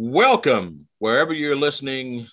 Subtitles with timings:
[0.00, 2.28] Welcome wherever you're listening,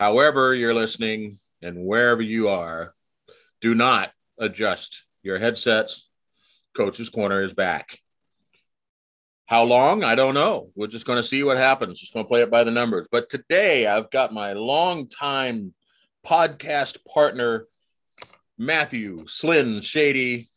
[0.00, 2.94] however you're listening, and wherever you are.
[3.60, 6.08] Do not adjust your headsets.
[6.74, 7.98] Coach's Corner is back.
[9.44, 10.02] How long?
[10.02, 10.70] I don't know.
[10.74, 12.00] We're just going to see what happens.
[12.00, 13.06] Just going to play it by the numbers.
[13.12, 15.74] But today I've got my longtime
[16.26, 17.66] podcast partner,
[18.56, 20.48] Matthew Slyn Shady,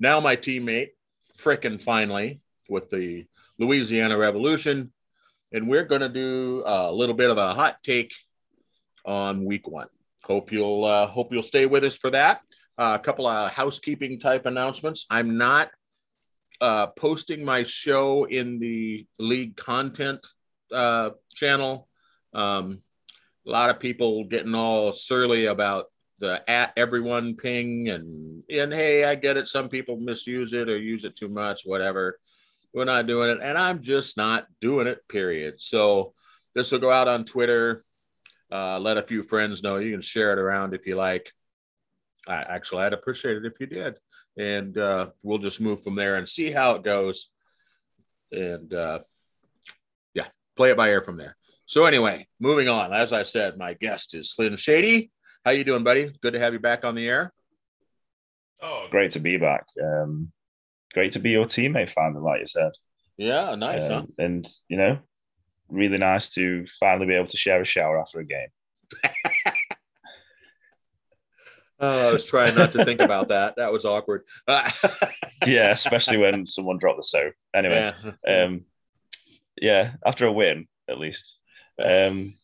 [0.00, 0.92] now my teammate,
[1.38, 3.26] frickin' finally, with the
[3.58, 4.94] Louisiana Revolution.
[5.52, 8.14] And we're going to do a little bit of a hot take
[9.04, 9.88] on week one.
[10.24, 12.42] Hope you'll uh, hope you'll stay with us for that.
[12.76, 15.06] Uh, a couple of housekeeping type announcements.
[15.10, 15.70] I'm not
[16.60, 20.26] uh, posting my show in the league content
[20.72, 21.88] uh, channel.
[22.34, 22.82] Um,
[23.46, 25.86] a lot of people getting all surly about
[26.18, 29.48] the at everyone ping and and hey, I get it.
[29.48, 32.18] Some people misuse it or use it too much, whatever.
[32.74, 35.06] We're not doing it, and I'm just not doing it.
[35.08, 35.60] Period.
[35.60, 36.14] So
[36.54, 37.82] this will go out on Twitter.
[38.50, 39.76] Uh, let a few friends know.
[39.76, 41.32] You can share it around if you like.
[42.26, 43.96] I, actually, I'd appreciate it if you did
[44.38, 47.30] and uh, we'll just move from there and see how it goes.
[48.30, 49.00] And uh,
[50.14, 51.36] yeah, play it by ear from there.
[51.66, 52.94] So anyway, moving on.
[52.94, 55.10] As I said, my guest is Slyn Shady.
[55.44, 56.12] How you doing, buddy?
[56.22, 57.32] Good to have you back on the air.
[58.62, 59.66] Oh, great to be back.
[59.82, 60.32] Um,
[60.92, 62.72] great to be your teammate, finally, like you said.
[63.16, 64.24] Yeah, nice, um, huh?
[64.24, 64.98] And you know,
[65.68, 68.48] really nice to finally be able to share a shower after a game.
[71.80, 73.54] Oh, I was trying not to think about that.
[73.56, 74.24] That was awkward.
[75.46, 77.34] yeah, especially when someone dropped the soap.
[77.54, 77.92] Anyway,
[78.26, 78.42] yeah.
[78.44, 78.64] um,
[79.60, 81.36] yeah, after a win, at least.
[81.80, 82.34] Um,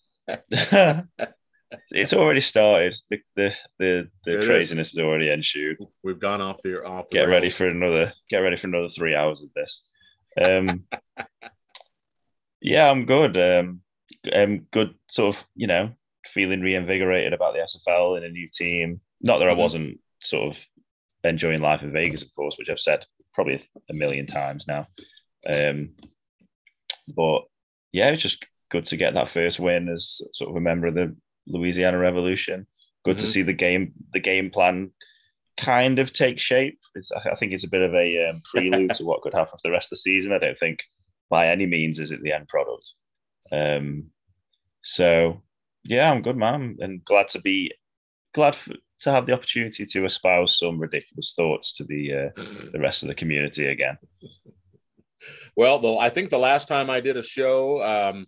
[1.91, 2.97] it's already started.
[3.11, 4.99] The the the, the craziness is.
[4.99, 5.79] has already ensued.
[6.03, 7.09] We've gone off the off.
[7.09, 8.13] The get ready for another.
[8.31, 9.81] Get ready for another three hours of this.
[10.41, 10.85] Um,
[12.61, 13.37] yeah, I'm good.
[13.37, 13.81] Um,
[14.33, 14.95] I'm good.
[15.11, 15.93] Sort of, you know,
[16.27, 19.01] feeling reinvigorated about the SFL in a new team.
[19.21, 19.61] Not that I mm-hmm.
[19.61, 20.59] wasn't sort of
[21.23, 23.05] enjoying life in Vegas, of course, which I've said
[23.35, 23.61] probably
[23.91, 24.87] a million times now.
[25.53, 25.91] Um,
[27.15, 27.43] but
[27.93, 30.95] yeah, it's just good to get that first win as sort of a member of
[30.95, 31.17] the
[31.47, 32.67] Louisiana Revolution.
[33.05, 33.27] Good mm-hmm.
[33.27, 34.91] to see the game, the game plan
[35.57, 36.79] kind of take shape.
[36.95, 39.69] It's, I think it's a bit of a um, prelude to what could happen for
[39.69, 40.33] the rest of the season.
[40.33, 40.83] I don't think
[41.31, 42.93] by any means is it the end product.
[43.53, 44.07] Um,
[44.83, 45.43] so
[45.85, 47.73] yeah, I'm good, man, and glad to be
[48.35, 52.81] glad for, to have the opportunity to espouse some ridiculous thoughts to the uh, the
[52.81, 53.99] rest of the community again.
[55.57, 58.27] Well, though I think the last time I did a show, um,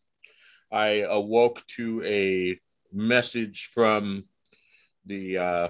[0.73, 2.59] I awoke to a
[2.93, 4.25] message from
[5.07, 5.69] the uh,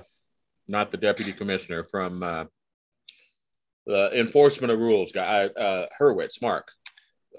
[0.69, 2.45] not the deputy commissioner from uh,
[3.87, 6.69] the enforcement of rules guy, uh, Hurwitz, Mark.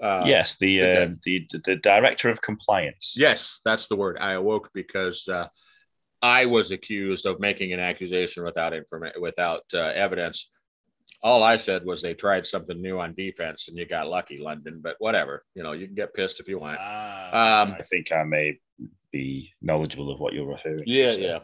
[0.00, 3.14] Uh, yes, the, uh, the the director of compliance.
[3.16, 4.16] Yes, that's the word.
[4.20, 5.48] I awoke because uh,
[6.22, 10.50] I was accused of making an accusation without information, without uh, evidence.
[11.20, 14.80] All I said was they tried something new on defense, and you got lucky, London.
[14.80, 16.78] But whatever, you know, you can get pissed if you want.
[16.78, 18.60] Uh, um, I think I may
[19.12, 20.84] be knowledgeable of what you're referring.
[20.86, 21.20] Yeah, to, so.
[21.20, 21.38] yeah,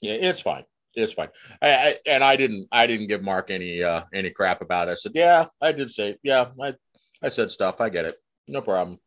[0.00, 0.28] yeah.
[0.30, 0.64] It's fine.
[0.94, 1.28] It's fine.
[1.62, 2.68] I, I, and I didn't.
[2.72, 4.92] I didn't give Mark any uh, any crap about it.
[4.92, 6.74] I said, yeah, I did say, yeah, I
[7.22, 7.80] I said stuff.
[7.80, 8.16] I get it.
[8.48, 8.98] No problem.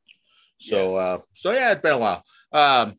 [0.60, 1.02] So, yeah.
[1.02, 2.24] uh, so yeah, it's been a while.
[2.52, 2.96] Um,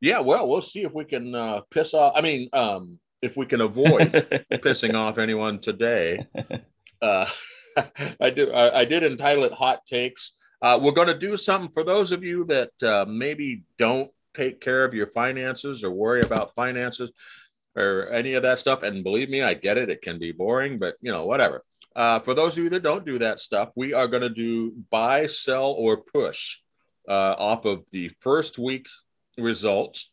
[0.00, 2.12] yeah, well, we'll see if we can uh, piss off.
[2.16, 4.12] I mean, um, if we can avoid
[4.52, 6.26] pissing off anyone today.
[7.02, 7.26] Uh,
[8.20, 8.50] I do.
[8.50, 12.12] I, I, did entitle it "Hot Takes." Uh, we're going to do something for those
[12.12, 17.10] of you that uh, maybe don't take care of your finances or worry about finances
[17.74, 18.82] or any of that stuff.
[18.82, 19.90] And believe me, I get it.
[19.90, 21.62] It can be boring, but you know, whatever.
[21.94, 24.72] Uh, for those of you that don't do that stuff, we are going to do
[24.90, 26.58] buy, sell, or push
[27.08, 28.86] uh, off of the first week
[29.38, 30.10] results.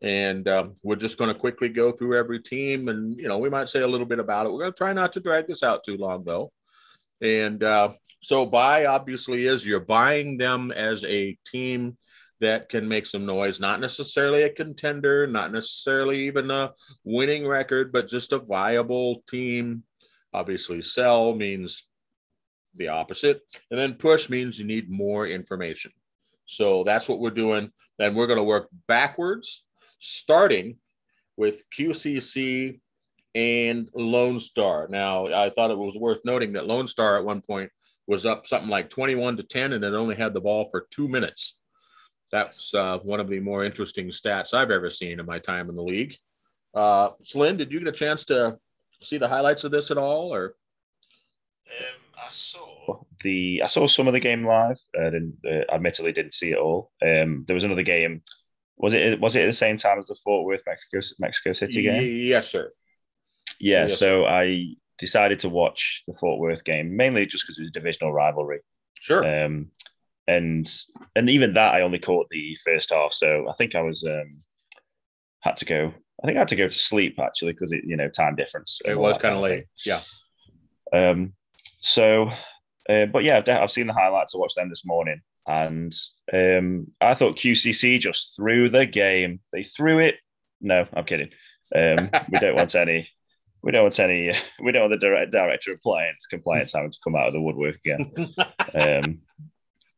[0.00, 2.88] And um, we're just going to quickly go through every team.
[2.88, 4.52] And, you know, we might say a little bit about it.
[4.52, 6.52] We're going to try not to drag this out too long, though.
[7.20, 11.94] And uh, so, buy obviously is you're buying them as a team
[12.40, 16.72] that can make some noise, not necessarily a contender, not necessarily even a
[17.04, 19.82] winning record, but just a viable team.
[20.32, 21.88] Obviously, sell means
[22.74, 23.40] the opposite.
[23.70, 25.92] And then push means you need more information.
[26.44, 27.70] So that's what we're doing.
[27.98, 29.64] Then we're going to work backwards,
[29.98, 30.76] starting
[31.36, 32.80] with QCC
[33.34, 34.88] and Lone Star.
[34.88, 37.70] Now, I thought it was worth noting that Lone Star at one point
[38.08, 41.06] was up something like 21 to 10 and it only had the ball for two
[41.06, 41.60] minutes.
[42.32, 45.76] That's uh, one of the more interesting stats I've ever seen in my time in
[45.76, 46.16] the league.
[46.74, 48.58] Uh, Slyn, did you get a chance to
[49.02, 50.34] see the highlights of this at all?
[50.34, 50.54] Or
[51.68, 54.78] um, I saw the I saw some of the game live.
[54.98, 56.90] I didn't, uh, admittedly, didn't see it all.
[57.02, 58.22] Um, there was another game.
[58.78, 61.82] Was it was it at the same time as the Fort Worth Mexico Mexico City
[61.82, 62.02] game?
[62.02, 62.72] Yes, sir.
[63.60, 63.82] Yeah.
[63.82, 67.68] Yes, so I decided to watch the Fort Worth game mainly just because it was
[67.70, 68.60] a divisional rivalry.
[69.00, 69.24] Sure.
[69.44, 69.68] Um,
[70.26, 70.70] and
[71.16, 73.12] and even that I only caught the first half.
[73.12, 74.38] So I think I was um,
[75.40, 75.92] had to go.
[76.22, 78.80] I think I had to go to sleep actually because it you know time difference.
[78.84, 79.50] it was kind of thing.
[79.58, 79.64] late.
[79.86, 80.00] Yeah.
[80.92, 81.32] Um,
[81.80, 82.30] so,
[82.88, 84.34] uh, but yeah, I've- I've seen the highlights.
[84.34, 85.94] I watched them this morning, and
[86.32, 89.40] um, I thought QCC just threw the game.
[89.52, 90.16] They threw it.
[90.60, 91.30] No, I'm kidding.
[91.74, 93.08] Um, we don't want any.
[93.62, 94.32] We don't want any.
[94.62, 97.40] We don't want the direct, director of compliance compliance having to come out of the
[97.40, 98.12] woodwork again.
[98.74, 99.20] Um,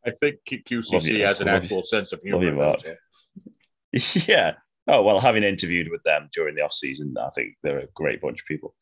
[0.07, 1.25] I think QCC you.
[1.25, 1.63] has an Love you.
[1.63, 2.53] actual sense of humor.
[2.53, 2.81] Mark.
[2.83, 2.95] though,
[4.27, 4.53] yeah.
[4.87, 8.21] Oh well, having interviewed with them during the off season, I think they're a great
[8.23, 8.75] bunch of people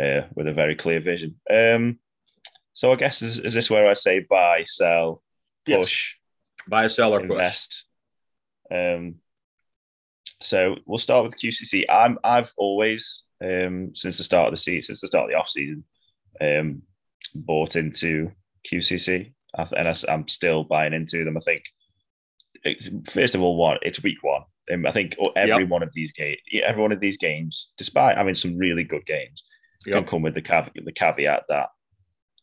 [0.00, 1.40] uh, with a very clear vision.
[1.50, 1.98] Um,
[2.72, 5.22] so I guess is, is this where I say buy, sell,
[5.66, 6.70] push, so.
[6.70, 7.66] Buy, sell, or push.
[8.70, 9.16] Um,
[10.40, 11.84] so we'll start with QCC.
[11.90, 15.36] I'm I've always um, since the start of the season, since the start of the
[15.36, 15.84] off season,
[16.40, 16.82] um,
[17.34, 18.30] bought into
[18.70, 19.32] QCC,
[19.76, 21.36] and I, am still buying into them.
[21.36, 21.62] I think
[22.64, 24.42] it, first of all, one it's week one.
[24.72, 25.68] Um, I think every Yep.
[25.68, 29.44] one of these games, every one of these games, despite having some really good games,
[29.84, 30.06] can Yep.
[30.06, 31.68] come with the caveat, the caveat that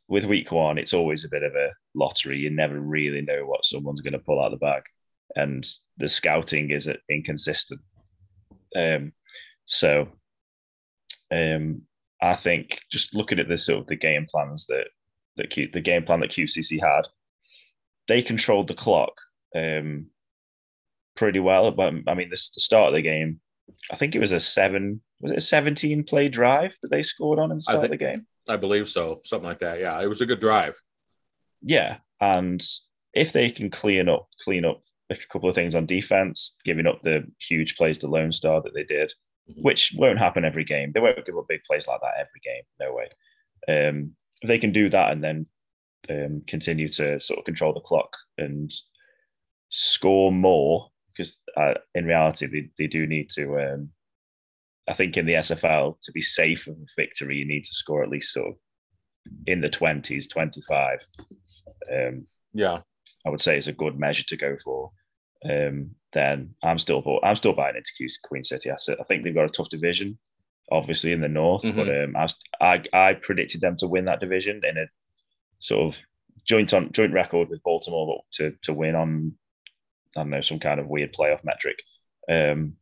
[0.09, 2.37] with week one, it's always a bit of a lottery.
[2.39, 4.83] You never really know what someone's going to pull out of the bag,
[5.35, 5.65] and
[5.97, 7.79] the scouting is inconsistent.
[8.75, 9.13] Um,
[9.65, 10.09] so,
[11.31, 11.81] um,
[12.21, 14.87] I think just looking at the sort of the game plans that
[15.37, 17.03] that Q, the game plan that QCC had,
[18.07, 19.13] they controlled the clock
[19.55, 20.07] um,
[21.15, 21.71] pretty well.
[21.71, 23.39] But I mean, the, the start of the game,
[23.91, 25.01] I think it was a seven.
[25.21, 27.97] Was it a seventeen play drive that they scored on in the start of the
[27.97, 28.25] game?
[28.47, 29.21] I believe so.
[29.23, 29.79] Something like that.
[29.79, 30.01] Yeah.
[30.01, 30.79] It was a good drive.
[31.61, 32.65] Yeah, and
[33.13, 37.01] if they can clean up clean up a couple of things on defense, giving up
[37.03, 39.11] the huge plays to Lone Star that they did.
[39.57, 40.91] Which won't happen every game.
[40.91, 42.63] They won't give up big plays like that every game.
[42.79, 43.07] No way.
[43.67, 45.45] Um, if they can do that and then
[46.09, 48.71] um, continue to sort of control the clock and
[49.69, 53.59] score more, because uh, in reality they, they do need to.
[53.59, 53.89] Um,
[54.87, 58.01] I think in the SFL to be safe of a victory, you need to score
[58.01, 58.55] at least sort of
[59.45, 60.99] in the twenties, twenty five.
[61.91, 62.79] Um, Yeah.
[63.25, 64.91] I would say is a good measure to go for.
[65.47, 68.71] Um, then I'm still I'm still buying into Queen City.
[68.71, 70.17] I, I think they've got a tough division,
[70.71, 72.27] obviously in the north, but um, I,
[72.61, 74.85] I I predicted them to win that division in a
[75.59, 76.01] sort of
[76.45, 79.33] joint on joint record with Baltimore, but to to win on
[80.15, 81.77] I don't know some kind of weird playoff metric.
[82.29, 82.73] Um,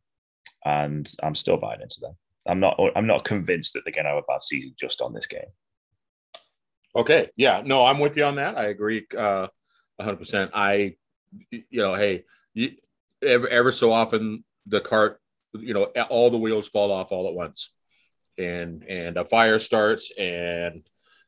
[0.64, 2.16] and I'm still buying into them.
[2.46, 5.12] I'm not I'm not convinced that they're going to have a bad season just on
[5.12, 5.40] this game.
[6.96, 7.30] Okay.
[7.36, 7.62] Yeah.
[7.64, 8.56] No, I'm with you on that.
[8.56, 9.06] I agree.
[9.16, 9.48] Uh,
[10.00, 10.50] 100%.
[10.54, 10.96] I,
[11.50, 12.24] you know, hey,
[12.58, 12.72] you,
[13.22, 15.20] ever, ever so often the cart,
[15.54, 17.72] you know, all the wheels fall off all at once,
[18.36, 20.82] and and a fire starts and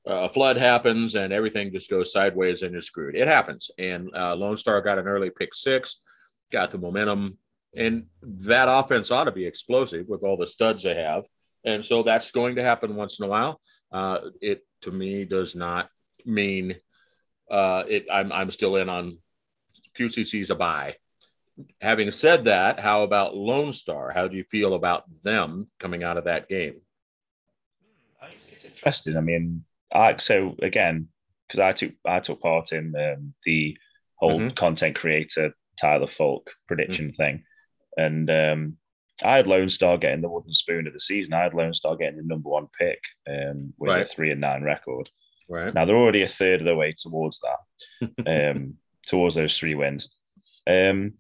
[0.06, 3.14] a flood happens and everything just goes sideways and you're screwed.
[3.14, 3.70] It happens.
[3.78, 6.00] And uh, Lone Star got an early pick six,
[6.50, 7.38] got the momentum,
[7.76, 11.24] and that offense ought to be explosive with all the studs they have.
[11.64, 13.60] And so that's going to happen once in a while.
[13.92, 15.90] Uh, it to me does not
[16.24, 16.76] mean
[17.50, 18.06] uh, it.
[18.10, 19.18] I'm I'm still in on
[19.98, 20.96] QCC's a buy.
[21.80, 24.10] Having said that, how about Lone Star?
[24.12, 26.80] How do you feel about them coming out of that game?
[28.32, 29.16] It's, it's interesting.
[29.16, 31.08] I mean, I so again
[31.48, 33.76] because I took I took part in um, the
[34.16, 34.54] whole Mhm.
[34.56, 37.44] content creator Tyler Folk prediction thing,
[37.96, 38.76] and um,
[39.24, 41.32] I had Lone Star getting the wooden spoon of the season.
[41.32, 44.62] I had Lone Star getting the number one pick um, with a three and nine
[44.62, 45.08] record.
[45.48, 45.74] Right.
[45.74, 48.74] Now they're already a third of the way towards that, um,
[49.06, 50.14] towards those three wins.
[50.66, 51.14] Um,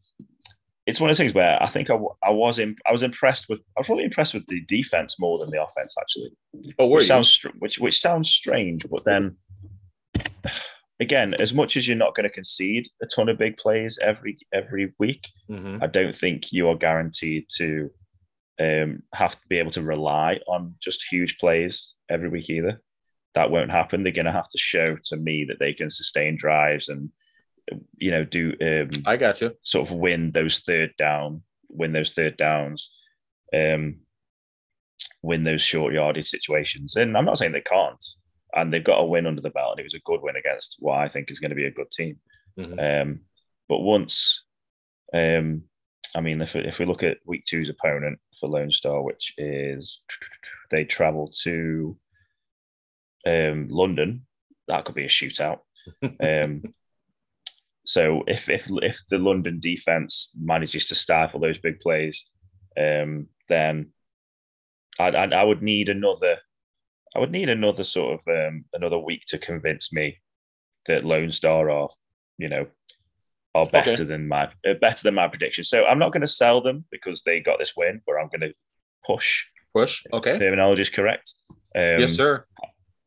[0.90, 3.48] it's one of those things where I think I, I was in, I was impressed
[3.48, 6.30] with I was probably impressed with the defense more than the offense actually
[6.78, 7.08] Oh, were which you?
[7.08, 9.36] sounds which which sounds strange, but then
[11.00, 14.38] again, as much as you're not going to concede a ton of big plays every
[14.52, 15.82] every week, Mhm.
[15.82, 17.90] I don't think you are guaranteed to
[18.60, 22.82] um, have to be able to rely on just huge plays every week either.
[23.34, 24.02] That won't happen.
[24.02, 27.10] They're going to have to show to me that they can sustain drives and
[27.96, 29.52] you know do um, I got you.
[29.62, 32.90] sort of win those third down, win those third downs,
[33.54, 34.00] um,
[35.22, 36.96] win those short yardage situations.
[36.96, 38.04] And I'm not saying they can't.
[38.52, 40.76] And they've got a win under the belt, and it was a good win against
[40.80, 42.18] what I think is going to be a good team.
[42.58, 43.02] Mhm.
[43.02, 43.20] Um,
[43.68, 44.42] but once,
[45.14, 45.62] um,
[46.16, 50.00] I mean, if, if we look at week two's opponent for Lone Star, which is
[50.72, 51.96] they travel to
[53.24, 54.26] um, London
[54.70, 55.58] that could be a shootout.
[56.02, 56.62] um,
[57.90, 62.24] so if if if the London defense manages to stifle those big plays,
[62.78, 63.90] um, then
[65.00, 66.36] I, I, I would need another.
[67.16, 70.20] I would need another sort of um, another week to convince me
[70.86, 71.88] that Lone Star are,
[72.38, 72.68] you know,
[73.56, 74.04] are better okay.
[74.04, 75.64] than my uh, better than my prediction.
[75.64, 78.48] So I'm not going to sell them because they got this win, but I'm going
[78.48, 78.54] to
[79.04, 79.46] push.
[79.74, 80.04] Push.
[80.12, 80.38] Okay.
[80.38, 81.34] Terminology is correct.
[81.74, 82.46] Um, yes, sir.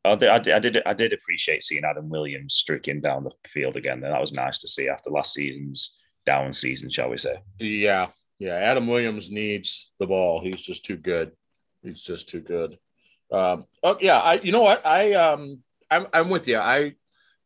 [0.05, 4.01] I did, I did, I did appreciate seeing Adam Williams streaking down the field again.
[4.01, 5.95] That was nice to see after last season's
[6.25, 7.39] down season, shall we say?
[7.59, 8.07] Yeah,
[8.39, 8.55] yeah.
[8.55, 10.41] Adam Williams needs the ball.
[10.41, 11.31] He's just too good.
[11.81, 12.77] He's just too good.
[13.31, 14.35] Um, oh yeah, I.
[14.35, 14.85] You know what?
[14.85, 16.57] I um, I'm I'm with you.
[16.57, 16.93] I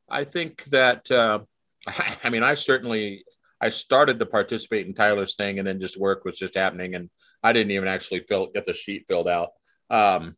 [0.09, 1.09] I think that.
[1.11, 1.39] Uh,
[2.23, 3.23] I mean, I certainly
[3.61, 7.09] I started to participate in Tyler's thing, and then just work was just happening, and
[7.43, 9.49] I didn't even actually fill get the sheet filled out.
[9.89, 10.35] Um,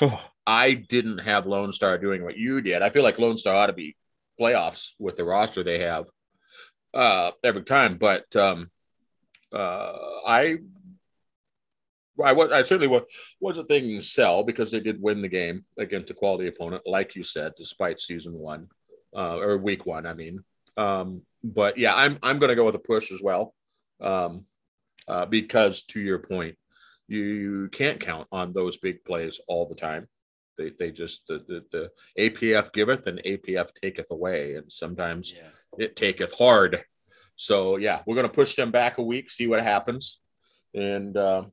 [0.46, 2.82] I didn't have Lone Star doing what you did.
[2.82, 3.96] I feel like Lone Star ought to be
[4.40, 6.06] playoffs with the roster they have
[6.94, 7.96] uh, every time.
[7.96, 8.68] But um,
[9.52, 9.92] uh,
[10.26, 10.58] I,
[12.22, 13.02] I, was, I certainly was,
[13.40, 17.22] wasn't thinking sell because they did win the game against a quality opponent, like you
[17.22, 18.68] said, despite season one
[19.16, 20.06] uh, or week one.
[20.06, 20.44] I mean,
[20.76, 23.54] um, but yeah, I'm I'm going to go with a push as well
[24.00, 24.44] um,
[25.08, 26.56] uh, because to your point,
[27.08, 30.08] you can't count on those big plays all the time.
[30.56, 35.48] They, they just the, the, the APF giveth and APF taketh away, and sometimes yeah.
[35.78, 36.82] it taketh hard.
[37.36, 40.20] So yeah, we're gonna push them back a week, see what happens,
[40.74, 41.44] and uh,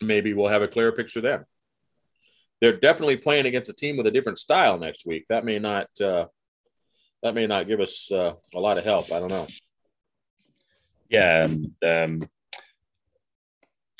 [0.00, 1.44] maybe we'll have a clearer picture then.
[2.60, 5.24] They're definitely playing against a team with a different style next week.
[5.28, 6.26] That may not uh,
[7.22, 9.10] that may not give us uh, a lot of help.
[9.12, 9.46] I don't know.
[11.08, 11.46] Yeah,
[11.86, 12.20] um,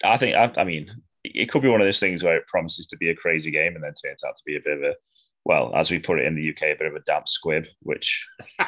[0.05, 1.03] I think I, I mean
[1.34, 3.75] it could be one of those things where it promises to be a crazy game
[3.75, 4.94] and then turns out to be a bit of a
[5.44, 8.26] well, as we put it in the UK, a bit of a damp squib, which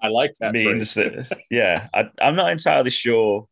[0.00, 3.48] I like that means that yeah, I, am not entirely sure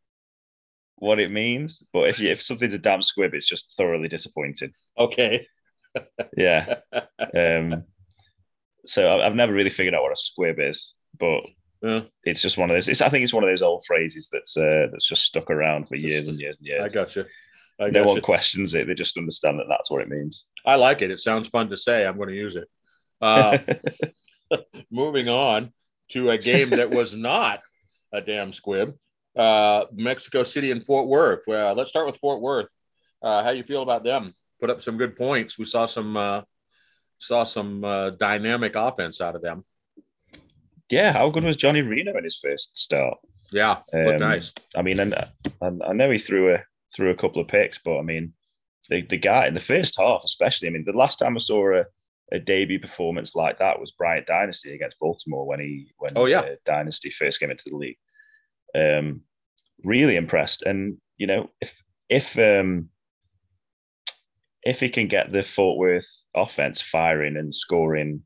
[0.97, 4.73] what it means, but if you, if something's a damp squib, it's just thoroughly disappointing.
[4.99, 5.47] Okay.
[6.37, 6.81] yeah.
[7.37, 7.85] Um.
[8.87, 11.43] So I've never really figured out what a squib is, but
[11.85, 12.01] yeah.
[12.25, 12.89] It's just one of those.
[12.89, 15.87] It's, I think it's one of those old phrases that's uh, that's just stuck around
[15.87, 16.83] for just, years and years and years.
[16.83, 17.27] I got you.
[17.81, 20.45] I no one questions it; they just understand that that's what it means.
[20.65, 21.11] I like it.
[21.11, 22.07] It sounds fun to say.
[22.07, 22.69] I'm going to use it.
[23.21, 23.59] Uh,
[24.91, 25.73] moving on
[26.11, 27.61] to a game that was not
[28.13, 28.95] a damn squib.
[29.37, 31.43] Uh, Mexico City and Fort Worth.
[31.47, 32.69] Well, let's start with Fort Worth.
[33.21, 34.35] Uh, how you feel about them?
[34.61, 35.59] Put up some good points.
[35.59, 36.43] We saw some uh,
[37.19, 39.65] saw some uh, dynamic offense out of them
[40.91, 43.19] yeah, how good was Johnny Reno in his first start?
[43.53, 44.53] Yeah, um, nice.
[44.77, 45.15] I mean, and
[45.61, 46.63] I, know he threw a
[46.95, 48.33] threw a couple of picks, but I mean,
[48.89, 50.69] the, the guy in the first half, especially.
[50.69, 51.85] I mean, the last time I saw a,
[52.33, 56.45] a debut performance like that was Bryant Dynasty against Baltimore when he when oh yeah
[56.65, 57.99] Dynasty first came into the league.
[58.75, 59.23] Um,
[59.85, 61.73] really impressed, and you know if
[62.09, 62.89] if um
[64.63, 68.23] if he can get the Fort Worth offense firing and scoring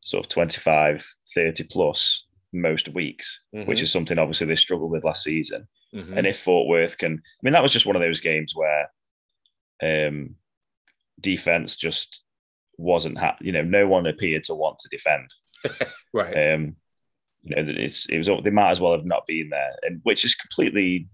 [0.00, 3.68] sort of 25, 30 plus most weeks, mm-hmm.
[3.68, 5.66] which is something obviously they struggled with last season.
[5.94, 6.18] Mm-hmm.
[6.18, 8.90] And if Fort Worth can, I mean, that was just one of those games where
[9.82, 10.36] um,
[11.20, 12.22] defense just
[12.78, 15.28] wasn't, ha- you know, no one appeared to want to defend.
[16.12, 16.54] right.
[16.54, 16.76] Um,
[17.42, 20.24] you know, it's it was they might as well have not been there, and which
[20.24, 21.08] is completely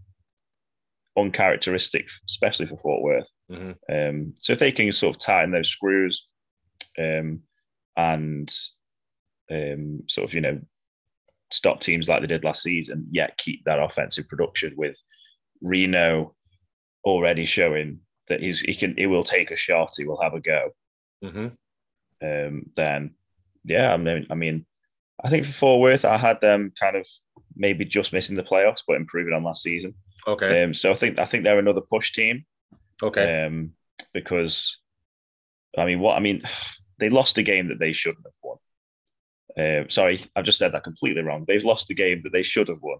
[1.17, 3.31] uncharacteristic, especially for Fort Worth.
[3.51, 3.95] Mm-hmm.
[3.95, 6.29] Um, so if they can sort of tighten those screws,
[6.99, 7.41] um,
[7.97, 8.55] and
[9.51, 10.61] um, sort of, you know,
[11.51, 14.97] stop teams like they did last season, yet keep that offensive production with
[15.63, 16.35] Reno
[17.05, 20.41] already showing that he's he can he will take a shot, he will have a
[20.41, 20.71] go.
[21.25, 21.49] Mm-hmm.
[22.21, 23.15] Um, then,
[23.65, 24.67] yeah, I mean, I mean,
[25.23, 27.07] I think for Fort Worth, I had them kind of
[27.57, 29.95] maybe just missing the playoffs, but improving on last season.
[30.27, 30.63] Okay.
[30.63, 32.45] Um, so I think I think they're another push team.
[33.03, 33.45] Okay.
[33.45, 33.73] Um,
[34.13, 34.79] because
[35.77, 36.43] I mean, what I mean,
[36.99, 38.59] they lost a game that they shouldn't have won.
[39.59, 41.45] Uh, sorry, I've just said that completely wrong.
[41.47, 42.99] They've lost the game that they should have won.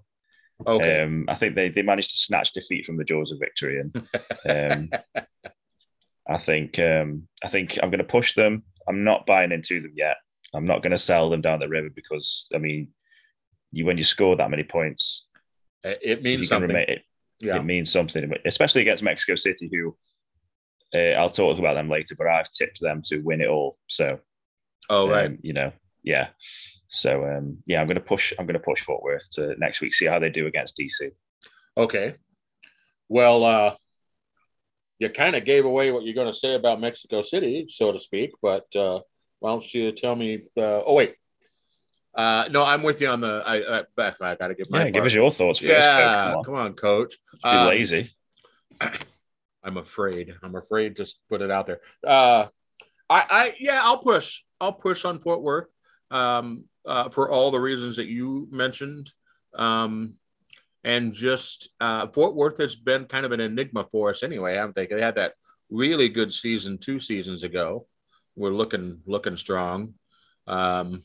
[0.67, 1.03] Okay.
[1.03, 4.91] Um, I think they, they managed to snatch defeat from the jaws of victory, and
[4.93, 5.01] um,
[6.29, 8.65] I think um, I think I'm going to push them.
[8.89, 10.17] I'm not buying into them yet.
[10.55, 12.89] I'm not going to sell them down the river because I mean,
[13.71, 15.29] you when you score that many points,
[15.85, 16.69] it means something.
[16.69, 17.03] Remain, it,
[17.39, 17.57] yeah.
[17.57, 19.97] it means something, especially against Mexico City, who
[20.93, 22.17] uh, I'll talk about them later.
[22.17, 23.79] But I've tipped them to win it all.
[23.87, 24.19] So,
[24.91, 26.29] oh right, um, you know, yeah.
[26.89, 28.33] So um, yeah, I'm going to push.
[28.39, 29.95] I'm going to push Fort Worth to next week.
[29.95, 31.11] See how they do against DC.
[31.77, 32.15] Okay.
[33.09, 33.75] Well, uh,
[34.99, 37.99] you kind of gave away what you're going to say about Mexico City, so to
[37.99, 38.33] speak.
[38.43, 39.01] But uh,
[39.39, 40.43] why don't you tell me?
[40.57, 41.15] Uh, oh wait,
[42.15, 43.43] uh, no, I'm with you on the.
[43.47, 44.85] I I, I got to give my.
[44.85, 45.71] Yeah, give us your thoughts first.
[45.71, 47.15] Yeah, come on, come on coach.
[47.45, 48.11] Be um, lazy.
[49.63, 50.35] I'm afraid.
[50.43, 51.81] I'm afraid Just put it out there.
[52.07, 52.47] Uh,
[53.11, 54.43] I, I yeah, I'll push.
[54.61, 55.67] I'll push on Fort Worth
[56.11, 59.13] um, uh, for all the reasons that you mentioned.
[59.55, 60.15] Um,
[60.85, 64.55] and just uh, Fort Worth has been kind of an enigma for us anyway.
[64.55, 65.35] Don't think they had that
[65.71, 67.87] really good season two seasons ago.
[68.37, 69.95] We're looking looking strong,
[70.47, 71.03] um,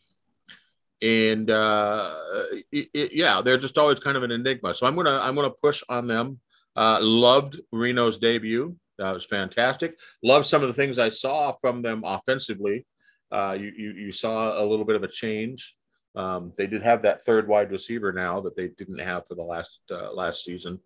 [1.01, 2.13] and uh,
[2.72, 4.75] it, it, yeah, they're just always kind of an enigma.
[4.75, 6.39] So I'm gonna I'm gonna push on them.
[6.75, 8.75] Uh, loved Reno's debut.
[9.00, 9.98] That was fantastic.
[10.24, 12.86] Loved some of the things I saw from them offensively.
[13.34, 15.75] Uh, you, you, you saw a little bit of a change.
[16.16, 19.44] Um, they did have that third wide receiver now that they didn't have for the
[19.44, 20.80] last uh, last season,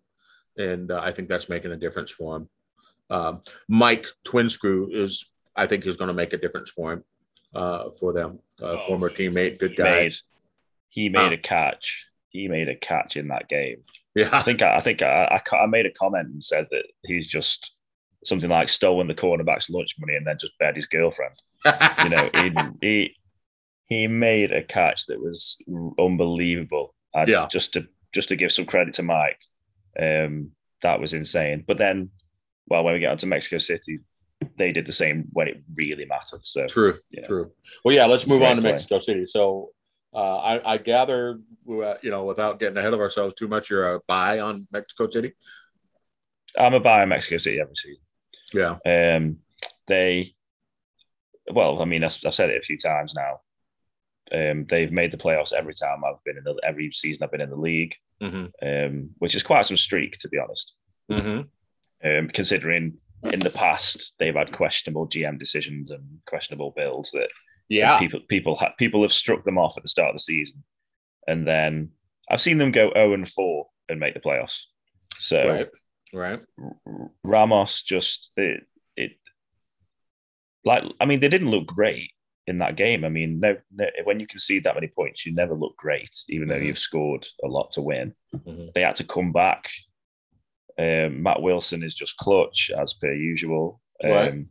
[0.56, 2.48] and uh, I think that's making a difference for him.
[3.10, 7.04] Um, Mike Twinscrew is, I think, is going to make a difference for him,
[7.54, 8.38] uh, for them.
[8.60, 10.00] Uh, oh, former teammate, good guy.
[10.00, 10.14] Made,
[10.88, 12.06] he made a catch.
[12.30, 13.82] He made a catch in that game.
[14.14, 16.84] Yeah, I think I, I think I, I, I made a comment and said that
[17.04, 17.74] he's just
[18.24, 21.34] something like stolen the cornerback's lunch money and then just bed his girlfriend.
[21.64, 23.14] You know, he, he
[23.86, 25.56] he made a catch that was
[25.98, 26.94] unbelievable.
[27.26, 27.48] Yeah.
[27.50, 29.40] Just to just to give some credit to Mike,
[30.00, 31.64] um, that was insane.
[31.66, 32.10] But then,
[32.68, 34.00] well, when we get onto Mexico City,
[34.56, 36.44] they did the same when it really mattered.
[36.44, 37.50] So true, true.
[37.84, 39.26] Well, yeah, let's move on to Mexico City.
[39.26, 39.70] So
[40.14, 43.94] uh, I, I, gather, uh, you know, without getting ahead of ourselves too much, you're
[43.94, 45.32] a buy on Mexico City.
[46.58, 48.02] I'm a buy on Mexico City every season.
[48.54, 48.78] Yeah.
[48.86, 49.38] Um,
[49.86, 50.34] they,
[51.52, 53.40] well, I mean, I've, I've said it a few times now.
[54.30, 57.40] Um, they've made the playoffs every time I've been in the every season I've been
[57.40, 58.46] in the league, mm-hmm.
[58.62, 60.74] um, which is quite some streak to be honest.
[61.10, 61.40] Mm-hmm.
[62.08, 62.98] Um, considering
[63.32, 67.28] in the past they've had questionable GM decisions and questionable builds that
[67.68, 70.62] yeah people people ha- people have struck them off at the start of the season,
[71.26, 71.90] and then
[72.30, 74.60] I've seen them go zero and four and make the playoffs.
[75.20, 75.68] So right,
[76.12, 76.40] right.
[77.24, 78.64] Ramos just it
[80.64, 82.10] like I mean they didn't look great
[82.46, 83.04] in that game.
[83.04, 86.48] I mean, no, no, when you concede that many points, you never look great, even
[86.48, 86.58] mm-hmm.
[86.58, 88.14] though you've scored a lot to win.
[88.34, 88.68] Mm-hmm.
[88.74, 89.68] They had to come back.
[90.78, 93.80] Um, Matt Wilson is just clutch as per usual.
[94.02, 94.32] Right.
[94.32, 94.48] Um,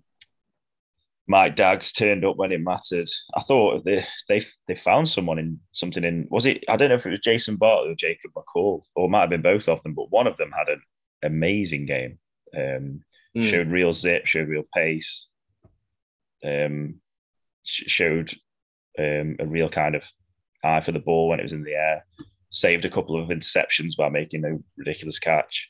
[1.28, 3.10] Mike Dags turned up when it mattered.
[3.36, 6.96] I thought they they they found someone in something in was it I don't know
[6.96, 9.84] if it was Jason Bartley or Jacob McCall or it might have been both of
[9.84, 10.82] them, but one of them had an
[11.24, 12.17] amazing game.
[12.56, 13.02] Um,
[13.36, 13.50] mm.
[13.50, 15.27] Showed real zip, showed real pace.
[16.45, 16.95] Um,
[17.63, 18.34] showed
[18.97, 20.04] um, a real kind of
[20.63, 22.06] eye for the ball when it was in the air.
[22.50, 25.69] Saved a couple of interceptions by making a ridiculous catch.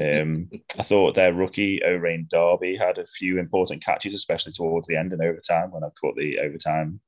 [0.00, 4.96] Um, I thought their rookie O'Reilly Darby had a few important catches, especially towards the
[4.96, 7.00] end in overtime when I caught the overtime,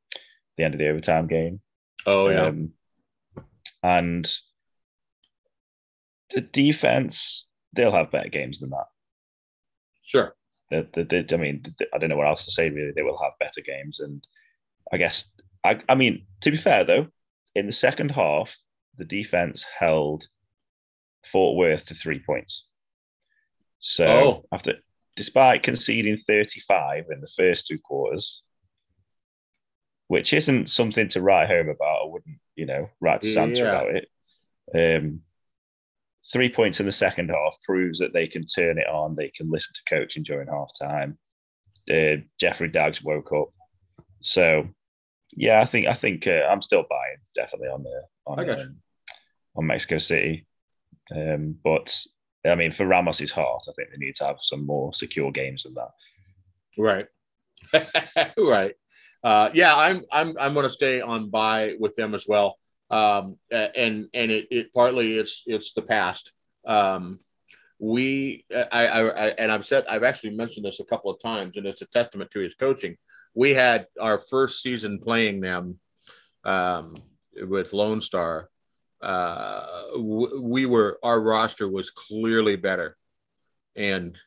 [0.57, 1.61] the end of the overtime game.
[2.07, 2.73] Oh yeah, um,
[3.85, 4.33] and
[6.35, 8.87] the defense they'll have better games than that.
[10.03, 10.35] Sure,
[10.73, 12.71] the, the, the, I mean, I don't know what else to say.
[12.71, 14.27] Really, they will have better games, and
[14.93, 15.31] I guess
[15.65, 17.07] I, I mean to be fair though,
[17.55, 18.57] in the second half,
[18.99, 20.27] the defense held
[21.25, 22.67] Fort Worth to three points.
[23.79, 24.45] So oh.
[24.53, 24.75] after,
[25.17, 28.43] despite conceding 35 in the first two quarters,
[30.09, 33.65] which isn't something to write home about, I wouldn't, you know, write to Santa yeah.
[33.65, 34.09] about it.
[34.75, 35.21] Um,
[36.31, 39.15] three points in the second half proves that they can turn it on.
[39.15, 41.19] They can listen to coaching during half time.
[41.91, 43.49] Uh, Jeffrey Daggs woke up.
[44.23, 44.69] So,
[45.33, 48.77] yeah, I think I think uh, I'm still buying definitely on the on, um,
[49.57, 50.47] on Mexico City.
[51.15, 51.97] Um, but
[52.47, 55.65] I mean, for Ramos's heart, I think they need to have some more secure games
[55.65, 55.91] than that.
[56.79, 57.07] Right,
[58.39, 58.75] right.
[59.25, 62.59] Uh, yeah, I'm I'm I'm going to stay on buy with them as well
[62.93, 66.33] um, and and it, it, partly it's it's the past.
[66.67, 67.21] Um,
[67.79, 71.57] we I, I, I and I've said I've actually mentioned this a couple of times,
[71.57, 72.97] and it's a testament to his coaching.
[73.35, 75.79] We had our first season playing them
[76.45, 77.03] um,
[77.35, 78.51] with Lone Star.
[79.01, 79.67] Uh,
[79.99, 82.99] we were our roster was clearly better,
[83.75, 84.19] and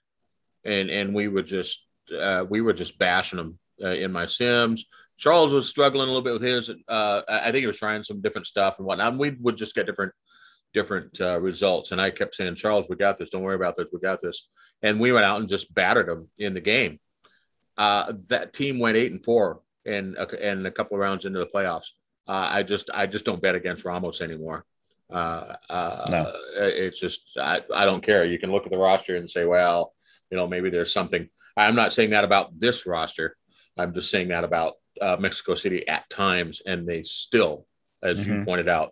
[0.66, 1.86] and and we were just
[2.20, 4.86] uh, we were just bashing them uh, in my sims.
[5.18, 6.70] Charles was struggling a little bit with his.
[6.88, 9.12] Uh, I think he was trying some different stuff and whatnot.
[9.12, 10.14] And we would just get different
[10.74, 11.92] different uh, results.
[11.94, 13.30] And I kept saying, Charles, we got this.
[13.30, 13.88] Don't worry about this.
[13.94, 14.50] We got this.
[14.84, 17.00] And we went out and just battered them in the game.
[17.78, 21.48] Uh, that team went eight and four and and a couple of rounds into the
[21.48, 21.92] playoffs.
[22.28, 24.66] Uh, I just I just don't bet against Ramos anymore.
[25.10, 26.34] Uh, uh, no.
[26.58, 28.26] It's just I, I don't care.
[28.26, 29.94] You can look at the roster and say, well,
[30.30, 31.30] you know, maybe there's something.
[31.56, 33.38] I'm not saying that about this roster.
[33.78, 37.66] I'm just saying that about uh, Mexico City at times, and they still,
[38.02, 38.40] as mm-hmm.
[38.40, 38.92] you pointed out,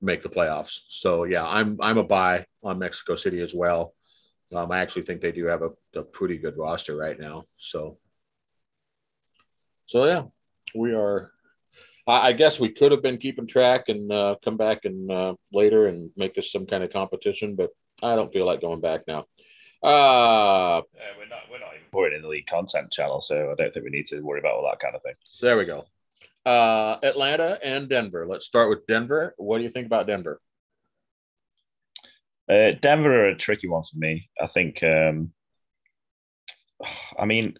[0.00, 0.80] make the playoffs.
[0.88, 3.94] So yeah, I'm I'm a buy on Mexico City as well.
[4.54, 7.44] Um, I actually think they do have a, a pretty good roster right now.
[7.56, 7.98] So
[9.86, 10.24] so yeah,
[10.74, 11.32] we are.
[12.06, 15.86] I, guess we could have been keeping track and uh, come back and uh, later
[15.86, 17.70] and make this some kind of competition, but
[18.02, 19.26] I don't feel like going back now.
[19.82, 23.54] Uh, yeah, we're not we're not even putting in the league content channel, so I
[23.54, 25.14] don't think we need to worry about all that kind of thing.
[25.40, 25.84] There we go.
[26.46, 28.26] Uh, Atlanta and Denver.
[28.26, 29.34] Let's start with Denver.
[29.38, 30.40] What do you think about Denver?
[32.48, 34.28] Uh, Denver are a tricky one for me.
[34.40, 34.82] I think.
[34.82, 35.32] Um,
[37.18, 37.58] I mean,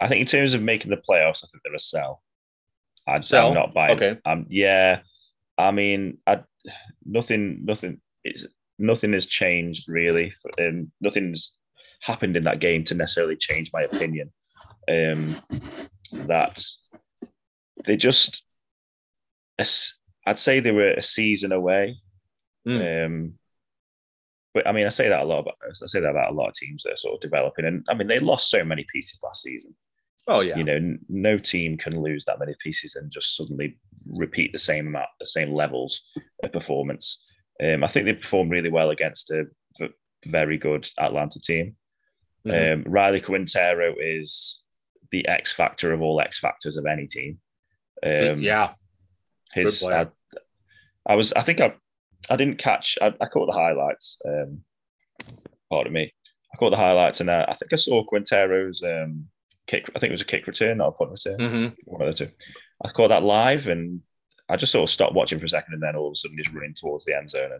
[0.00, 2.22] I think in terms of making the playoffs, I think they're a sell.
[3.06, 3.48] I'd sell.
[3.48, 3.92] I'm not buying.
[3.92, 4.18] Okay.
[4.24, 5.00] Um, yeah.
[5.56, 6.40] I mean, I
[7.04, 8.00] nothing, nothing.
[8.24, 8.46] It's
[8.78, 10.32] nothing has changed really.
[10.58, 11.52] Um, nothing's
[12.00, 14.32] happened in that game to necessarily change my opinion.
[14.88, 15.36] Um,
[16.26, 16.62] that
[17.84, 18.44] they just,
[19.58, 21.96] I'd say they were a season away.
[22.66, 23.06] Mm.
[23.06, 23.32] Um,
[24.54, 26.48] but I mean, I say that a lot about I say that about a lot
[26.48, 29.20] of teams that are sort of developing, and I mean, they lost so many pieces
[29.22, 29.74] last season.
[30.26, 30.56] Oh yeah.
[30.56, 34.88] You know, no team can lose that many pieces and just suddenly repeat the same
[34.88, 36.02] amount, the same levels
[36.42, 37.24] of performance.
[37.62, 39.46] Um, I think they performed really well against a
[40.26, 41.76] very good Atlanta team.
[42.46, 42.86] Mm-hmm.
[42.86, 44.62] Um, Riley Quintero is
[45.10, 47.38] the X factor of all X factors of any team.
[48.04, 48.74] Um, yeah,
[49.52, 49.82] his.
[49.82, 50.08] I,
[51.06, 51.32] I, was.
[51.32, 51.74] I think I.
[52.30, 52.98] I didn't catch.
[53.00, 54.18] I, I caught the highlights.
[54.26, 54.62] Um,
[55.70, 56.12] pardon me.
[56.52, 59.26] I caught the highlights, and uh, I think I saw Quintero's um,
[59.66, 59.90] kick.
[59.94, 61.38] I think it was a kick return or a punt return.
[61.38, 61.68] Mm-hmm.
[61.84, 62.32] One of the two.
[62.84, 64.00] I caught that live, and
[64.48, 66.36] I just sort of stopped watching for a second, and then all of a sudden
[66.36, 67.50] he's running towards the end zone.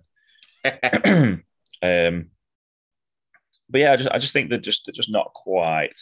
[0.65, 1.45] And,
[1.83, 2.31] um,
[3.69, 5.99] but yeah, I just I just think they're just they're just not quite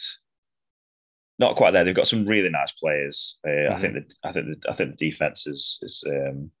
[1.39, 1.83] not quite there.
[1.83, 3.37] They've got some really nice players.
[3.45, 3.73] Uh, mm-hmm.
[3.75, 6.51] I think that I think the, I think the defense is is um,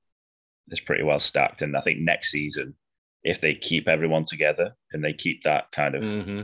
[0.69, 2.75] is pretty well stacked, and I think next season,
[3.23, 6.41] if they keep everyone together and they keep that kind of mm-hmm.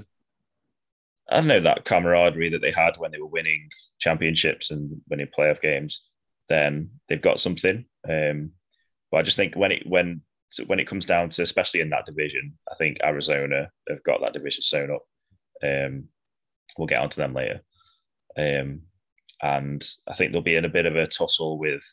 [1.29, 3.69] I don't know that camaraderie that they had when they were winning
[3.99, 6.03] championships and winning playoff games,
[6.49, 7.85] then they've got something.
[8.07, 8.51] Um,
[9.11, 10.21] but I just think when it when
[10.67, 14.33] when it comes down to especially in that division, I think Arizona have got that
[14.33, 15.03] division sewn up.
[15.63, 16.05] Um,
[16.77, 17.61] we'll get onto them later.
[18.37, 18.81] Um,
[19.41, 21.83] and I think they'll be in a bit of a tussle with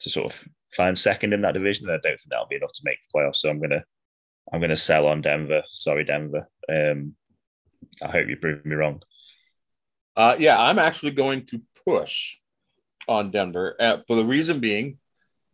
[0.00, 1.88] to sort of find second in that division.
[1.88, 3.36] And I don't think that'll be enough to make the playoffs.
[3.36, 3.84] So I'm gonna
[4.52, 5.62] I'm gonna sell on Denver.
[5.72, 6.48] Sorry, Denver.
[6.68, 7.14] Um,
[8.02, 9.02] I hope you prove me wrong.
[10.16, 12.36] Uh, yeah, I'm actually going to push
[13.10, 14.98] on Denver uh, for the reason being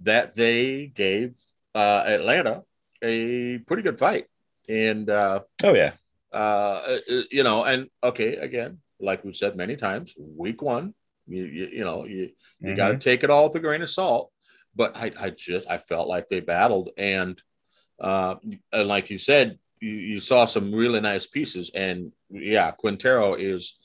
[0.00, 1.34] that they gave
[1.74, 2.62] uh, Atlanta
[3.02, 4.26] a pretty good fight.
[4.68, 5.92] And uh, oh yeah,
[6.32, 10.94] uh, uh, you know, and okay, again, like we've said many times, week one,
[11.26, 12.76] you you, you know, you you mm-hmm.
[12.76, 14.30] got to take it all with a grain of salt.
[14.74, 17.40] But I, I just I felt like they battled, and
[17.98, 18.34] uh,
[18.72, 21.70] and like you said, you, you saw some really nice pieces.
[21.74, 23.78] And yeah, Quintero is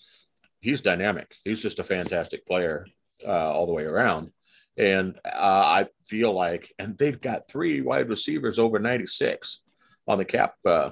[0.60, 1.34] he's dynamic.
[1.46, 2.88] He's just a fantastic player
[3.26, 4.32] uh, all the way around.
[4.78, 9.62] And uh, I feel like, and they've got three wide receivers over 96
[10.08, 10.92] on the cap uh,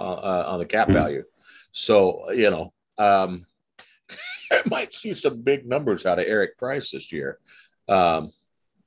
[0.00, 1.24] uh on the cap value.
[1.72, 3.46] So you know, um,
[4.52, 7.38] I might see some big numbers out of Eric Price this year.
[7.88, 8.32] Um,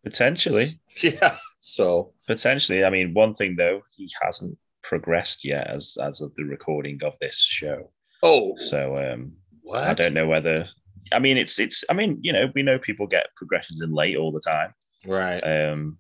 [0.05, 1.35] Potentially, yeah.
[1.59, 6.43] So potentially, I mean, one thing though, he hasn't progressed yet as as of the
[6.43, 7.89] recording of this show.
[8.21, 9.81] Oh, so um, what?
[9.81, 10.67] I don't know whether.
[11.11, 11.83] I mean, it's it's.
[11.89, 14.73] I mean, you know, we know people get progressions in late all the time,
[15.05, 15.39] right?
[15.39, 15.97] Um,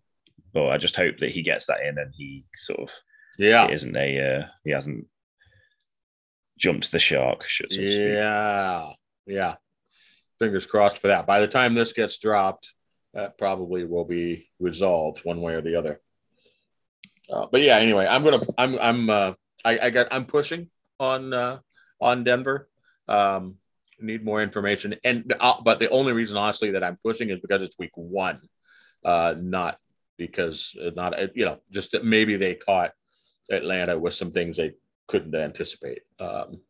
[0.53, 2.91] but I just hope that he gets that in and he sort of
[3.37, 5.07] yeah, isn't a uh, he hasn't
[6.57, 7.45] jumped the shark.
[7.47, 8.91] So yeah,
[9.27, 9.55] yeah.
[10.39, 11.27] Fingers crossed for that.
[11.27, 12.73] By the time this gets dropped,
[13.13, 16.01] that probably will be resolved one way or the other.
[17.29, 21.33] Uh, but yeah, anyway, I'm gonna I'm I'm uh, I, I got I'm pushing on
[21.33, 21.59] uh,
[21.99, 22.69] on Denver.
[23.07, 23.55] Um,
[23.99, 27.61] need more information, and uh, but the only reason honestly that I'm pushing is because
[27.61, 28.41] it's week one,
[29.03, 29.79] uh, not
[30.17, 32.91] because uh, not uh, you know just that maybe they caught
[33.51, 34.73] Atlanta with some things they
[35.07, 36.01] couldn't anticipate.
[36.19, 36.61] Um,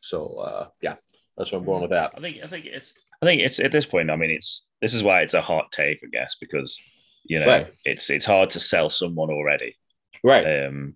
[0.00, 0.96] so uh, yeah,
[1.36, 2.12] that's what I'm going with that.
[2.16, 4.10] I think I think it's I think it's at this point.
[4.10, 6.80] I mean, it's this is why it's a hot take, I guess, because
[7.24, 7.72] you know right.
[7.84, 9.76] it's it's hard to sell someone already
[10.22, 10.66] Right.
[10.66, 10.94] Um,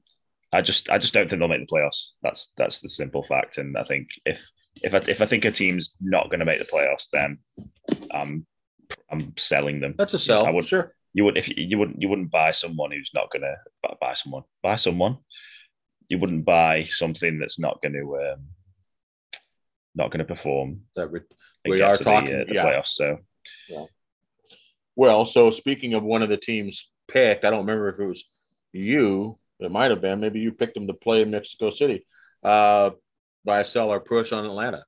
[0.53, 2.11] I just I just don't think they'll make the playoffs.
[2.23, 3.59] That's that's the simple fact.
[3.59, 4.41] And I think if
[4.83, 7.39] if I if I think a team's not going to make the playoffs, then
[8.13, 8.47] I'm
[9.11, 9.95] I'm selling them.
[9.97, 10.47] That's a sell.
[10.47, 10.95] I would sure.
[11.15, 13.57] You would if you, you wouldn't you wouldn't buy someone who's not going to
[14.01, 15.19] buy someone buy someone.
[16.09, 18.47] You wouldn't buy something that's not going to um,
[19.95, 20.83] not going to perform.
[20.97, 21.21] That we,
[21.67, 22.65] we are talking the, uh, the yeah.
[22.65, 22.89] playoffs.
[22.89, 23.19] So
[23.69, 23.85] Yeah.
[24.97, 28.25] Well, so speaking of one of the teams picked, I don't remember if it was
[28.73, 29.39] you.
[29.61, 30.21] It might have been.
[30.21, 32.07] Maybe you picked them to play in Mexico City.
[32.43, 32.91] Uh,
[33.49, 34.85] buy, sell, or push on Atlanta.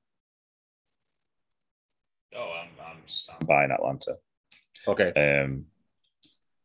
[2.35, 2.97] Oh, I'm, I'm,
[3.39, 4.15] I'm buying Atlanta.
[4.87, 5.11] Okay.
[5.15, 5.65] Um,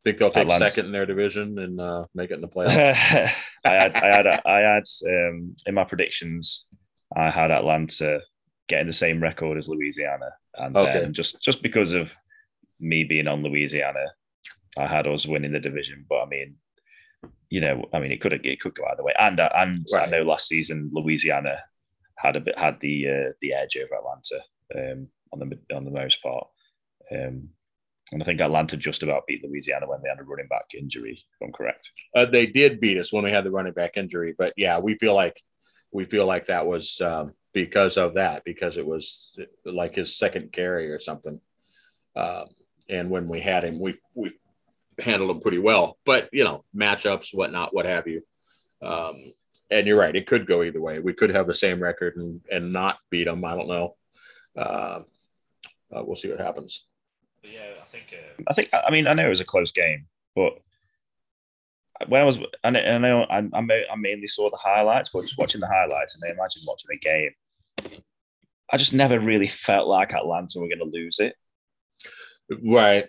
[0.05, 0.67] Think they'll take Atlanta.
[0.71, 2.71] second in their division and uh, make it in the playoffs.
[3.65, 6.67] I had, I had, I had um, in my predictions,
[7.17, 8.21] I had Atlanta
[8.69, 11.01] getting the same record as Louisiana, and Okay.
[11.01, 12.13] then just just because of
[12.79, 14.05] me being on Louisiana,
[14.79, 16.05] I had us winning the division.
[16.09, 16.55] But I mean,
[17.49, 19.15] you know, I mean, it could it could go either way.
[19.19, 21.59] And uh, and I know last season Louisiana
[22.27, 25.91] had a bit had the uh, the edge over Atlanta um, on the on the
[25.91, 26.47] most part.
[27.13, 27.49] Um,
[28.13, 31.13] and I think Atlanta just about beat Louisiana when they had a running back injury,
[31.13, 31.91] if I'm correct.
[32.15, 34.97] Uh, they did beat us when we had the running back injury, but yeah, we
[34.99, 35.41] feel like
[35.91, 40.53] we feel like that was um, because of that, because it was like his second
[40.53, 41.41] carry or something.
[42.15, 42.47] Um,
[42.89, 44.31] and when we had him, we we
[44.99, 45.99] handled him pretty well.
[46.05, 48.23] But you know, matchups, whatnot, what have you.
[48.83, 49.33] Um,
[49.71, 50.99] and you're right; it could go either way.
[50.99, 53.45] We could have the same record and and not beat them.
[53.45, 53.97] I don't know.
[54.57, 55.01] Uh,
[55.95, 56.87] uh, we'll see what happens.
[57.43, 58.15] Yeah, I think.
[58.15, 58.71] Uh, I think.
[58.73, 60.59] I mean, I know it was a close game, but
[62.09, 65.23] when I was, I know, I, know I, I I mainly saw the highlights, but
[65.23, 68.01] just watching the highlights, and I imagine watching the game,
[68.71, 71.35] I just never really felt like Atlanta were going to lose it.
[72.65, 73.07] Right.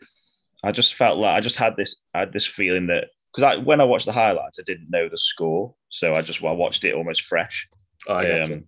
[0.64, 3.58] I just felt like I just had this, I had this feeling that because I,
[3.58, 6.84] when I watched the highlights, I didn't know the score, so I just I watched
[6.84, 7.68] it almost fresh.
[8.08, 8.42] Oh, I.
[8.42, 8.66] Um,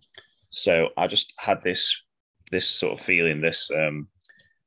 [0.50, 1.84] so I just had this
[2.52, 4.08] this sort of feeling, this um,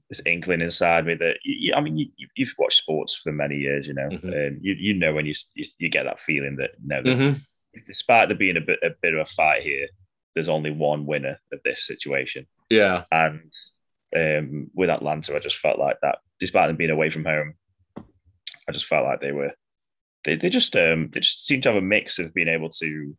[0.09, 3.89] this inkling inside me that you, I mean, you, you've watched sports for many years,
[3.89, 4.33] you know, Mhm.
[4.49, 7.41] um, you you know when you, you you get that feeling that no, Mhm.
[7.87, 9.89] despite there being a bit a bit of a fight here,
[10.35, 13.05] there's only one winner of this situation, Yeah.
[13.11, 13.53] and
[14.15, 17.55] um, with Atlanta, I just felt like that, despite them being away from home,
[18.69, 19.53] I just felt like they were
[20.25, 23.17] they, they just um they just seem to have a mix of being able to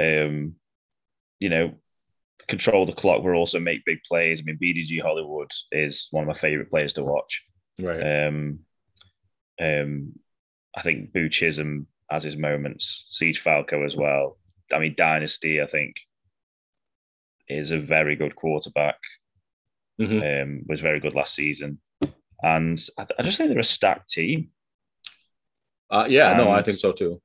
[0.00, 0.54] um
[1.38, 1.74] you know
[2.48, 4.40] control the clock but also make big plays.
[4.40, 7.42] I mean BDG Hollywood is one of my favorite players to watch.
[7.80, 8.26] Right.
[8.26, 8.60] Um
[9.60, 10.12] um
[10.76, 14.38] I think Boo Chisholm has his moments, Siege Falco as well.
[14.72, 15.96] I mean Dynasty I think
[17.48, 18.98] is a very good quarterback.
[20.00, 20.42] Mhm.
[20.42, 21.80] Um was very good last season.
[22.42, 24.50] And I, I just think they're a stacked team.
[25.90, 26.32] Uh, yeah.
[26.36, 27.20] no, I think so too.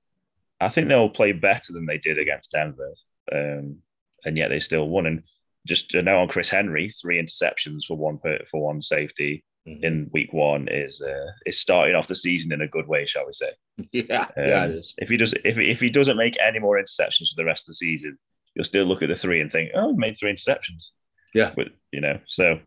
[0.61, 2.93] I think they'll play better than they did against Denver,
[3.31, 3.77] um,
[4.25, 5.05] and yet they still won.
[5.05, 5.23] And
[5.65, 9.83] just to know on Chris Henry, three interceptions for one per, for one safety Mhm.
[9.83, 13.25] in week one is uh, is starting off the season in a good way, shall
[13.27, 13.51] we say?
[13.91, 14.27] Yeah.
[14.37, 14.63] yeah.
[14.63, 14.93] Um, It is.
[14.97, 17.67] If he does, if if he doesn't make any more interceptions for the rest of
[17.73, 18.17] the season,
[18.55, 20.87] you'll still look at the three and think, oh, he made three interceptions.
[21.33, 21.51] Yeah.
[21.55, 22.59] but you know, so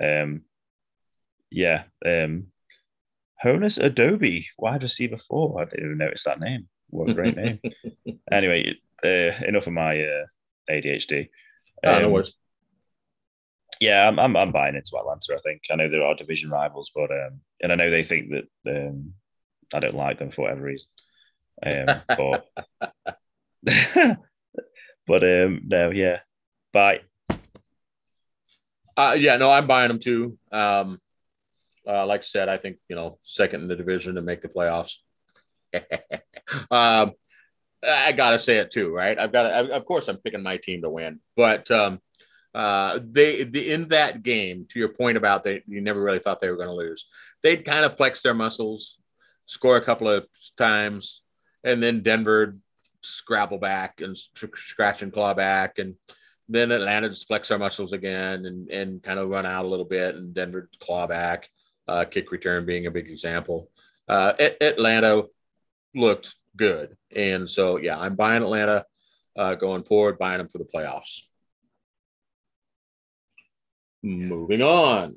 [0.00, 0.42] um,
[1.50, 2.48] yeah, um,
[3.44, 5.60] Honus Adobe, wide receiver four.
[5.60, 6.68] I didn't even notice that name.
[6.90, 7.60] What a great name.
[8.32, 10.24] Anyway, uh, enough of my uh,
[10.68, 11.28] ADHD.
[11.84, 12.32] Ah, no Um, worries.
[13.80, 15.36] yeah, I'm, I'm I'm buying into Atlanta.
[15.36, 18.30] I think I know there are division rivals, but um, and I know they think
[18.30, 18.48] that
[18.88, 19.12] um,
[19.72, 20.88] I don't like them for whatever reason.
[21.64, 22.46] Um, but
[25.06, 26.20] but um, no, yeah,
[26.72, 27.00] bye.
[28.96, 30.36] Uh, yeah, no, I'm buying them too.
[30.50, 30.98] Um,
[31.86, 34.48] uh, like I said, I think you know second in the division to make the
[34.48, 34.96] playoffs.
[36.70, 37.12] um,
[37.86, 39.18] I gotta say it too, right?
[39.18, 42.00] I've got, to, of course, I'm picking my team to win, but um,
[42.54, 46.40] uh, they the, in that game, to your point about they, you never really thought
[46.40, 47.06] they were going to lose.
[47.42, 48.98] They'd kind of flex their muscles,
[49.44, 51.22] score a couple of times,
[51.64, 52.56] and then Denver
[53.02, 55.96] scrabble back and sc- scratch and claw back, and
[56.48, 59.84] then Atlanta just flex our muscles again and and kind of run out a little
[59.84, 61.50] bit, and Denver claw back.
[61.88, 63.70] Uh, kick return being a big example.
[64.08, 65.24] Uh, Atlanta
[65.94, 68.84] looked good, and so yeah, I'm buying Atlanta
[69.36, 71.22] uh, going forward, buying them for the playoffs.
[74.02, 75.16] Moving on.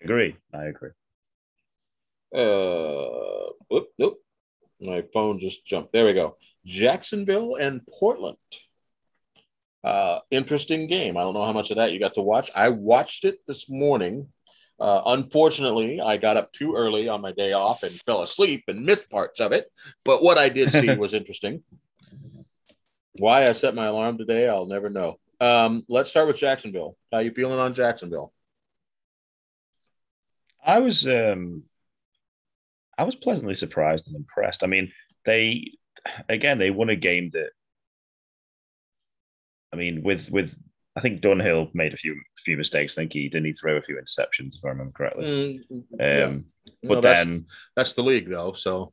[0.00, 0.36] I agree.
[0.54, 0.90] I agree.
[2.34, 4.22] Uh, whoop, nope.
[4.80, 5.92] My phone just jumped.
[5.92, 6.36] There we go.
[6.64, 8.36] Jacksonville and Portland.
[9.84, 11.16] Uh, interesting game.
[11.16, 12.50] I don't know how much of that you got to watch.
[12.54, 14.28] I watched it this morning.
[14.80, 18.84] Uh, unfortunately, I got up too early on my day off and fell asleep and
[18.84, 19.70] missed parts of it.
[20.04, 21.62] But what I did see was interesting.
[23.18, 25.18] Why I set my alarm today, I'll never know.
[25.40, 26.96] Um, let's start with Jacksonville.
[27.12, 28.32] How you feeling on Jacksonville?
[30.64, 31.64] I was um
[32.96, 34.62] I was pleasantly surprised and impressed.
[34.62, 34.92] I mean,
[35.24, 35.72] they
[36.28, 37.50] again they won a game that
[39.72, 40.56] I mean with with
[40.96, 42.92] I think Dunhill made a few few mistakes.
[42.92, 45.60] I think he did need to throw a few interceptions, if I remember correctly.
[46.00, 46.26] Mm.
[46.28, 46.44] Um,
[46.82, 48.52] Well, but that's- then, that's the league, though.
[48.52, 48.92] So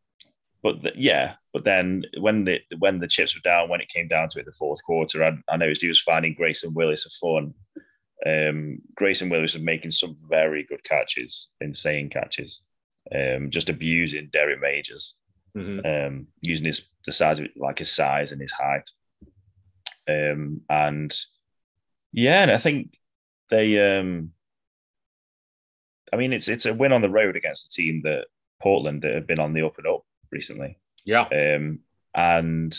[0.61, 4.07] but the, yeah, but then when the when the chips were down, when it came
[4.07, 7.09] down to it, the fourth quarter, I, I noticed he was finding Grayson Willis a
[7.25, 7.53] fun.
[8.25, 12.61] Um, Grayson Willis was making some very good catches, insane catches,
[13.15, 15.15] um, just abusing Derek Majors.
[15.57, 15.85] mhm.
[16.07, 18.89] um, using his the size of it, like his size and his height.
[20.09, 21.15] Um, and
[22.11, 22.97] yeah, and I think
[23.49, 23.97] they.
[23.97, 24.31] Um,
[26.11, 28.25] I mean, it's it's a win on the road against a team that
[28.61, 31.79] Portland that have been on the up and up recently, yeah, um,
[32.15, 32.75] and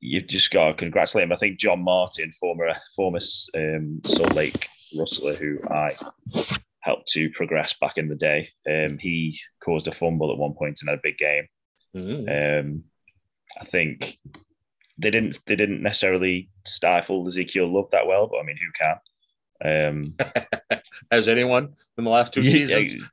[0.00, 1.32] you've just got to congratulate him.
[1.32, 3.20] I think John Martin, former former
[3.54, 5.96] um, Salt Lake Rustler, who I
[6.80, 10.78] helped to progress back in the day, um, he caused a fumble at one point
[10.80, 11.48] and had a big game.
[11.96, 12.60] Mhm.
[12.60, 12.84] Um,
[13.60, 14.18] I think
[14.98, 18.96] they didn't they didn't necessarily stifle Ezekiel Love that well, but I mean, who can?
[19.64, 20.16] Um,
[21.10, 23.04] Has anyone in the last two yeah, seasons?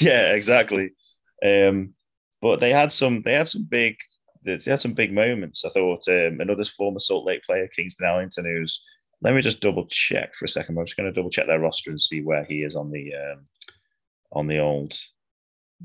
[0.00, 0.92] yeah, exactly.
[1.44, 1.94] Um,
[2.40, 3.96] but they had some they had some big
[4.44, 5.64] they had some big moments.
[5.64, 8.82] I thought um, another former Salt Lake player, Kingston Ellington, who's
[9.22, 10.78] let me just double check for a second.
[10.78, 13.12] I'm just going to double check their roster and see where he is on the
[13.14, 13.44] um,
[14.32, 14.96] on the old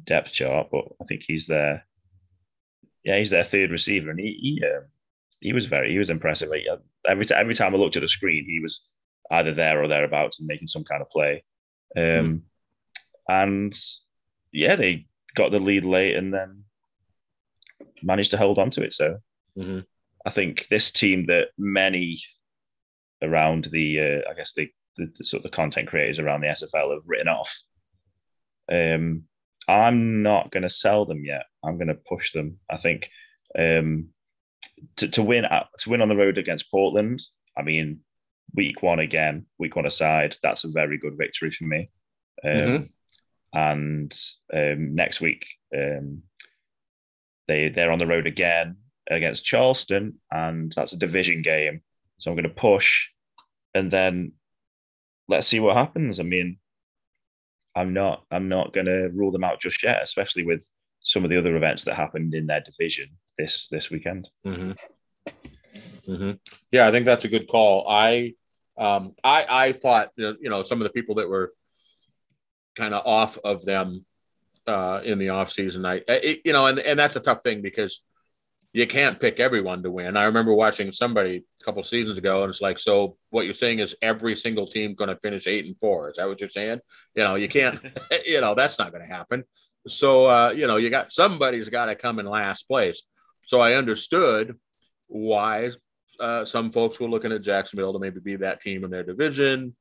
[0.04, 0.68] depth chart.
[0.72, 1.86] But I think he's there.
[3.04, 4.84] Yeah, he's their third receiver, and he he, um,
[5.42, 6.50] he was very he was impressive.
[6.50, 8.84] Like, uh, every time every time I looked at the screen, he was
[9.32, 11.44] either there or thereabouts and making some kind of play.
[11.98, 12.44] Um,
[13.28, 13.74] And
[14.52, 16.64] yeah, they got the lead late and then
[18.02, 18.94] managed to hold on to it.
[18.94, 19.18] So
[19.58, 19.86] Mhm.
[20.26, 22.22] I think this team that many
[23.22, 26.48] around the, uh, I guess the, the, the sort of the content creators around the
[26.48, 27.56] SFL have written off.
[28.72, 29.24] Um,
[29.68, 31.46] I'm not going to sell them yet.
[31.64, 32.60] I'm going to push them.
[32.70, 33.10] I think
[33.58, 34.10] um,
[34.98, 37.22] to, to win at, to win on the road against Portland.
[37.58, 38.00] I mean,
[38.54, 41.86] week one again, week one aside, that's a very good victory for me.
[42.44, 42.90] Um, Mhm.
[43.54, 44.20] And
[44.54, 45.46] um, next week,
[45.76, 46.24] um,
[47.50, 48.78] they they're on the road again
[49.10, 51.82] against Charleston, and that's a division game.
[52.18, 53.10] So I'm going to push,
[53.74, 54.34] and then
[55.28, 56.22] let's see what happens.
[56.22, 56.60] I mean,
[57.76, 60.66] I'm not I'm not going to rule them out just yet, especially with
[61.02, 63.10] some of the other events that happened in their division
[63.42, 64.30] this this weekend.
[64.44, 64.72] hmm
[66.06, 66.32] hmm
[66.72, 67.88] Yeah, I think that's a good call.
[67.90, 68.34] I,
[68.78, 71.54] um, I, I thought you know some of the people that were
[72.76, 74.06] kind of off of them
[74.68, 75.86] uh, in the off season.
[75.86, 78.04] I, I, you know, and and that's a tough thing because
[78.74, 80.16] you can't pick everyone to win.
[80.16, 83.80] I remember watching somebody a couple seasons ago, and it's like, so what you're saying
[83.80, 86.10] is every single team going to finish eight and four?
[86.10, 86.80] Is that what you're saying?
[87.16, 87.80] You know, you can't.
[88.26, 89.44] you know, that's not going to happen.
[89.88, 93.04] So uh, you know, you got somebody's got to come in last place.
[93.52, 94.58] So I understood
[95.08, 95.72] why
[96.22, 99.76] uh, some folks were looking at Jacksonville to maybe be that team in their division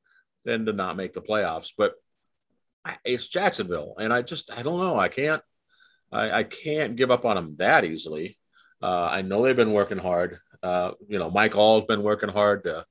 [0.45, 1.69] and to not make the playoffs.
[1.77, 1.93] But
[3.05, 4.99] it's Jacksonville, and I just I don't know.
[4.99, 5.41] I can't
[6.11, 8.37] I, I can't give up on them that easily.
[8.81, 10.39] Uh, I know they've been working hard.
[10.61, 12.85] Uh, you know, Mike All's been working hard to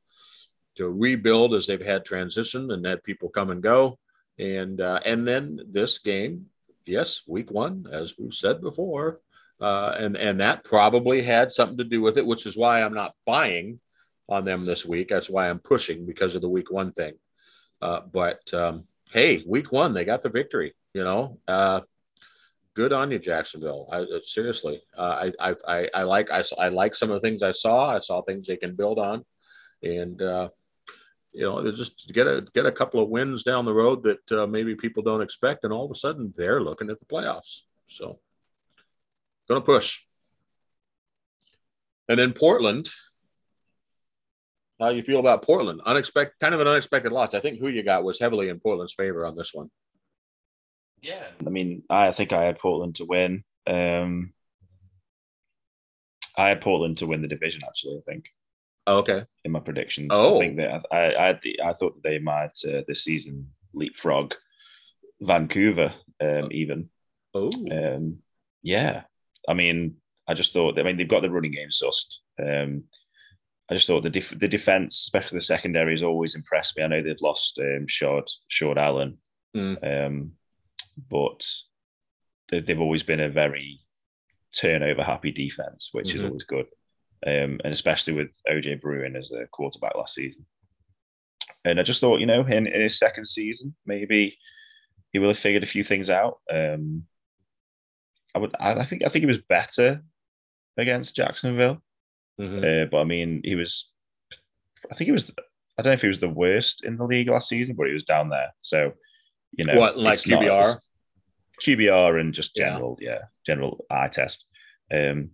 [0.77, 3.99] to rebuild as they've had transition and had people come and go.
[4.39, 6.47] And uh, and then this game,
[6.87, 9.21] yes, week one, as we've said before,
[9.61, 12.95] uh, and and that probably had something to do with it, which is why I'm
[12.95, 13.81] not buying
[14.29, 15.09] on them this week.
[15.09, 17.15] That's why I'm pushing because of the week one thing.
[17.83, 20.75] Uh, but um, hey, week one they got the victory.
[20.95, 21.81] You know, uh,
[22.75, 23.89] good on you, Jacksonville.
[23.93, 27.43] I, uh, seriously, uh, I, I I like I, I like some of the things
[27.43, 27.95] I saw.
[27.95, 29.25] I saw things they can build on,
[29.83, 30.49] and uh,
[31.33, 34.75] you know, just get a get a couple of wins down the road that maybe
[34.75, 37.63] people don't expect, and all of a sudden they're looking at the playoffs.
[37.89, 38.19] So,
[39.51, 40.01] gonna push.
[42.09, 42.89] And then Portland.
[44.81, 45.83] How you feel about Portland?
[45.85, 47.35] Unexpected, kind of an unexpected loss.
[47.35, 49.71] I think who you got was heavily in Portland's favor on this one.
[51.03, 51.27] Yeah.
[51.47, 53.45] I mean, I think I had Portland to win.
[53.67, 54.33] Um,
[56.37, 58.25] I had Portland to win the division, actually, I think,
[58.87, 59.25] Oh, okay.
[59.45, 60.09] in my predictions.
[60.11, 60.37] Oh.
[60.37, 64.33] I think that I, I, I thought they might uh, this season leapfrog
[65.21, 65.93] Vancouver,
[66.23, 66.89] um, even.
[67.35, 68.21] Oh, Um,
[68.63, 69.03] yeah.
[69.49, 69.97] I mean,
[70.29, 72.17] I just thought, I mean, they've got the running game sussed.
[72.41, 72.85] Um,
[73.71, 76.83] I just thought the def- the defense, especially the secondary, has always impressed me.
[76.83, 79.19] I know they've lost um, Short Short Allen,
[79.57, 80.07] Mm.
[80.07, 80.33] um,
[81.11, 81.45] but
[82.51, 83.81] they, they've always been a very
[84.57, 86.27] turnover happy defense, which is Mhm.
[86.27, 86.67] always good.
[87.27, 90.47] Um, and especially with OJ Bruin as a quarterback last season.
[91.65, 94.39] And I just thought, you know, in, in his second season, maybe
[95.13, 96.39] he will have figured a few things out.
[96.51, 97.05] Um,
[98.35, 100.03] I would, I, think, I think he was better
[100.77, 101.83] against Jacksonville.
[102.41, 102.85] mhm.
[102.85, 103.91] Uh, but I mean, he was,
[104.91, 105.31] I think he was
[105.81, 107.95] I don't know if he was the worst in the league last season, but he
[107.95, 108.53] was down there.
[108.61, 108.93] So,
[109.53, 110.77] you know, what like QBR,
[111.65, 114.45] QBR, and just general, yeah, yeah general eye test.
[114.93, 115.31] Um,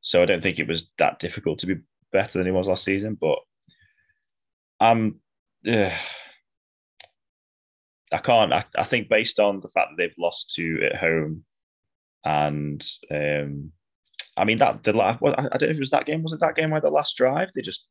[0.00, 1.82] so I don't think it was that difficult to be
[2.12, 3.18] better than he was last season.
[3.20, 3.40] But
[4.80, 5.20] I'm,
[5.68, 5.90] uh,
[8.10, 8.54] I can't.
[8.54, 11.44] I, I think based on the fact that they've lost to at home,
[12.24, 13.72] and um,
[14.36, 16.22] I mean that the last, I don't know if it was that game.
[16.22, 17.86] Was it that game where the last drive they just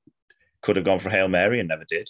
[0.62, 2.10] could have gone for hail mary and never did,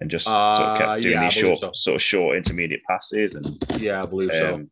[0.00, 1.70] and just uh, sort of kept uh, doing yeah, these short, so.
[1.74, 4.66] sort of short intermediate passes and yeah, I believe um, so.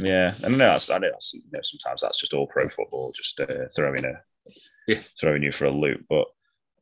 [0.00, 2.68] Yeah, and I know that's I know, that's, you know sometimes that's just all pro
[2.68, 4.12] football, just uh, throwing a
[4.86, 5.00] yeah.
[5.20, 6.04] throwing you for a loop.
[6.08, 6.26] But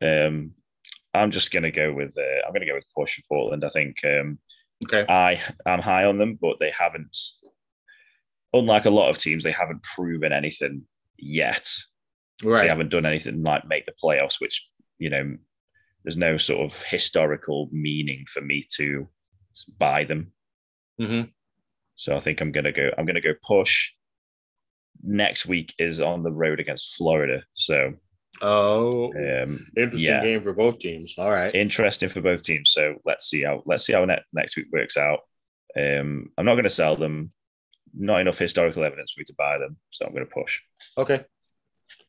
[0.02, 0.52] um,
[1.14, 3.64] I'm just gonna go with uh, I'm gonna go with for Portland.
[3.64, 4.38] I think um,
[4.84, 5.06] okay.
[5.08, 7.16] I am high on them, but they haven't.
[8.58, 10.82] Unlike a lot of teams, they haven't proven anything
[11.18, 11.68] yet.
[12.44, 12.62] Right.
[12.62, 14.66] They haven't done anything like make the playoffs, which
[14.98, 15.36] you know,
[16.04, 19.08] there's no sort of historical meaning for me to
[19.78, 20.32] buy them.
[21.00, 21.28] Mm-hmm.
[21.96, 22.90] So I think I'm gonna go.
[22.96, 23.92] I'm gonna go push.
[25.02, 27.92] Next week is on the road against Florida, so
[28.40, 30.22] oh, um, interesting yeah.
[30.22, 31.16] game for both teams.
[31.18, 32.70] All right, interesting for both teams.
[32.72, 35.20] So let's see how let's see how ne- next week works out.
[35.76, 37.32] Um, I'm not going to sell them
[37.96, 40.60] not enough historical evidence for me to buy them, so I'm going to push.
[40.98, 41.24] Okay,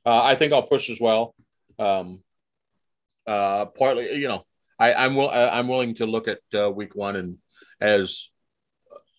[0.05, 1.35] uh, I think I'll push as well.
[1.79, 2.23] Um,
[3.25, 4.45] uh, partly, you know,
[4.79, 7.37] I, I'm will I'm willing to look at uh, week one and
[7.79, 8.29] as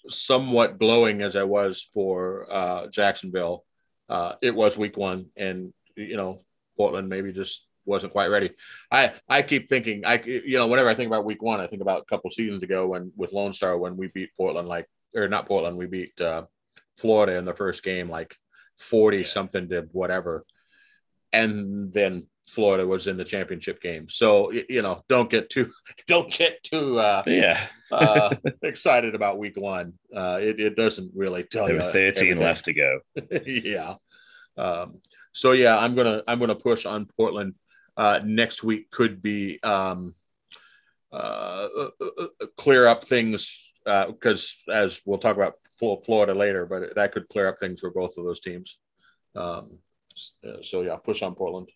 [0.08, 3.64] somewhat glowing as I was for uh, Jacksonville,
[4.08, 6.42] uh, it was week one, and you know,
[6.76, 8.50] Portland maybe just wasn't quite ready.
[8.90, 11.82] I I keep thinking I you know whenever I think about week one, I think
[11.82, 15.28] about a couple seasons ago when with Lone Star when we beat Portland like or
[15.28, 16.44] not Portland, we beat uh,
[16.98, 18.36] Florida in the first game, like
[18.78, 20.44] 40 something to whatever.
[21.32, 24.08] And then Florida was in the championship game.
[24.08, 25.70] So, you know, don't get too,
[26.06, 29.94] don't get too, uh, yeah, uh, excited about week one.
[30.14, 31.80] Uh, it, it doesn't really tell there you.
[31.80, 32.38] 13 everything.
[32.38, 33.00] left to go.
[33.46, 33.94] yeah.
[34.56, 35.00] Um,
[35.32, 37.54] so yeah, I'm going to, I'm going to push on Portland.
[37.96, 40.14] Uh, next week could be, um,
[41.12, 46.94] uh, uh, uh clear up things uh because as we'll talk about Florida later, but
[46.94, 48.78] that could clear up things for both of those teams.
[49.36, 49.78] Um,
[50.62, 51.68] so yeah, push on Portland.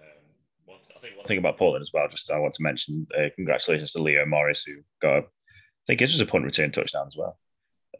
[0.00, 3.28] Um, I think one thing about Portland as well, just I want to mention, uh,
[3.34, 7.16] congratulations to Leo Morris who got, I think it was a punt return touchdown as
[7.16, 7.38] well.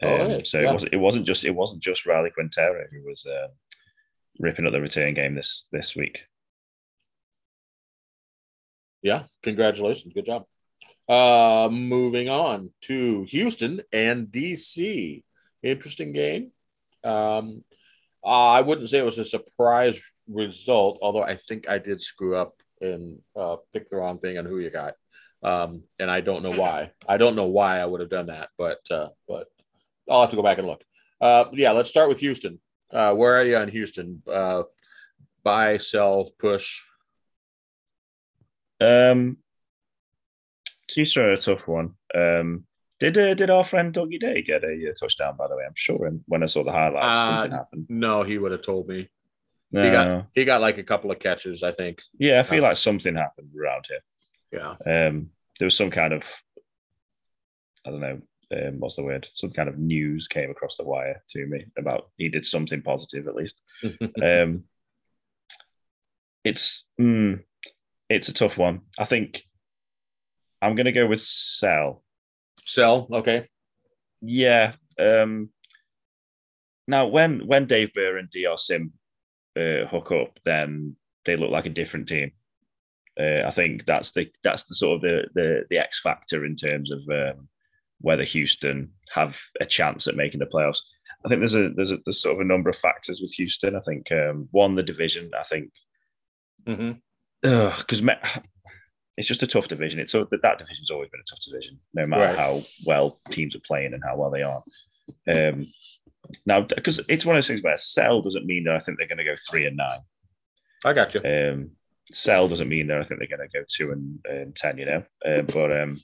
[0.02, 0.68] Oh, um, oh, so yeah.
[0.68, 3.48] it wasn't it wasn't just it wasn't just Riley Quintero who was uh,
[4.38, 6.20] ripping up the return game this this week.
[9.02, 10.44] Yeah, congratulations, good job.
[11.08, 15.22] Uh, moving on to Houston and DC.
[15.62, 16.50] Interesting game.
[17.04, 17.62] Um,
[18.24, 22.36] uh, I wouldn't say it was a surprise result, although I think I did screw
[22.36, 24.94] up and uh, pick the wrong thing on who you got.
[25.42, 26.90] Um, and I don't know why.
[27.08, 29.46] I don't know why I would have done that, but uh, but
[30.10, 30.82] I'll have to go back and look.
[31.20, 32.58] Uh, yeah, let's start with Houston.
[32.92, 34.22] Uh, where are you on Houston?
[34.26, 34.64] Uh,
[35.44, 36.82] buy, sell, push.
[38.80, 39.38] Um,
[40.88, 41.94] Chiefs are a tough one.
[42.14, 42.64] Um,
[42.98, 45.36] did uh, did our friend Dougie Day get a, uh, touchdown?
[45.36, 46.06] By the way, I'm sure.
[46.06, 47.86] And when I saw the highlights, uh, something happened.
[47.88, 49.08] No, he would have told me.
[49.72, 49.82] No.
[49.82, 52.00] He got he got like a couple of catches, I think.
[52.18, 54.00] Yeah, I feel uh, like something happened around here.
[54.52, 55.08] Yeah.
[55.08, 56.24] Um, there was some kind of,
[57.84, 58.20] I don't know,
[58.52, 59.26] um, what's the word?
[59.34, 63.26] Some kind of news came across the wire to me about he did something positive
[63.26, 63.60] at least.
[64.22, 64.64] um,
[66.44, 67.42] it's mm,
[68.08, 68.82] it's a tough one.
[68.98, 69.45] I think
[70.62, 72.02] I'm going to go with sell.
[72.64, 73.48] Sell, okay.
[74.20, 74.74] Yeah.
[74.98, 75.50] Um,
[76.88, 78.92] now, when when Dave Burr and DR Sim
[79.56, 82.32] uh, hook up, then they look like a different team.
[83.18, 86.56] Uh, I think that's the that's the sort of the the, the X factor in
[86.56, 87.48] terms of um,
[88.00, 90.78] whether Houston have a chance at making the playoffs.
[91.24, 93.74] I think there's a there's a there's sort of a number of factors with Houston.
[93.74, 95.30] I think um, one the division.
[95.38, 95.70] I think
[96.64, 98.40] because mm-hmm
[99.16, 99.98] it's just a tough division.
[99.98, 102.36] It's so that that division's always been a tough division, no matter right.
[102.36, 104.62] how well teams are playing and how well they are.
[105.34, 105.68] Um,
[106.44, 109.06] now, because it's one of those things where sell doesn't mean that I think they're
[109.06, 110.00] going to go three and nine.
[110.84, 111.20] I got you.
[111.22, 111.70] Um,
[112.12, 114.76] sell doesn't mean that I think they're going to go two and, and ten.
[114.76, 115.98] You know, uh, but um,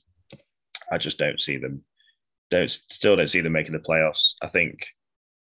[0.91, 1.85] I just don't see them.
[2.51, 4.35] Don't still don't see them making the playoffs.
[4.41, 4.87] I think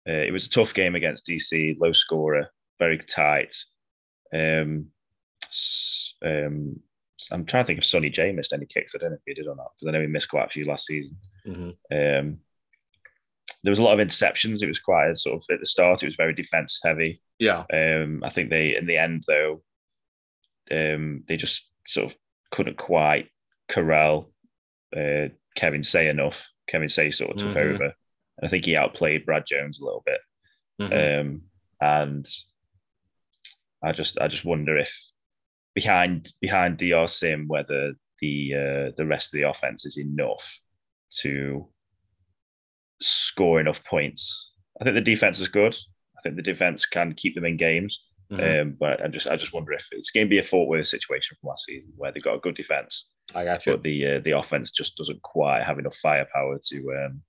[0.07, 2.49] uh, it was a tough game against DC, low scorer,
[2.79, 3.55] very tight.
[4.33, 4.87] Um,
[6.25, 6.79] um,
[7.31, 8.93] I'm trying to think if Sonny J missed any kicks.
[8.93, 10.49] I don't know if he did or not because I know he missed quite a
[10.49, 11.17] few last season.
[11.45, 11.69] Mm-hmm.
[11.91, 12.37] Um,
[13.63, 14.61] there was a lot of interceptions.
[14.61, 16.03] It was quite a sort of at the start.
[16.03, 17.21] It was very defense heavy.
[17.39, 17.63] Yeah.
[17.73, 19.61] Um, I think they in the end though,
[20.71, 22.17] um, they just sort of
[22.51, 23.29] couldn't quite
[23.69, 24.31] corral
[24.95, 26.45] uh, Kevin Say enough.
[26.67, 27.73] Kevin Say sort of took Mhm.
[27.75, 27.93] over.
[28.41, 30.19] I think he outplayed Brad Jones a little bit.
[30.81, 31.21] Mhm.
[31.21, 31.41] Um,
[31.81, 32.27] and
[33.83, 34.93] I just I just wonder if
[35.75, 40.59] behind behind DR Sim whether the uh, the rest of the offense is enough
[41.21, 41.67] to
[43.01, 44.51] score enough points.
[44.79, 45.75] I think the defense is good.
[46.17, 47.99] I think the defense can keep them in games.
[48.31, 48.61] Mhm.
[48.61, 50.87] Um, but I just I just wonder if it's going to be a Fort Worth
[50.87, 53.73] situation from last season where they got a good defense, I got you.
[53.73, 57.21] but the uh, the offense just doesn't quite have enough firepower to um,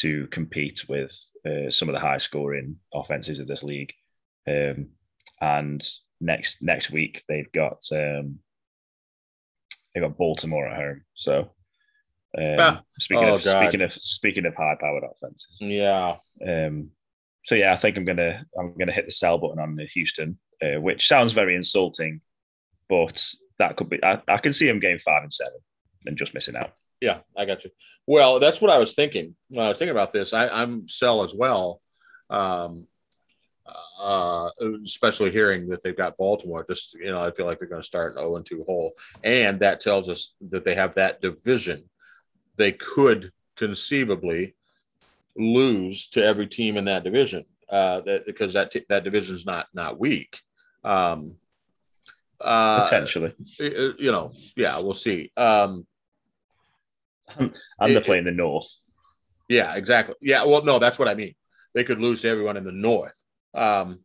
[0.00, 3.92] to compete with uh, some of the high scoring offenses of this league.
[4.46, 4.90] Um,
[5.40, 5.88] and
[6.20, 8.38] next next week they've got um,
[9.94, 11.02] they've got Baltimore at home.
[11.14, 11.50] So
[12.38, 12.82] um, Ah.
[12.98, 13.62] speaking Oh, of God.
[13.62, 16.16] speaking of speaking of high powered offenses, Yeah.
[16.46, 16.90] um,
[17.44, 20.38] so yeah, I think I'm gonna I'm gonna hit the sell button on the Houston,
[20.62, 22.20] uh, which sounds very insulting,
[22.88, 23.24] but
[23.58, 24.02] that could be.
[24.04, 25.58] I, I can see him getting five and seven
[26.04, 26.72] and just missing out.
[27.00, 27.70] Yeah, I got you.
[28.06, 30.32] Well, that's what I was thinking when I was thinking about this.
[30.34, 31.80] I, I'm sell as well,
[32.30, 32.86] um,
[34.00, 34.50] uh,
[34.84, 36.64] especially hearing that they've got Baltimore.
[36.68, 38.92] Just you know, I feel like they're going to start an 0 and 2 hole,
[39.24, 41.84] and that tells us that they have that division.
[42.56, 44.54] They could conceivably
[45.36, 49.46] lose to every team in that division uh, that, because that t- that division is
[49.46, 50.40] not not weak.
[50.84, 51.36] Um,
[52.40, 55.32] uh, Potentially, you you know, yeah, we'll see.
[55.36, 55.86] Um,
[57.38, 58.68] and they're it- playing the North.
[59.48, 60.16] Yeah, exactly.
[60.20, 61.34] Yeah, well, no, that's what I mean.
[61.72, 63.22] They could lose to everyone in the north,
[63.56, 64.00] um,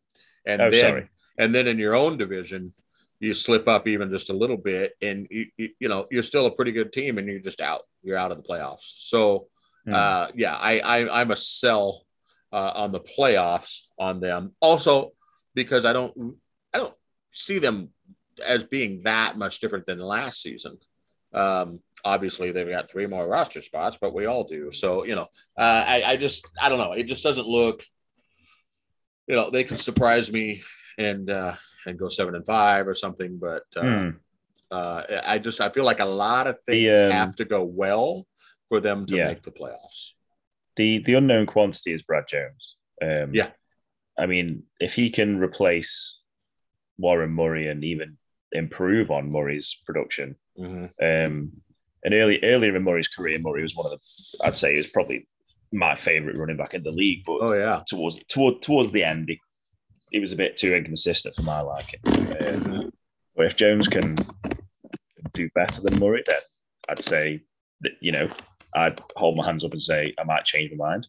[0.46, 1.10] and Oh, then sorry.
[1.38, 2.74] and then in your own division,
[3.20, 6.46] you slip up even just a little bit, and you, you, you know you're still
[6.48, 7.82] a pretty good team, and you're just out.
[8.04, 9.08] You're out of the playoffs.
[9.10, 9.48] So,
[9.86, 9.94] Hmm.
[9.94, 12.04] uh, yeah, I, I I'm a sell
[12.52, 14.54] uh, on the playoffs on them.
[14.60, 15.12] Also,
[15.56, 16.38] because I don't
[16.74, 16.94] I don't
[17.32, 17.90] see them
[18.46, 20.78] as being that much different than last season.
[21.34, 24.72] Um, obviously, they've got three more roster spots, but we all do.
[24.72, 25.28] So, you know,
[25.58, 26.94] uh, I, I just, I don't know.
[26.94, 27.84] It just doesn't look,
[29.32, 30.62] you know, they could surprise me
[30.98, 31.56] and, uh,
[31.86, 33.38] and go seven and five or something.
[33.38, 34.10] But, uh, Hmm.
[34.70, 37.64] uh, I just, I feel like a lot of things The, um, have to go
[37.64, 38.28] well
[38.68, 39.28] for them to Yeah.
[39.28, 40.12] make the playoffs.
[40.76, 42.76] The the unknown quantity is Brad Jones.
[43.02, 43.52] Um, Yeah.
[44.18, 46.20] I mean, if he can replace
[46.98, 48.18] Warren Murray and even
[48.52, 50.92] improve on Murray's production, Mhm.
[51.02, 51.62] Um,
[52.04, 54.92] and early earlier in Murray's career, Murray was one of the I'd say he was
[54.92, 55.26] probably
[55.72, 57.24] my favorite running back in the league.
[57.26, 57.82] But Oh yeah.
[57.88, 59.40] towards toward, towards the end, he,
[60.12, 62.00] he was a bit too inconsistent for my liking.
[62.42, 62.92] Um,
[63.36, 64.16] but if Jones can
[65.34, 66.40] do better than Murray, then
[66.90, 67.42] I'd say
[67.82, 68.30] that you know
[68.76, 71.08] I'd hold my hands up and say I might change my mind.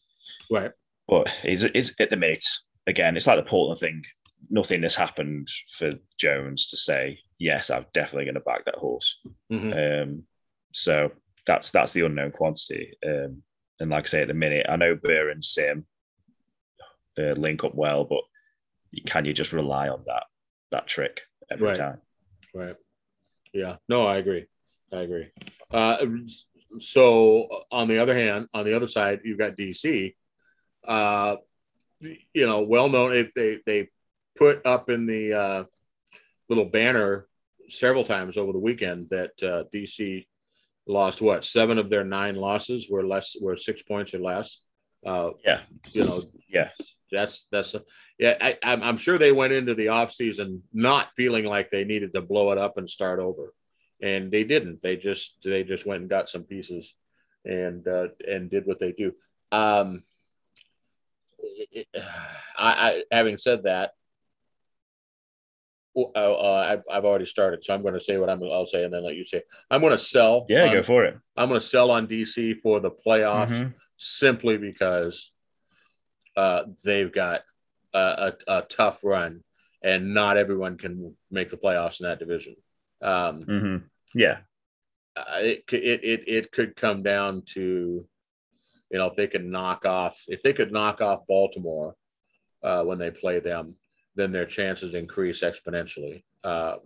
[0.51, 0.71] Right.
[1.09, 2.45] But he's, he's at the minute
[2.87, 3.17] again.
[3.17, 4.03] It's like the Portland thing.
[4.51, 5.49] Nothing has happened
[5.79, 7.71] for Jones to say yes.
[7.71, 9.19] I'm definitely going to back that horse.
[9.53, 10.03] Mhm.
[10.03, 10.23] Um,
[10.73, 11.11] so
[11.47, 12.93] that's that's the unknown quantity.
[13.07, 13.43] Um,
[13.81, 15.87] and like I say, at the minute, I know Burr and Sim
[17.19, 18.21] uh, link up well, but
[19.07, 20.25] can you just rely on that
[20.71, 21.77] that trick every Right.
[21.77, 22.01] time?
[22.55, 22.77] Right.
[23.53, 23.77] Yeah.
[23.89, 24.47] No, I agree.
[24.93, 25.29] I agree.
[25.71, 26.05] Uh,
[26.79, 30.15] so on the other hand, on the other side, you've got DC.
[30.87, 31.37] Uh,
[32.01, 33.11] you know, well known.
[33.11, 33.89] They they they
[34.37, 35.65] put up in the uh,
[36.49, 37.27] little banner
[37.69, 40.27] several times over the weekend that uh, DC
[40.87, 44.59] lost what seven of their nine losses were less were six points or less.
[45.05, 45.61] Uh, Yeah,
[45.93, 46.71] you know, yeah,
[47.11, 47.83] that's that's a,
[48.19, 48.37] yeah.
[48.41, 52.21] I, I'm, I'm sure they went into the offseason not feeling like they needed to
[52.23, 53.53] blow it up and start over,
[54.03, 54.81] and they didn't.
[54.83, 56.95] They just they just went and got some pieces,
[57.45, 59.13] and uh, and did what they do.
[59.51, 60.03] Um,
[61.39, 61.89] it-
[62.59, 63.93] I, I having said that,
[65.97, 68.43] uh, uh, I've, I've already started, so I'm going to say what I'm.
[68.45, 69.43] I'll say, and then let you say.
[69.71, 70.47] I'm going to sell.
[70.49, 70.67] yeah.
[70.67, 71.19] on- go for it.
[71.37, 73.75] I'm going to sell on DC for the playoffs Mhm.
[73.97, 75.33] simply because
[76.37, 77.43] uh, they've got
[77.95, 79.43] a, a, a tough run,
[79.83, 82.57] and not everyone can make the playoffs in that division.
[83.03, 83.83] Um, Mhm.
[84.15, 84.39] Yeah,
[85.17, 88.07] uh, it, could- it it it could come down to,
[88.91, 91.97] you know, if they could knock off if they could knock off Baltimore
[92.63, 93.75] uh, when they play them,
[94.15, 96.23] then their chances increase exponentially.
[96.45, 96.79] Um,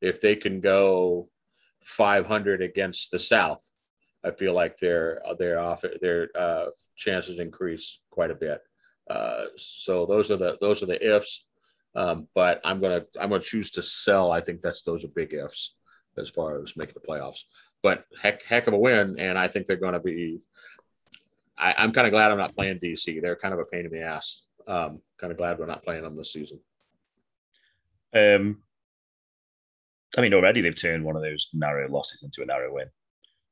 [0.00, 1.28] if they can go
[1.82, 3.68] 500 against the South,
[4.24, 8.60] I feel like their their off their uh, chances increase quite a bit.
[9.10, 11.44] Uh, so those are the those are the ifs.
[11.94, 14.30] Um, but I'm gonna I'm gonna choose to sell.
[14.30, 15.74] I think that's those are big ifs
[16.18, 17.44] as far as making the playoffs.
[17.82, 20.40] But heck heck of a win, and I think they're to be.
[21.58, 23.20] I, I'm kind of glad I'm not playing DC.
[23.20, 24.42] They're kind of a pain in the ass.
[24.66, 26.60] Um, kind of glad we're not playing them this season.
[28.14, 28.62] Um,
[30.16, 32.90] I mean, already they've turned one of those narrow losses into a narrow win.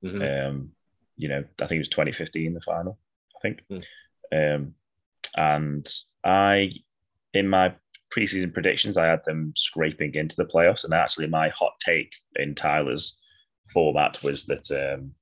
[0.04, 0.48] Mhm.
[0.48, 0.72] Um,
[1.16, 2.98] you know, I think it was 2015 the final.
[3.36, 3.84] I think, Mm.
[4.32, 4.74] um,
[5.36, 5.94] and
[6.24, 6.72] I
[7.32, 7.74] in my
[8.14, 12.54] preseason predictions I had them scraping into the playoffs, and actually my hot take in
[12.54, 13.18] Tyler's
[13.72, 15.14] format was that um,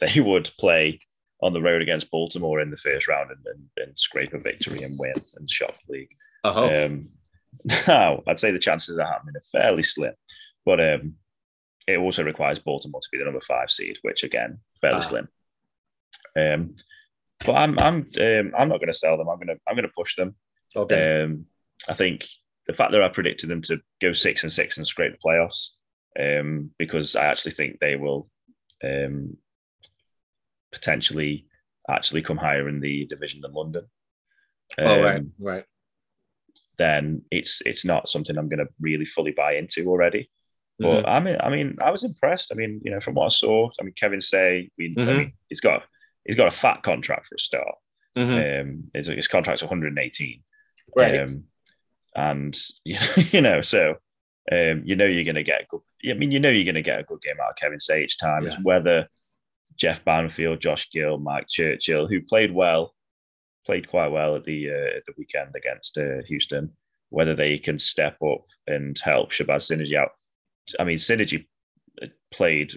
[0.00, 1.00] they would play
[1.42, 4.82] on the road against Baltimore in the first round and, and, and scrape a victory
[4.82, 6.10] and win and shock the league.
[6.44, 7.08] Oh, Um,
[7.86, 10.14] now, I'd say the chances of that happening are fairly slim,
[10.64, 11.14] but um,
[11.86, 15.00] it also requires Baltimore to be the number five seed, which again, fairly Ah.
[15.02, 15.28] slim.
[16.36, 16.76] Um,
[17.44, 19.28] but I'm I'm um, I'm not going to sell them.
[19.28, 20.34] I'm going to I'm going to push them.
[20.76, 21.22] okay.
[21.22, 21.46] Um,
[21.88, 22.26] I think
[22.66, 25.70] the fact that I predicted them to go six and six and scrape the playoffs,
[26.18, 28.28] um, because I actually think they will
[28.82, 29.36] um,
[30.74, 31.46] potentially
[31.88, 33.84] actually come higher in the division than London.
[34.78, 35.64] oh, right, Um, right.
[36.78, 40.30] then it's it's not something I'm going to really fully buy into already.
[40.82, 41.02] Mm-hmm.
[41.02, 42.50] But I mean, I mean, I was impressed.
[42.52, 45.32] I mean, you know, from what I saw, I mean, Kevin Say, we, I mean,
[45.48, 45.82] he's got
[46.24, 47.74] he's got a fat contract for a start.
[48.16, 48.60] Mhm.
[48.60, 50.42] Um, his, his contract's 118,
[50.96, 51.20] Right.
[51.20, 51.44] um,
[52.16, 53.96] and you know, so
[54.52, 55.80] um, you know you're going to get a good.
[56.10, 58.02] I mean, you know you're going to get a good game out of Kevin Say
[58.04, 58.46] each time.
[58.46, 58.62] It's Yeah.
[58.62, 59.08] whether
[59.76, 62.94] Jeff Banfield, Josh Gill, Mike Churchill, who played well,
[63.66, 66.72] played quite well at the uh, the weekend against uh, Houston,
[67.10, 70.10] whether they can step up and help Shabazz Synergy out.
[70.78, 71.46] I mean, Synergy
[72.32, 72.72] played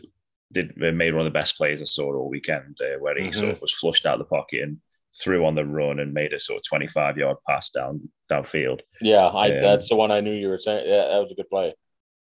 [0.53, 3.35] did made one of the best plays I saw all weekend, uh, where he Mhm.
[3.35, 4.77] sort of was flushed out of the pocket and
[5.19, 8.81] threw on the run and made a sort of 25 yard pass down downfield.
[9.01, 10.87] yeah, I, um, that's the one I knew you were saying.
[10.87, 11.73] Yeah, that was a good play.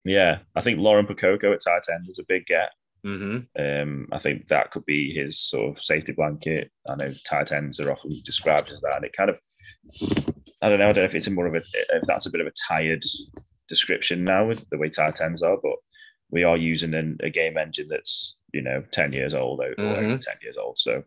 [0.04, 2.70] Yeah, I think Lauren Pococo at tight end was a big get.
[3.06, 3.62] Mm-hmm.
[3.62, 6.70] Um, I think that could be his sort of safety blanket.
[6.88, 9.38] I know tight ends are often described as that, and it kind of,
[10.60, 12.30] I don't know, I don't know if it's a more of a, if that's a
[12.30, 13.04] bit of a tired
[13.68, 15.76] description now with the way tight ends are, but
[16.30, 19.76] we are using an, a game engine that's you know ten years old or over
[19.80, 20.20] Mhm.
[20.20, 20.78] ten years old.
[20.78, 21.04] So,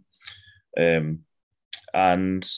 [0.78, 1.20] um,
[1.94, 2.50] and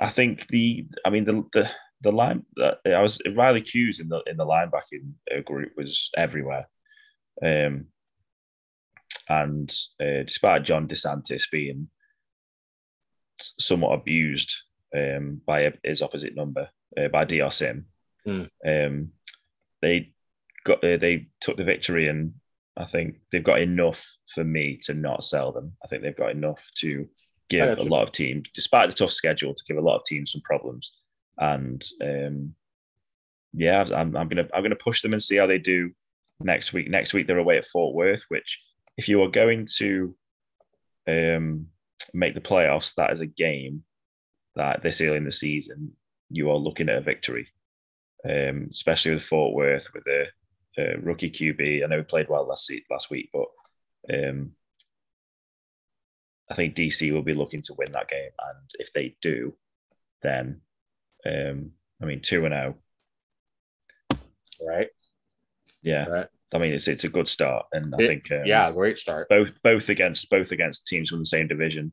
[0.00, 1.70] I think the, I mean the the
[2.02, 6.66] the line that I was Riley Hughes in the in the linebacking group was everywhere.
[7.44, 7.86] Um,
[9.30, 9.72] and
[10.02, 11.88] uh, despite John DeSantis being
[13.58, 14.52] somewhat abused
[14.94, 16.68] um, by his opposite number
[16.98, 17.86] uh, by DR Sim,
[18.26, 18.42] Hmm.
[18.66, 19.12] um,
[19.80, 20.12] they
[20.64, 22.34] got uh, they took the victory, and
[22.76, 25.72] I think they've got enough for me to not sell them.
[25.82, 27.08] I think they've got enough to
[27.48, 30.32] give a lot of teams, despite the tough schedule, to give a lot of teams
[30.32, 30.92] some problems.
[31.38, 32.54] And um,
[33.54, 35.90] yeah, I'm, I'm gonna I'm gonna push them and see how they do
[36.40, 36.90] next week.
[36.90, 38.60] Next week they're away at Fort Worth, which
[39.00, 40.14] if you are going to
[41.08, 41.66] um,
[42.12, 43.82] make the playoffs, that is a game
[44.56, 45.92] that this early in the season
[46.28, 47.48] you are looking at a victory,
[48.28, 50.26] um, especially with Fort Worth with a,
[50.78, 51.82] a rookie QB.
[51.82, 53.46] I know he played well last last week, but
[54.12, 54.52] um,
[56.50, 59.54] I think DC will be looking to win that game, and if they do,
[60.20, 60.60] then
[61.24, 61.70] um,
[62.02, 62.74] I mean two and zero.
[64.60, 64.88] Right.
[65.82, 66.28] Yeah, Right.
[66.52, 69.28] I mean it's it's a good start, and I It- think um, yeah, great start.
[69.28, 71.92] both both against both against teams from the same division,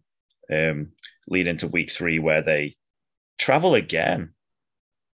[0.52, 0.92] um,
[1.28, 2.76] lead into week three where they
[3.38, 4.34] travel again.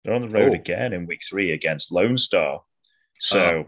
[0.03, 0.55] They're on the road Oh.
[0.55, 2.61] again in week three against Lone Star.
[3.19, 3.67] So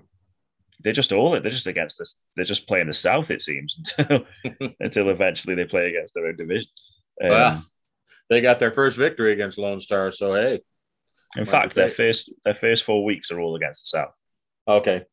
[0.84, 2.20] they're just all they're just against this.
[2.36, 4.26] They're just playing the South, it seems, until
[4.80, 6.70] until eventually they play against their own division.
[7.24, 7.66] Um, Well,
[8.30, 10.12] They got their first victory against Lone Star.
[10.12, 10.62] So hey,
[11.38, 14.14] in fact, their first their first four weeks are all against the South.
[14.68, 15.06] okay.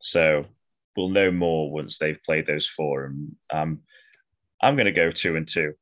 [0.00, 0.42] So
[0.96, 3.04] we'll know more once they've played those four.
[3.04, 3.80] And um,
[4.62, 5.74] I'm going to go two and two.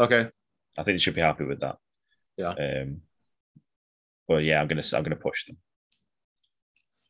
[0.00, 0.28] Okay.
[0.76, 1.76] I think they should be happy with that.
[2.36, 2.50] Yeah.
[2.50, 3.02] Um,
[4.28, 5.56] well, yeah, I'm gonna I'm gonna push them.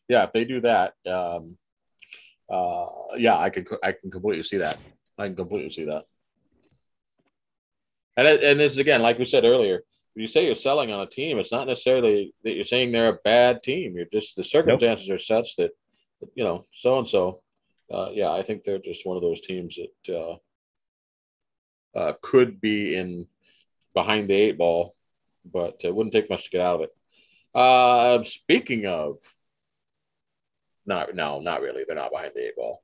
[0.09, 1.57] Yeah, if they do that, um,
[2.51, 4.79] uh, yeah, I could I can completely see that.
[5.17, 6.05] I can completely see that.
[8.17, 9.83] And it, and this again, like we said earlier,
[10.15, 13.15] when you say you're selling on a team, it's not necessarily that you're saying they're
[13.15, 13.97] a bad team.
[13.97, 15.71] You're just the circumstances are such that
[16.35, 17.41] you know so and so.
[18.13, 20.37] Yeah, I think they're just one of those teams that uh,
[21.99, 23.27] uh, could be in
[23.93, 24.97] behind the eight ball,
[25.45, 26.91] but it wouldn't take much to get out of it.
[27.55, 29.19] Uh, speaking of
[30.87, 31.85] not no, not really.
[31.87, 32.83] They're not behind the eight ball.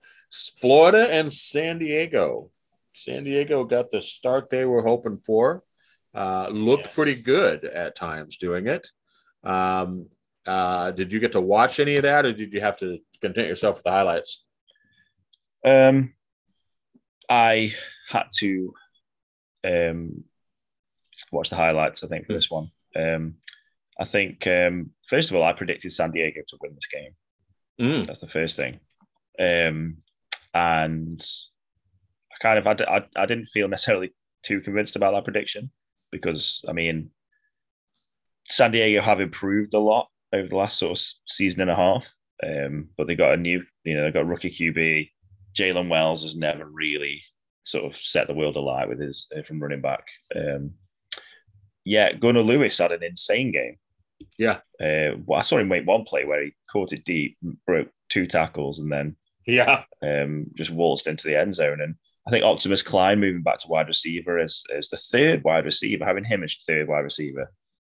[0.60, 2.50] Florida and San Diego.
[2.92, 5.62] San Diego got the start they were hoping for.
[6.14, 6.94] Uh, looked Yes.
[6.94, 8.88] pretty good at times doing it.
[9.44, 10.08] Um,
[10.46, 13.48] uh, did you get to watch any of that, or did you have to content
[13.48, 14.44] yourself with the highlights?
[15.64, 16.14] Um,
[17.28, 17.74] I
[18.08, 18.72] had to
[19.66, 20.24] um,
[21.32, 22.02] watch the highlights.
[22.02, 23.34] I think for this one, um,
[23.98, 27.12] I think um, first of all, I predicted San Diego to win this game.
[27.80, 28.06] Mm.
[28.06, 28.80] That's the first thing.
[29.38, 29.98] Um,
[30.54, 31.20] and
[32.32, 34.12] I kind of I, I, I didn't feel necessarily
[34.42, 35.70] too convinced about that prediction
[36.10, 37.10] because I mean
[38.48, 42.06] San Diego have improved a lot over the last sort of season and a half,
[42.46, 45.10] um, but they got a new you know they got rookie QB.
[45.56, 47.22] Jalen Wells has never really
[47.64, 50.04] sort of set the world alight with his uh, from running back.
[50.34, 50.72] Um,
[51.84, 53.76] yeah, Gunnar Lewis had an insane game.
[54.38, 54.58] Yeah.
[54.80, 57.36] Uh, well, I saw him make one play where he caught it deep,
[57.66, 59.16] broke two tackles, and then
[59.46, 59.84] Yeah.
[60.02, 61.80] um, just waltzed into the end zone.
[61.80, 61.94] And
[62.26, 66.04] I think Optimus Klein moving back to wide receiver as, as the third wide receiver,
[66.04, 67.50] having him as third wide receiver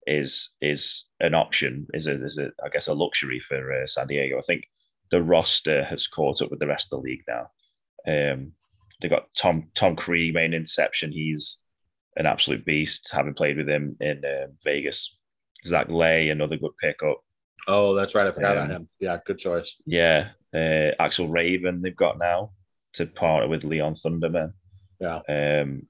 [0.06, 4.06] is is an option, is a, is a I guess a luxury for uh, San
[4.06, 4.38] Diego.
[4.38, 4.64] I think
[5.10, 7.50] the roster has caught up with the rest of the league now.
[8.06, 8.52] Um,
[9.00, 11.12] they got Tom Tom Krieg main interception.
[11.12, 11.58] He's
[12.16, 13.10] an absolute beast.
[13.12, 15.16] Having played with him in uh, Vegas,
[15.64, 17.18] Zach Lay, another good pickup.
[17.66, 18.26] Oh, that's right.
[18.26, 18.88] I forgot Um, about him.
[19.00, 19.80] Yeah, good choice.
[19.86, 22.52] Yeah, uh, Axel Raven they've got now
[22.94, 24.52] to partner with Leon Thunderman.
[25.00, 25.20] Yeah.
[25.28, 25.88] Um,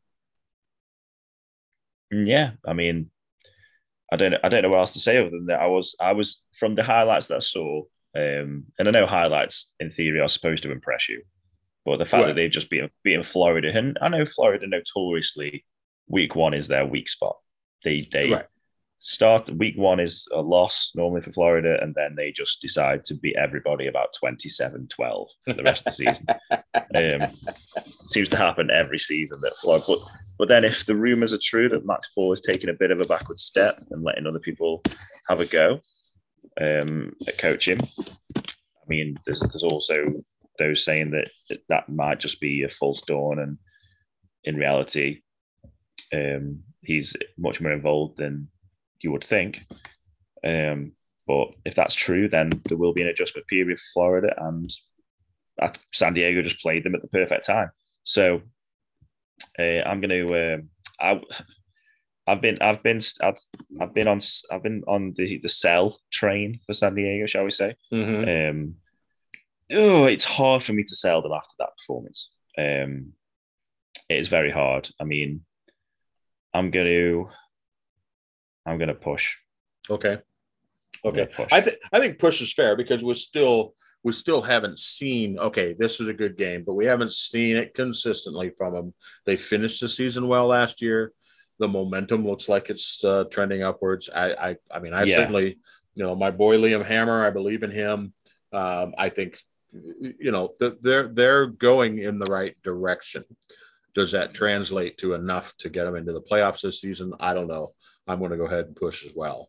[2.10, 3.10] yeah, I mean,
[4.12, 5.60] I don't I don't know what else to say other than that.
[5.60, 7.82] I was I was from the highlights that I saw,
[8.16, 11.22] um, and I know highlights in theory are supposed to impress you,
[11.84, 12.26] but the fact Right.
[12.28, 15.64] that they've just beaten beaten Florida, and I know Florida notoriously
[16.08, 17.36] week one is their weak spot.
[17.82, 18.46] They they Right.
[19.00, 23.14] start week one is a loss normally for Florida, and then they just decide to
[23.14, 26.26] beat everybody about 27 12 for the rest of the season.
[26.94, 27.28] Um,
[27.86, 29.84] seems to happen every season that Florida.
[29.88, 29.98] But,
[30.38, 33.00] but then, if the rumors are true that Max Paul is taking a bit of
[33.00, 34.82] a backward step and letting other people
[35.28, 35.80] have a go
[36.60, 37.80] um, at coaching,
[38.36, 40.12] I mean, there's, there's also
[40.58, 43.58] those saying that that might just be a false dawn, and
[44.44, 45.20] in reality,
[46.12, 48.48] um, he's much more involved than
[49.00, 49.62] you would think.
[50.44, 50.92] Um,
[51.26, 54.70] but if that's true, then there will be an adjustment period for Florida, and
[55.62, 57.70] uh, San Diego just played them at the perfect time.
[58.02, 58.42] So
[59.58, 60.54] uh, I'm going to.
[60.54, 60.68] Um,
[61.00, 61.20] I,
[62.26, 63.38] I've been, I've been, I've,
[63.80, 64.20] I've been on,
[64.50, 67.76] I've been on the the sell train for San Diego, shall we say?
[67.92, 68.50] Mhm.
[68.50, 68.74] Um,
[69.72, 72.30] oh, it's hard for me to sell them after that performance.
[72.56, 73.12] Um,
[74.08, 74.88] it is very hard.
[75.00, 75.44] I mean,
[76.54, 77.28] I'm going to,
[78.64, 79.34] I'm going to push.
[79.90, 80.18] Okay.
[81.04, 81.26] Okay.
[81.26, 81.48] push.
[81.52, 83.74] I think I think push is fair because we're still
[84.04, 87.74] we still haven't seen okay this is a good game but we haven't seen it
[87.74, 88.94] consistently from them
[89.24, 91.12] they finished the season well last year.
[91.58, 94.10] The momentum looks like it's uh, trending upwards.
[94.14, 95.16] I, I i mean i Yeah.
[95.16, 95.58] certainly
[95.94, 98.12] you know my boy liam hammer i believe in him.
[98.52, 99.38] Um, i think
[99.72, 103.24] you know th- they're they're going in the right direction.
[103.94, 107.12] Does that translate to enough to get them into the playoffs this season?
[107.20, 107.74] I don't know.
[108.08, 109.48] I'm going to go ahead and push as well.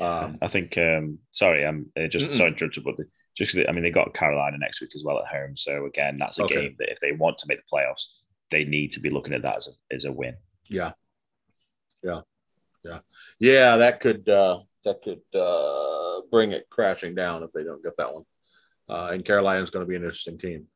[0.00, 0.76] Um, I think.
[0.76, 2.36] Um, sorry, I'm uh, just Mm-mm.
[2.36, 3.06] sorry but the,
[3.36, 5.56] just I mean they got Carolina next week as well at home.
[5.56, 6.54] So again, that's a Okay.
[6.54, 8.06] game that if they want to make the playoffs,
[8.50, 10.34] they need to be looking at that as a, as a win.
[10.68, 10.92] Yeah.
[12.02, 12.20] Yeah.
[12.84, 12.98] Yeah.
[13.38, 17.96] Yeah, that could uh that could uh bring it crashing down if they don't get
[17.96, 18.24] that one.
[18.88, 20.66] Uh and Carolina's going to be an interesting team.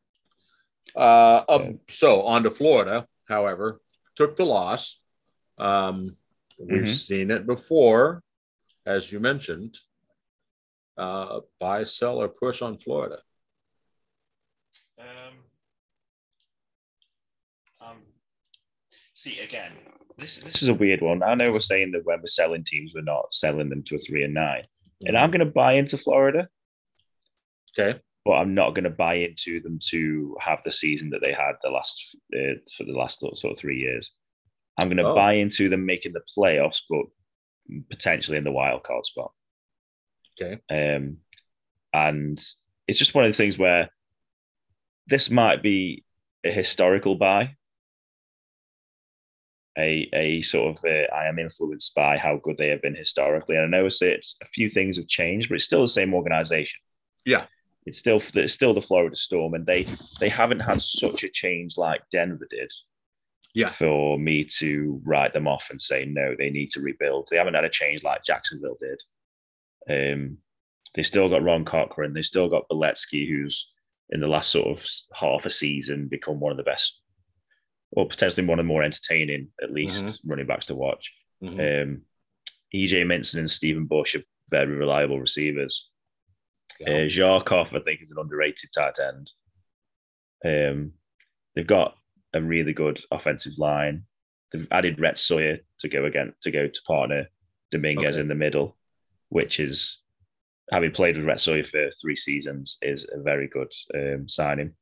[0.96, 1.72] Uh um, Yeah.
[1.88, 3.80] so on to Florida, however,
[4.16, 5.00] took the loss.
[5.58, 6.16] Um
[6.58, 6.94] we've Mhm.
[6.94, 8.22] seen it before
[8.86, 9.76] as you mentioned.
[10.98, 13.18] Uh buy, sell or push on Florida.
[14.98, 15.34] Um,
[17.80, 17.96] um,
[19.14, 19.72] see again,
[20.16, 21.22] this this is a weird one.
[21.22, 23.98] I know we're saying that when we're selling teams, we're not selling them to a
[24.00, 24.64] three and nine,
[25.06, 26.48] and I'm going to buy into Florida,
[27.78, 28.00] okay.
[28.24, 31.52] but I'm not going to buy into them to have the season that they had
[31.62, 34.10] the last uh, for the last sort of three years.
[34.80, 35.14] I'm going to Oh.
[35.14, 37.04] buy into them making the playoffs, but
[37.90, 39.32] potentially in the wild card spot.
[40.40, 40.60] Okay.
[40.70, 41.18] Um,
[41.92, 42.38] and
[42.86, 43.90] it's just one of the things where
[45.06, 46.04] this might be
[46.44, 47.54] a historical buy.
[49.78, 53.54] A, a sort of uh, I am influenced by how good they have been historically,
[53.56, 56.14] and I know it's, it's a few things have changed, but it's still the same
[56.14, 56.80] organization.
[57.24, 57.46] Yeah.
[57.86, 59.86] it's still it's still the Florida Storm, and they
[60.18, 62.72] they haven't had such a change like Denver did.
[63.54, 63.70] Yeah.
[63.70, 67.28] for me to write them off and say no, they need to rebuild.
[67.30, 69.02] They haven't had a change like Jacksonville did.
[69.88, 70.38] Um,
[70.94, 72.12] they still got Ron Cochran.
[72.14, 73.70] They still got Beletsky, who's
[74.10, 77.00] in the last sort of half a season become one of the best,
[77.92, 81.12] or potentially one of the more entertaining, at least running backs to watch.
[81.42, 81.82] Mhm.
[81.82, 82.02] Um,
[82.74, 85.90] EJ Minson and Stephen Bush are very reliable receivers.
[86.80, 86.88] Yeah.
[86.90, 89.30] Uh, Zarkov, I think, is an underrated tight end.
[90.44, 90.92] Um,
[91.54, 91.98] they've got
[92.32, 94.06] a really good offensive line.
[94.52, 97.28] They've added Rhett Sawyer to go again to go to partner
[97.72, 98.20] Dominguez Okay.
[98.20, 98.77] in the middle,
[99.28, 100.00] which is
[100.70, 104.74] having played with Sawyer for three seasons, is a very good um, signing.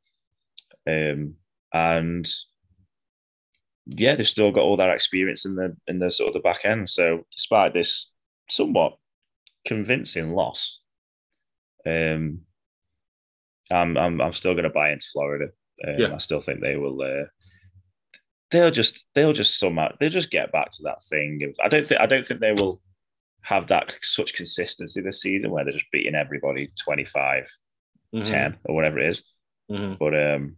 [0.86, 1.34] Um,
[1.72, 2.28] and
[3.86, 6.64] yeah, they've still got all that experience in the in the sort of the back
[6.64, 6.88] end.
[6.88, 8.10] So despite this
[8.50, 8.96] somewhat
[9.66, 10.80] convincing loss,
[11.86, 12.40] um,
[13.70, 15.46] I'm I'm, I'm still going to buy into Florida.
[15.86, 16.14] Um, yeah.
[16.14, 17.00] I still think they will.
[17.00, 17.26] Uh,
[18.50, 21.42] they'll just they'll just somehow they'll just get back to that thing.
[21.44, 22.80] Of, I don't think I don't think they will
[23.46, 27.46] have that such consistency this season where they're just beating everybody 25
[28.12, 28.24] mm-hmm.
[28.24, 29.22] 10 or whatever it is.
[29.70, 29.94] Mm-hmm.
[30.00, 30.56] But um,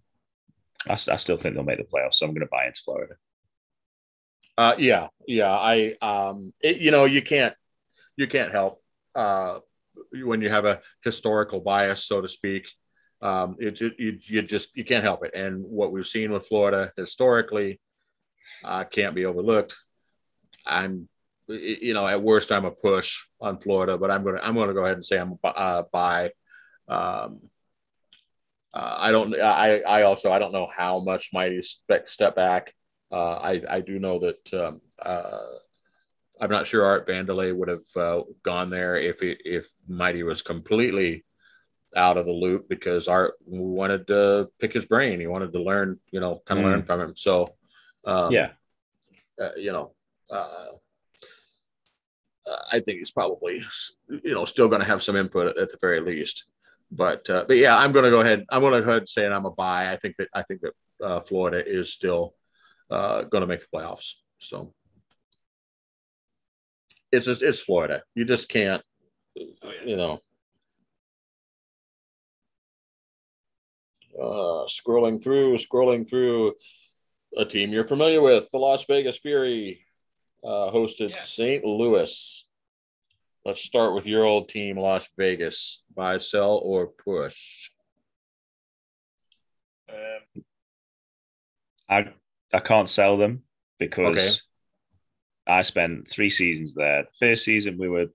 [0.89, 3.15] I, I, still think they'll make the playoffs, so I'm going to buy into Florida.
[4.57, 5.51] Uh, yeah, yeah.
[5.51, 7.55] I um, it, you know, you can't
[8.17, 8.83] you can't help
[9.15, 9.59] uh,
[10.13, 12.69] when you have a historical bias, so to speak.
[13.21, 15.33] Um, it, it you, you just you can't help it.
[15.35, 17.81] And what we've seen with Florida historically
[18.65, 19.77] uh, can't be overlooked.
[20.65, 21.09] I'm
[21.49, 24.85] you know, at worst, I'm a push on Florida, but I'm gonna I'm gonna go
[24.85, 26.33] ahead and say I'm uh, buy.
[26.89, 27.41] Um,
[28.75, 29.35] uh, I don't.
[29.35, 32.75] I I also I don't know how much Mighty step step back.
[33.11, 35.39] Uh, I I do know that um, uh,
[36.41, 40.43] I'm not sure Art Vandelay would have uh, gone there if it, if Mighty was
[40.43, 41.25] completely
[41.97, 45.21] out of the loop because Art wanted to pick his brain.
[45.21, 46.71] He wanted to learn, you know, kind of mm.
[46.71, 47.17] learn from him.
[47.17, 47.55] So,
[48.05, 48.51] um, yeah,
[49.41, 49.95] uh, you know,
[50.31, 50.67] uh,
[52.73, 53.63] I think he's probably,
[54.09, 56.47] you know, still going to have some input at the very least.
[56.91, 58.45] But uh, but yeah, I'm going to go ahead.
[58.49, 59.93] I'm going to go ahead and say I'm a buy.
[59.93, 60.73] I think that I think that
[61.05, 62.35] uh, Florida is still
[62.91, 64.15] uh, going to make the playoffs.
[64.39, 64.73] So
[67.13, 68.03] it's just, it's Florida.
[68.15, 68.83] You just can't,
[69.35, 70.21] you know.
[74.19, 76.53] Uh, scrolling through, scrolling through
[77.37, 79.87] a team you're familiar with, the Las Vegas Fury
[80.45, 81.21] uh, hosted yeah.
[81.21, 81.65] St.
[81.65, 82.45] Louis.
[83.45, 85.83] Let's start with your old team, Las Vegas.
[85.95, 87.71] Buy, sell, or push.
[89.89, 90.45] Um,
[91.89, 92.13] I
[92.53, 93.43] I can't sell them
[93.79, 94.31] because okay.
[95.47, 97.05] I spent three seasons there.
[97.19, 98.07] First season we were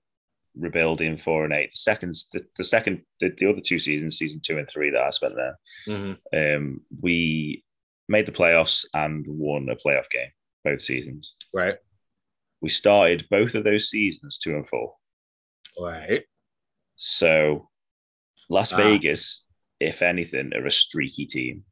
[0.56, 1.72] rebuilding four and eight.
[1.72, 5.02] The second, the, the second, the, the, other two seasons, season two and three that
[5.02, 5.58] I spent there,
[5.88, 6.56] mm-hmm.
[6.64, 7.64] um, we
[8.08, 10.30] made the playoffs and won a playoff game
[10.64, 11.34] both seasons.
[11.52, 11.74] Right.
[12.64, 14.94] We started both of those seasons two and four.
[15.78, 16.22] Right.
[16.96, 17.68] So
[18.48, 18.78] Las ah.
[18.78, 19.44] Vegas,
[19.80, 21.64] if anything, are a streaky team.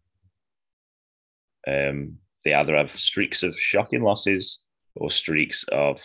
[1.66, 4.60] Um, they either have streaks of shocking losses
[4.94, 6.04] or streaks of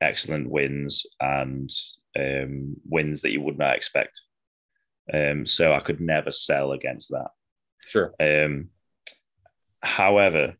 [0.00, 1.68] excellent wins and
[2.16, 4.20] um, wins that you would not expect.
[5.12, 7.30] Um, so I could never sell against that.
[7.88, 8.14] Sure.
[8.20, 8.68] Um,
[9.82, 10.54] however,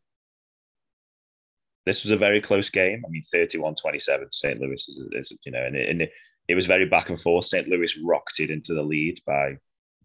[1.85, 3.03] this was a very close game.
[3.05, 4.59] I mean, 31 27 St.
[4.59, 6.11] Louis is, is, you know, and, it, and it,
[6.47, 7.45] it, was very back and forth.
[7.45, 7.67] St.
[7.67, 9.55] Louis rocketed into the lead by,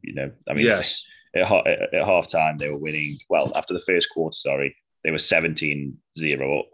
[0.02, 1.04] you know, I mean, yes.
[1.34, 3.16] At, at, at half time, they were winning.
[3.28, 4.74] Well, after the first quarter, sorry,
[5.04, 6.66] they were 17 0 up.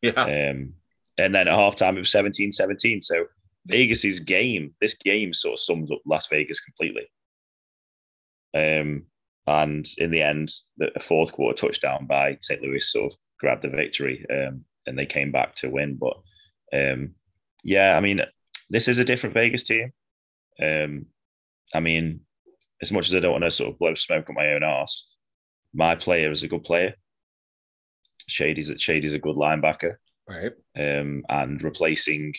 [0.00, 0.22] Yeah.
[0.22, 0.74] Um,
[1.18, 3.02] and then at halftime, it was 17 17.
[3.02, 3.26] So
[3.66, 7.06] Vegas's game, this game sort of sums up Las Vegas completely.
[8.54, 9.04] Um,
[9.46, 12.62] and in the end, the fourth quarter touchdown by St.
[12.62, 15.98] Louis sort of grabbed the victory um, and they came back to win.
[16.00, 16.16] But
[16.72, 17.14] um,
[17.62, 18.20] yeah, I mean,
[18.70, 19.92] this is a different Vegas team.
[20.62, 21.06] Um,
[21.74, 22.20] I mean,
[22.82, 25.06] as much as I don't want to sort of blow smoke on my own ass,
[25.72, 26.94] my player is a good player.
[28.26, 29.96] Shady's Shady's a good linebacker,
[30.28, 30.52] right?
[30.78, 32.34] Um, and replacing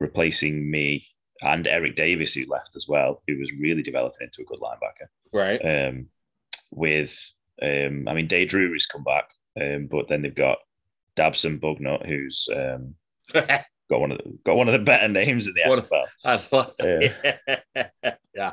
[0.00, 1.06] replacing me
[1.40, 5.06] and Eric Davis, who left as well, who was really developing into a good linebacker,
[5.32, 5.60] right?
[5.88, 6.06] Um,
[6.70, 7.18] with
[7.62, 9.28] um, I mean, Day Drury's come back,
[9.60, 10.58] um, but then they've got
[11.16, 12.94] Dabson Bugnut, who's um,
[13.34, 16.06] got one of the got one of the better names in the SFL.
[18.34, 18.52] yeah.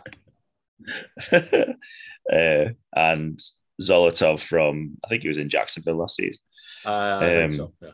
[2.33, 3.39] uh, and
[3.81, 6.41] Zolotov from I think he was in Jacksonville last season.
[6.85, 7.91] Uh, um, so, yeah.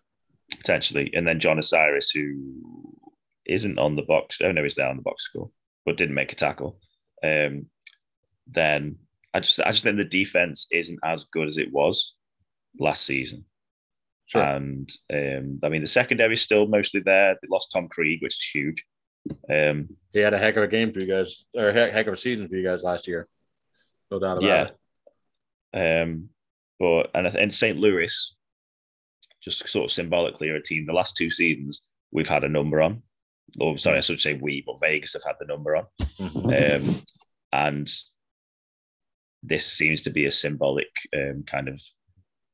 [0.57, 2.53] Potentially, and then John Osiris, who
[3.45, 4.39] isn't on the box.
[4.43, 5.49] Oh no, he's there on the box score,
[5.85, 6.79] but didn't make a tackle.
[7.23, 7.67] Um,
[8.47, 8.97] then
[9.33, 12.13] I just I just think the defense isn't as good as it was
[12.79, 13.45] last season.
[14.27, 14.41] Sure.
[14.41, 17.35] And um, I mean, the secondary is still mostly there.
[17.35, 18.83] They lost Tom Krieg, which is huge.
[19.49, 22.17] Um, he had a heck of a game for you guys, or heck of a
[22.17, 23.27] season for you guys last year.
[24.11, 24.67] No doubt about yeah.
[25.73, 26.03] it.
[26.03, 26.29] Um,
[26.79, 27.77] but and in St.
[27.77, 28.35] Louis,
[29.41, 30.85] just sort of symbolically, are a team.
[30.85, 33.03] The last two seasons, we've had a number on.
[33.59, 35.85] Oh, sorry, I should say we, but Vegas have had the number on.
[36.01, 36.87] Mm-hmm.
[36.87, 36.95] Um,
[37.53, 37.93] and
[39.43, 41.79] this seems to be a symbolic um, kind of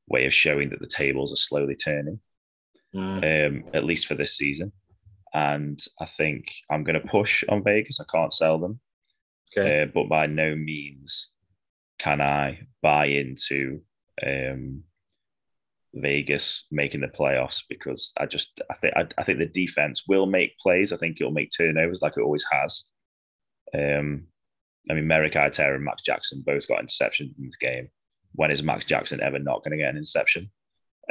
[0.08, 2.20] way of showing that the tables are slowly turning,
[2.94, 3.46] mm.
[3.46, 4.72] um, at least for this season.
[5.34, 8.00] and I think I'm going to push on Vegas.
[8.00, 8.80] I can't sell them,
[9.56, 9.82] Okay.
[9.82, 11.30] uh, but by no means
[11.98, 13.80] can I buy into
[14.26, 14.82] um,
[15.94, 20.26] Vegas making the playoffs because I just I think I, I think the defense will
[20.26, 20.92] make plays.
[20.92, 22.84] I think it'll make turnovers like it always has.
[23.74, 24.24] Um,
[24.90, 27.88] I mean, Merrick Itera and Max Jackson both got interceptions in this game.
[28.34, 30.50] When is Max Jackson ever not going to get an interception?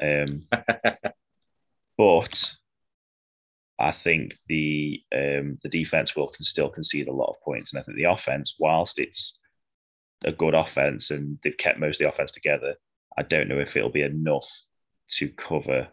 [0.02, 0.48] Um,
[1.98, 2.52] but
[3.80, 7.80] I think the um, the defense will can still concede a lot of points, and
[7.80, 9.40] I think the offense, whilst it's
[10.24, 12.76] a good offense and they've kept most of the offense together,
[13.18, 14.48] I don't know if it'll be enough
[15.18, 15.88] to cover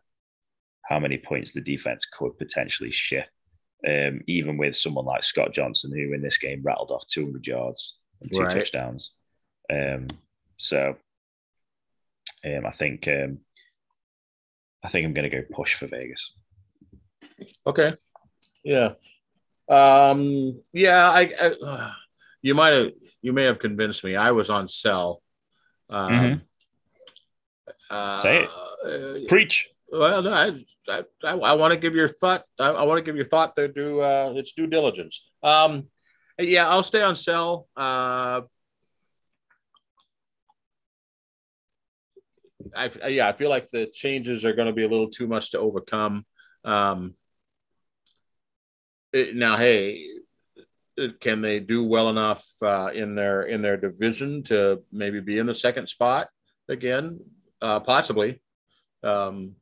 [0.82, 3.30] how many points the defense could potentially shift.
[3.86, 7.98] Um, even with someone like Scott Johnson, who in this game rattled off 200 yards
[8.20, 8.56] and two Right.
[8.56, 9.12] touchdowns.
[9.72, 10.08] Um,
[10.56, 10.96] so
[12.44, 13.38] um, I think um,
[14.82, 16.34] I think I'm going to go push for Vegas.
[17.66, 17.94] Okay.
[18.64, 18.92] Yeah.
[19.68, 21.92] Um, yeah, I, I uh,
[22.42, 24.16] you might have you may have convinced me.
[24.16, 25.22] I was on sell.
[25.90, 26.42] Um, Mhm.
[27.90, 28.50] uh, Say it.
[28.84, 29.68] uh, Preach.
[29.92, 32.44] well, no, I, I, I, I want to give your thought.
[32.58, 33.68] I, I want to give your thought there.
[33.68, 35.28] Do uh, its due diligence.
[35.42, 35.88] Um,
[36.38, 37.68] yeah, I'll stay on sell.
[37.76, 38.42] Uh,
[42.76, 45.52] I, yeah, I feel like the changes are going to be a little too much
[45.52, 46.24] to overcome.
[46.64, 47.14] Um,
[49.12, 50.06] it- now, hey,
[51.20, 55.46] can they do well enough uh, in their in their division to maybe be in
[55.46, 56.28] the second spot
[56.68, 57.20] again?
[57.62, 58.40] Uh, possibly.
[59.02, 59.54] Um,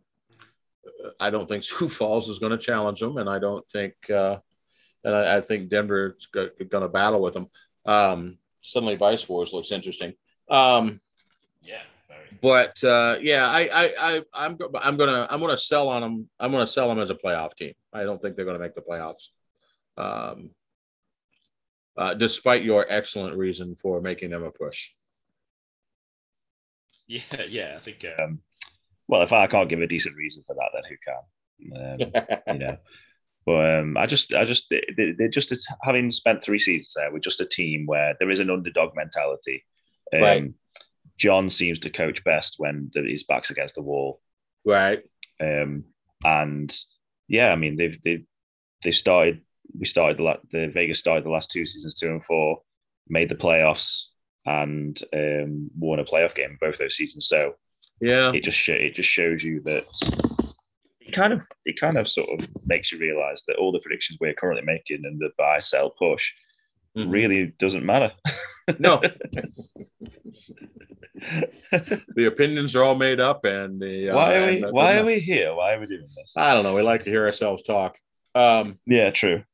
[1.20, 4.38] I don't think Sioux Falls is going to challenge them, and I don't think, uh,
[5.04, 7.48] and I, I think Denver is going to battle with them.
[7.84, 10.14] Um, suddenly, Vice Wars looks interesting.
[10.48, 11.00] Um.
[12.40, 16.28] But uh, yeah, I, I, I, I'm, I'm gonna, I'm gonna sell on them.
[16.40, 17.72] I'm gonna sell them as a playoff team.
[17.92, 19.28] I don't think they're gonna make the playoffs.
[19.96, 20.50] Um,
[21.96, 24.90] uh, despite your excellent reason for making them a push.
[27.06, 27.74] Yeah, yeah.
[27.76, 28.04] I think.
[28.18, 28.40] Um,
[29.08, 32.36] well, if I can't give a decent reason for that, then who can?
[32.46, 32.76] Um, you know.
[33.46, 37.22] But um, I just, I just, they- they're just having spent three seasons there with
[37.22, 39.64] just a team where there is an underdog mentality.
[40.12, 40.44] Um, Right.
[41.18, 44.20] John seems to coach best when the, his back's against the wall.
[44.64, 45.02] right.
[45.40, 45.84] Um,
[46.24, 46.74] and
[47.28, 48.24] yeah, I mean they've they've
[48.82, 49.40] they started.
[49.78, 52.62] We started the la- the Vegas started the last two seasons two and four,
[53.08, 54.06] made the playoffs
[54.46, 57.28] and um, won a playoff game both those seasons.
[57.28, 57.54] So
[58.00, 58.32] Yeah.
[58.32, 59.82] it just it just shows you that
[61.00, 64.18] it kind of it kind of sort of makes you realize that all the predictions
[64.20, 66.32] we're currently making and the buy sell push
[66.96, 67.10] Mhm.
[67.12, 68.12] really doesn't matter.
[68.78, 69.00] No.
[72.14, 75.20] the opinions are all made up, and the uh, why are we why are we
[75.20, 75.54] here?
[75.54, 76.34] Why are we doing this?
[76.36, 76.74] I don't know.
[76.74, 77.96] We like to hear ourselves talk.
[78.34, 79.44] Um, Yeah, true.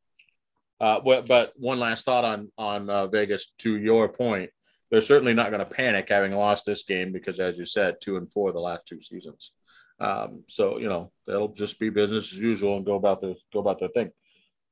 [0.80, 3.52] Uh, but, but one last thought on on uh, Vegas.
[3.58, 4.50] To your point,
[4.90, 8.16] they're certainly not going to panic having lost this game because, as you said, two
[8.16, 9.52] and four the last two seasons.
[10.00, 13.60] Um, so you know they'll just be business as usual and go about their go
[13.60, 14.10] about their thing.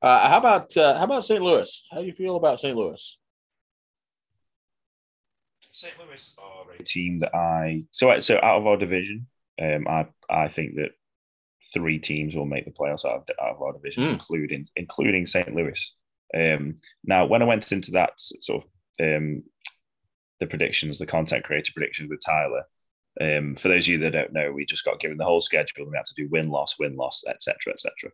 [0.01, 1.41] Uh, how about uh, how about St.
[1.41, 1.85] Louis?
[1.91, 2.75] How do you feel about St.
[2.75, 3.17] Louis?
[5.71, 5.93] St.
[5.99, 9.27] Louis are a team that I so so out of our division,
[9.61, 10.91] um, I I think that
[11.73, 14.13] three teams will make the playoffs out of, out of our division, Mm.
[14.13, 15.55] including including St.
[15.55, 15.95] Louis.
[16.35, 18.69] Um, now, when I went into that sort of
[19.05, 19.43] um,
[20.39, 22.63] the predictions, the content creator predictions with Tyler,
[23.19, 25.83] um, for those of you that don't know, we just got given the whole schedule
[25.83, 27.73] and we had to do win loss, win loss, etc.
[27.73, 28.11] etc.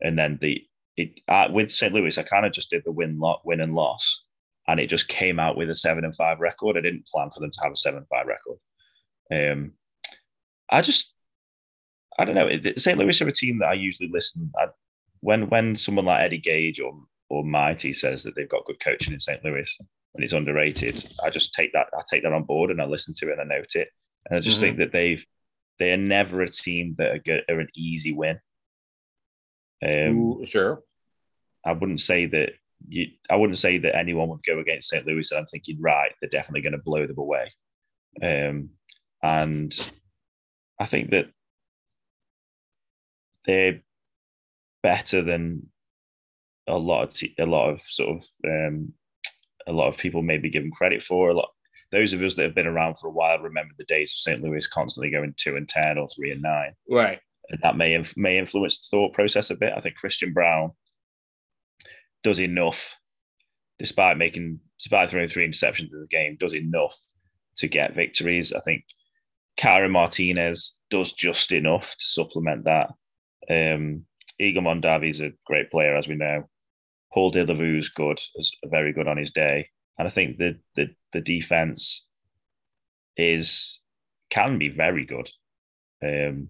[0.00, 0.62] And then the
[0.96, 1.92] it uh, with St.
[1.92, 4.24] Louis, I kind of just did the win lot, win and loss,
[4.66, 6.76] and it just came out with a seven and five record.
[6.76, 8.58] I didn't plan for them to have a seven and five record.
[9.32, 9.72] Um,
[10.70, 11.14] I just,
[12.18, 12.48] I don't know.
[12.76, 12.98] St.
[12.98, 14.50] Louis are a team that I usually listen.
[14.58, 14.66] I,
[15.20, 16.94] when when someone like Eddie Gage or
[17.30, 19.44] or Mighty says that they've got good coaching in St.
[19.44, 19.76] Louis
[20.14, 21.86] and it's underrated, I just take that.
[21.92, 23.88] I take that on board and I listen to it and I note it.
[24.26, 24.60] And I just Mhm.
[24.60, 25.24] think that they've
[25.78, 28.38] they are never a team that are, good, are an easy win.
[29.82, 30.82] Um, Ooh, sure.
[31.64, 32.52] I wouldn't say that
[32.88, 35.06] you, I wouldn't say that anyone would go against St.
[35.06, 35.30] Louis.
[35.30, 37.50] And I'm thinking, right, they're definitely going to blow them away.
[38.22, 38.70] Um,
[39.22, 39.92] and
[40.78, 41.28] I think that
[43.46, 43.80] they're
[44.82, 45.68] better than
[46.66, 48.92] a lot of te- a lot of sort of um,
[49.66, 51.30] a lot of people maybe give them credit for.
[51.30, 51.50] A lot
[51.92, 54.42] those of us that have been around for a while remember the days of St.
[54.42, 57.20] Louis constantly going two and ten or three and nine Right.
[57.50, 59.72] and that may inf- may influence the thought process a bit.
[59.76, 60.72] I think Christian Brown
[62.24, 62.94] does enough,
[63.78, 66.98] despite making despite throwing three interceptions in the game, does enough
[67.56, 68.52] to get victories.
[68.52, 68.84] I think
[69.56, 72.90] Kyra Martinez does just enough to supplement that.
[73.48, 74.04] Um,
[74.40, 76.48] Igor is a great player, as we know.
[77.12, 79.68] Paul is good, is very good on his day,
[79.98, 82.04] and I think the the the defense
[83.16, 83.80] is
[84.30, 85.30] can be very good.
[86.02, 86.48] Um,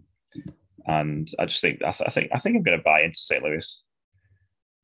[0.87, 3.19] and I just think I, th- I think I think I'm going to buy into
[3.19, 3.43] St.
[3.43, 3.83] Louis.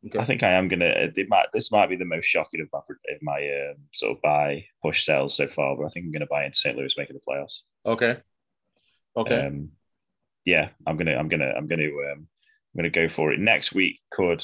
[0.06, 0.18] Okay.
[0.18, 1.12] I think I am going to.
[1.28, 4.64] Might, this might be the most shocking of my, of my um, sort of buy
[4.82, 6.76] push sales so far, but I think I'm going to buy into St.
[6.76, 7.60] Louis making the playoffs.
[7.84, 8.16] Okay.
[9.16, 9.46] Okay.
[9.46, 9.70] Um,
[10.46, 13.40] yeah, I'm gonna, I'm gonna, I'm gonna, um, I'm gonna go for it.
[13.40, 14.42] Next week could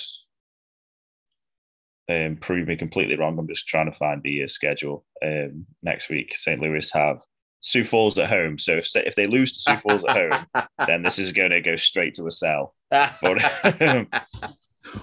[2.11, 3.39] um, prove me completely wrong.
[3.39, 5.05] I'm just trying to find the uh, schedule.
[5.25, 6.61] Um, next week, St.
[6.61, 7.19] Louis have
[7.61, 8.59] Sioux Falls at home.
[8.59, 11.61] So if if they lose to Sioux Falls at home, then this is going to
[11.61, 12.75] go straight to a sell.
[12.91, 13.43] But,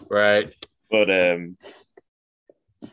[0.09, 0.53] right.
[0.89, 1.57] But um,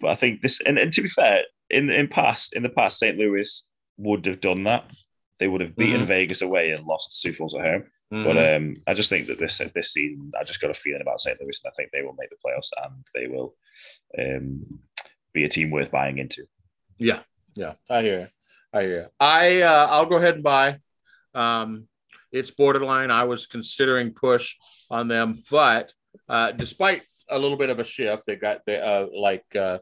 [0.01, 2.99] but I think this, and, and to be fair, in in past in the past,
[2.99, 3.19] St.
[3.19, 3.65] Louis
[3.99, 4.85] would have done that.
[5.39, 6.07] They would have beaten mm-hmm.
[6.07, 7.85] Vegas away and lost Sioux Falls at home.
[8.13, 8.25] Mm-hmm.
[8.25, 11.21] But um, I just think that this this season, I just got a feeling about
[11.21, 11.41] St.
[11.41, 13.55] Louis, and I think they will make the playoffs and they will
[14.19, 14.81] um,
[15.33, 16.45] be a team worth buying into.
[16.99, 17.21] Yeah,
[17.55, 18.21] yeah, I hear.
[18.21, 18.27] You.
[18.73, 19.01] I hear.
[19.01, 19.07] You.
[19.21, 20.79] I uh, I'll go ahead and buy.
[21.35, 21.87] Um,
[22.33, 23.11] it's borderline.
[23.11, 24.57] I was considering push
[24.91, 25.93] on them, but
[26.29, 29.79] uh, despite a little bit of a shift, they've got the uh, like uh,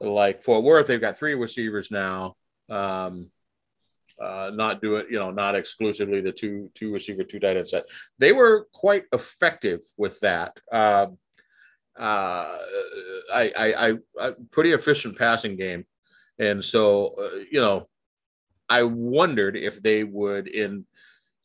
[0.00, 0.86] like Fort Worth.
[0.86, 2.36] They've got three receivers now.
[2.68, 3.30] Um,
[4.20, 7.68] uh, not do it, you know, not exclusively the two two receiver, two tight end
[7.68, 7.84] set.
[8.18, 10.58] They were quite effective with that.
[10.72, 11.08] Uh,
[11.98, 12.58] uh,
[13.32, 15.84] I, I, I, I, pretty efficient passing game,
[16.38, 17.88] and so uh, you know,
[18.68, 20.86] I wondered if they would in.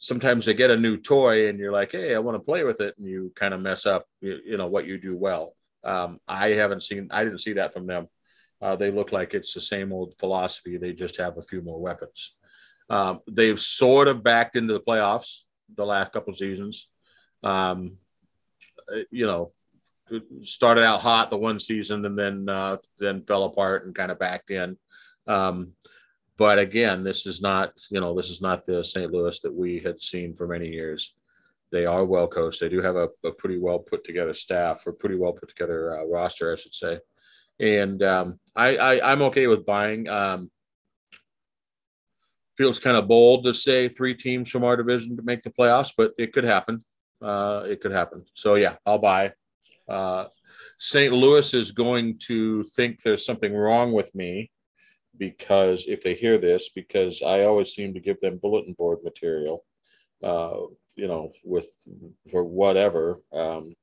[0.01, 2.81] Sometimes they get a new toy, and you're like, "Hey, I want to play with
[2.81, 5.55] it," and you kind of mess up, you, you know, what you do well.
[5.83, 8.07] Um, I haven't seen, I didn't see that from them.
[8.61, 10.77] Uh, they look like it's the same old philosophy.
[10.77, 12.35] They just have a few more weapons.
[12.89, 15.39] Um, they've sort of backed into the playoffs
[15.75, 16.87] the last couple seasons.
[17.43, 17.97] Um,
[19.09, 19.51] you know,
[20.41, 24.19] started out hot the one season and then uh, then fell apart and kind of
[24.19, 24.77] backed in.
[25.27, 25.73] Um,
[26.41, 29.11] but again, this is not you know this is not the St.
[29.11, 31.13] Louis that we had seen for many years.
[31.71, 32.59] They are well coached.
[32.59, 35.99] They do have a, a pretty well put together staff or pretty well put together
[35.99, 36.97] uh, roster, I should say.
[37.59, 40.09] And um, I, I am okay with buying.
[40.09, 40.49] Um,
[42.57, 45.93] feels kind of bold to say three teams from our division to make the playoffs,
[45.95, 46.83] but it could happen.
[47.21, 48.25] Uh, it could happen.
[48.33, 49.33] So yeah, I'll buy.
[49.87, 50.25] Uh,
[50.79, 51.13] St.
[51.13, 54.49] Louis is going to think there's something wrong with me
[55.21, 59.63] because if they hear this, because I always seem to give them bulletin board material,
[60.23, 60.61] uh,
[60.95, 61.67] you know, with
[62.31, 63.21] for whatever.
[63.31, 63.75] Um,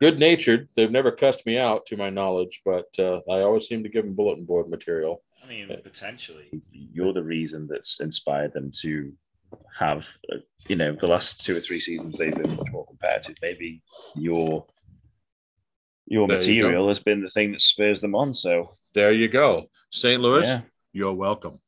[0.00, 0.70] good natured.
[0.74, 4.06] They've never cussed me out, to my knowledge, but uh, I always seem to give
[4.06, 5.22] them bulletin board material.
[5.44, 9.12] I mean, potentially, you're the reason that's inspired them to
[9.78, 13.36] have, uh, you know, the last two or three seasons they've been much more competitive.
[13.42, 13.82] Maybe
[14.16, 14.64] your
[16.12, 18.34] your there material you has been the thing that spurs them on.
[18.34, 20.20] So there you go, St.
[20.20, 20.46] Louis.
[20.46, 20.60] Yeah.
[20.92, 21.58] You're welcome.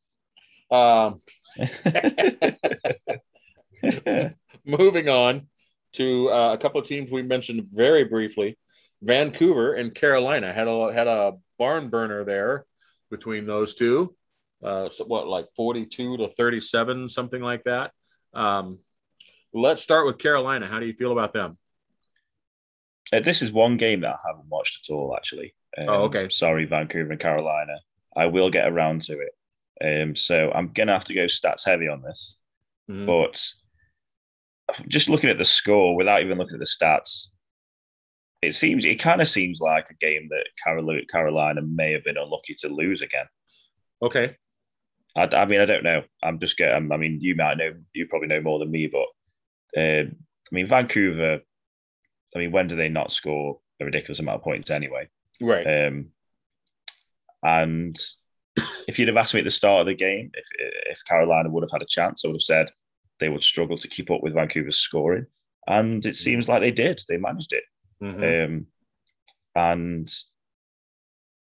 [0.70, 1.20] Um,
[4.66, 5.46] moving on
[5.94, 8.58] to uh, a couple of teams we mentioned very briefly.
[9.00, 12.66] Vancouver and Carolina had a had a barn burner there
[13.10, 14.14] between those two.
[14.62, 17.92] Uh, so what, like 42 to 37, something like that.
[18.34, 18.80] Um,
[19.54, 20.66] let's start with Carolina.
[20.66, 21.56] How do you feel about them?
[23.14, 25.54] Uh, this is one game that I haven't watched at all, actually.
[25.78, 26.28] Um, oh, okay.
[26.30, 27.74] Sorry, Vancouver and Carolina.
[28.16, 29.32] I will get around to it.
[30.02, 32.36] Um, so I'm going to have to go stats heavy on this.
[32.90, 33.06] Mm-hmm.
[33.06, 33.44] But
[34.88, 37.28] just looking at the score without even looking at the stats,
[38.42, 42.54] it seems it kind of seems like a game that Carolina may have been unlucky
[42.58, 43.26] to lose again.
[44.02, 44.36] Okay.
[45.16, 46.02] I, I mean, I don't know.
[46.22, 46.92] I'm just getting.
[46.92, 47.72] I mean, you might know.
[47.94, 51.40] You probably know more than me, but uh, I mean, Vancouver.
[52.34, 55.08] I mean, when do they not score a ridiculous amount of points anyway?
[55.40, 55.66] Right.
[55.66, 56.06] Um,
[57.42, 57.96] and
[58.88, 60.44] if you'd have asked me at the start of the game if
[60.86, 62.70] if Carolina would have had a chance, I would have said
[63.20, 65.26] they would struggle to keep up with Vancouver's scoring,
[65.66, 67.00] and it seems like they did.
[67.08, 67.64] They managed it.
[68.02, 68.54] Mm-hmm.
[68.54, 68.66] Um,
[69.54, 70.12] and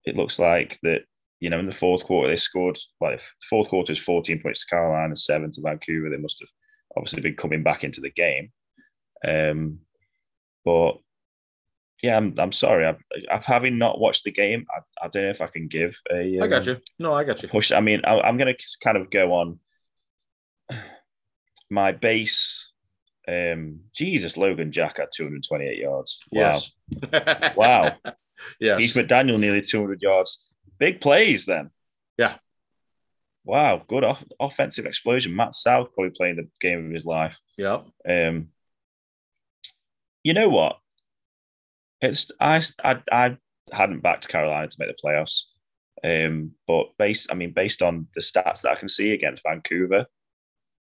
[0.04, 1.02] it looks like that,
[1.40, 4.60] you know, in the fourth quarter, they scored, like, the fourth quarter is 14 points
[4.60, 6.10] to Carolina, seven to Vancouver.
[6.10, 6.48] They must have
[6.96, 8.52] obviously been coming back into the game.
[9.26, 9.78] Um,
[10.64, 10.98] but
[12.02, 12.86] yeah, I'm, I'm sorry.
[12.86, 14.66] I've, I've having not watched the game.
[14.70, 16.38] I, I don't know if I can give a.
[16.38, 16.80] Um, I got um, you.
[16.98, 17.48] No, I got you.
[17.48, 17.72] Push.
[17.72, 19.58] I mean, I, I'm going to kind of go on
[21.70, 22.72] my base
[23.26, 26.20] um, Jesus, Logan Jack at 228 yards.
[26.30, 26.60] Wow.
[27.12, 27.56] Yes.
[27.56, 27.92] wow.
[28.60, 28.78] Yes.
[28.78, 30.46] Keith McDaniel nearly 200 yards.
[30.78, 31.70] Big plays then.
[32.18, 32.36] Yeah.
[33.44, 33.82] Wow.
[33.86, 35.34] Good off- offensive explosion.
[35.34, 37.36] Matt South probably playing the game of his life.
[37.56, 37.82] Yeah.
[38.08, 38.48] Um,
[40.24, 40.78] you know what?
[42.00, 43.36] It's I, I I
[43.72, 45.42] hadn't backed Carolina to make the playoffs,
[46.02, 50.06] um, but based I mean based on the stats that I can see against Vancouver,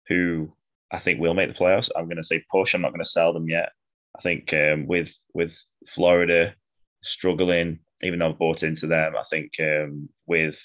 [0.08, 0.52] who
[0.90, 1.90] I think will make the playoffs.
[1.94, 2.74] I'm going to say push.
[2.74, 3.70] I'm not going to sell them yet.
[4.16, 5.56] I think um, with with
[5.86, 6.54] Florida
[7.02, 10.60] struggling, even though I've bought into them, I think um, with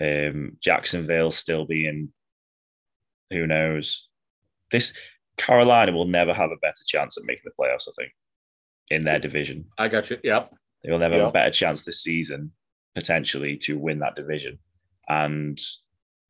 [0.00, 2.12] um, Jacksonville still being,
[3.30, 4.08] who knows,
[4.72, 4.92] this
[5.36, 7.88] Carolina will never have a better chance at making the playoffs.
[7.88, 8.12] I think
[8.90, 9.64] in their division.
[9.78, 10.18] I got you.
[10.22, 10.54] Yep.
[10.82, 11.22] They will never Yep.
[11.22, 12.52] have a better chance this season
[12.94, 14.58] potentially to win that division.
[15.08, 15.58] And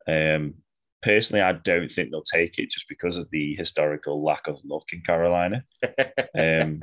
[0.06, 0.54] um,
[1.02, 4.84] personally, I don't think they'll take it just because of the historical lack of luck
[4.92, 5.64] in Carolina.
[6.36, 6.80] Um,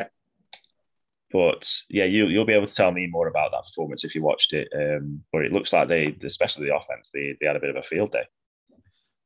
[1.32, 4.22] but yeah, you, you'll be able to tell me more about that performance if you
[4.22, 4.68] watched it.
[4.76, 7.78] Um, but it looks like they, especially the offense, they, they had a bit of
[7.78, 8.26] a field day.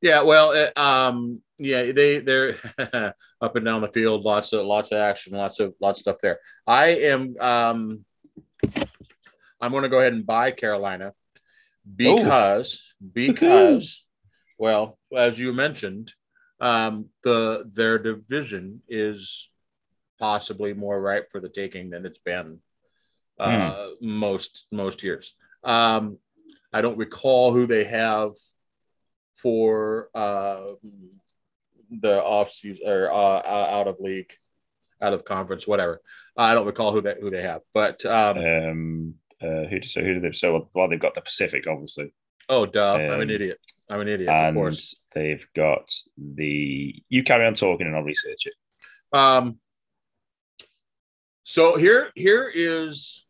[0.06, 2.58] Yeah, well, uh, um, yeah, they they're
[3.42, 6.18] up and down the field, lots of lots of action, lots of lots of stuff
[6.22, 6.38] there.
[6.68, 8.06] I am um,
[9.60, 11.14] I'm going to go ahead and buy Carolina
[11.96, 14.06] because because
[14.60, 16.14] well, as you mentioned,
[16.60, 19.50] um, the their division is
[20.20, 22.60] possibly more ripe for the taking than it's been
[23.40, 25.34] uh, most most years.
[25.64, 26.20] Um,
[26.72, 28.34] I don't recall who they have
[29.46, 30.74] for uh,
[31.92, 34.34] the off season or uh, out of league,
[35.00, 36.02] out of conference, whatever.
[36.36, 40.16] I don't recall who that who they have, but um, Um, uh, who, so who
[40.16, 40.36] did they?
[40.36, 42.12] So well, they've got the Pacific, obviously,
[42.50, 43.60] oh, duh, I'm an um, idiot.
[43.88, 44.96] I'm an idiot, of course.
[45.14, 47.04] they've got the.
[47.08, 48.54] You carry on talking, and I'll research it.
[49.16, 49.60] Um,
[51.44, 53.24] so here here is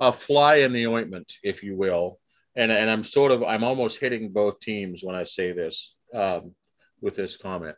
[0.00, 2.18] a fly in the ointment, if you will,
[2.58, 6.54] and and I'm sort of I'm almost hitting both teams when I say this um,
[7.00, 7.76] with this comment.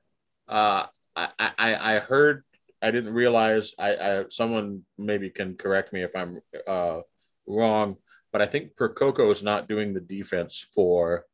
[0.49, 2.43] Uh, I, I I heard
[2.83, 7.01] I didn't realize I, I someone maybe can correct me if I'm uh,
[7.47, 7.97] wrong,
[8.33, 11.27] but I think Percoco is not doing the defense for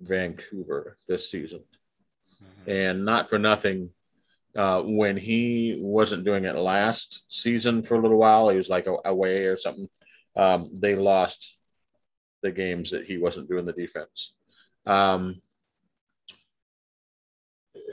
[0.00, 1.64] Vancouver this season
[2.66, 3.90] and not for nothing.
[4.56, 8.86] Uh, when he wasn't doing it last season for a little while, he was like
[9.04, 9.86] away or something.
[10.34, 11.55] Um, they lost
[12.42, 14.34] the games that he wasn't doing the defense.
[14.86, 15.40] Um,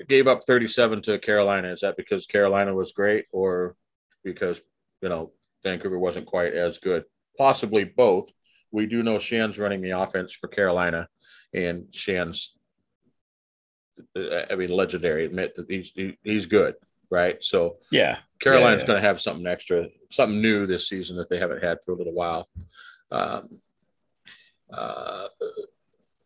[0.07, 1.69] gave up 37 to Carolina.
[1.69, 3.75] Is that because Carolina was great or
[4.23, 4.61] because,
[5.01, 5.31] you know,
[5.63, 7.05] Vancouver wasn't quite as good?
[7.37, 8.31] Possibly both.
[8.71, 11.07] We do know Shan's running the offense for Carolina,
[11.53, 12.55] and Shan's
[14.15, 15.25] I mean, legendary.
[15.25, 15.93] Admit that he's
[16.23, 16.75] he's good,
[17.11, 17.43] right?
[17.43, 18.87] So Yeah, Carolina's yeah.
[18.87, 21.95] going to have something extra, something new this season that they haven't had for a
[21.95, 22.47] little while.
[23.11, 23.59] Um,
[24.73, 25.27] uh,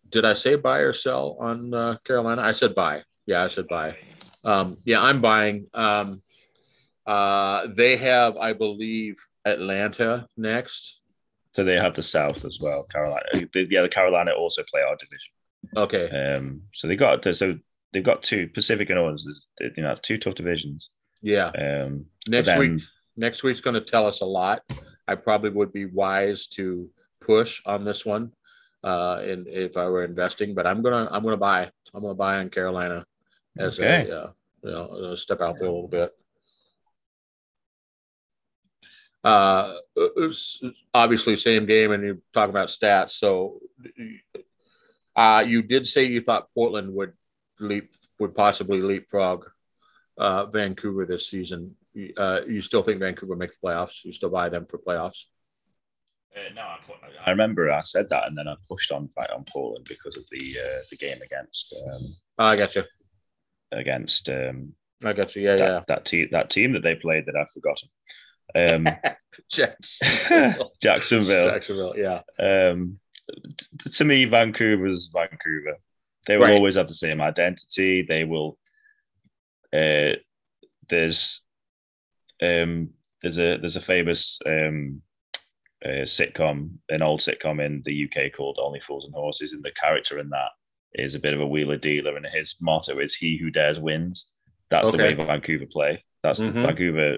[0.10, 2.42] did I say buy or sell on uh, Carolina?
[2.42, 3.04] I said buy.
[3.26, 3.98] Yeah, I said buy.
[4.44, 5.68] Um, yeah, I'm buying.
[5.74, 6.22] Um,
[7.06, 9.16] uh, they have, I believe,
[9.46, 11.02] Atlanta next.
[11.54, 12.86] so they have the South as well.
[12.92, 15.32] Carolina, yeah, the Carolina also play our division.
[15.76, 16.10] Okay.
[16.10, 17.58] Um, so they got so
[17.94, 19.00] they've got two Pacific and.
[19.00, 20.90] There's, you know, two tough divisions.
[21.22, 21.48] Yeah.
[21.48, 22.82] Um, Next then- week,
[23.16, 24.62] next week's going to tell us a lot.
[25.08, 26.90] I probably would be wise to
[27.22, 28.32] push on this one,
[28.88, 31.70] uh, and if I were investing, but I'm gonna I'm gonna buy.
[31.94, 33.06] I'm gonna buy on Carolina
[33.58, 34.10] as Okay.
[34.10, 34.32] a uh,
[34.64, 36.16] you know uh, step out there a little bit.
[39.24, 39.76] Uh,
[40.94, 43.12] obviously same game, and you're talking about stats.
[43.12, 43.60] So,
[45.16, 47.12] uh, you did say you thought Portland would
[47.60, 49.50] leap would possibly leapfrog
[50.18, 51.76] uh, Vancouver this season.
[52.16, 54.06] Uh, you still think Vancouver makes playoffs?
[54.06, 55.26] You still buy them for playoffs?
[56.36, 59.32] Uh, no, I, put, I remember I said that, and then I pushed on fight
[59.32, 62.00] on Portland because of the uh, the game against um,
[62.38, 62.84] I got you.
[63.72, 64.74] against um,
[65.04, 65.44] I got you.
[65.44, 67.90] Yeah, that, that team that team that they played that I've forgotten.
[68.56, 69.16] Um, yeah.
[69.50, 70.00] Jets.
[70.82, 71.50] Jacksonville.
[71.50, 71.96] Jacksonville.
[71.98, 72.22] Yeah.
[72.40, 73.00] Um,
[73.84, 75.78] t- to me, Vancouver's Vancouver.
[76.28, 76.54] They will Right.
[76.54, 78.04] always have the same identity.
[78.08, 78.58] They will.
[79.74, 80.14] Uh,
[80.90, 81.42] there's,
[82.42, 82.90] um,
[83.22, 85.02] there's a there's a famous um,
[85.86, 89.72] uh, sitcom, an old sitcom in the UK called Only Fools and Horses, and the
[89.72, 90.50] character in that
[90.94, 94.28] is a bit of a wheeler dealer, and his motto is "He who dares wins."
[94.70, 96.04] That's the way Vancouver play.
[96.24, 96.54] That's Mhm.
[96.66, 97.18] Vancouver.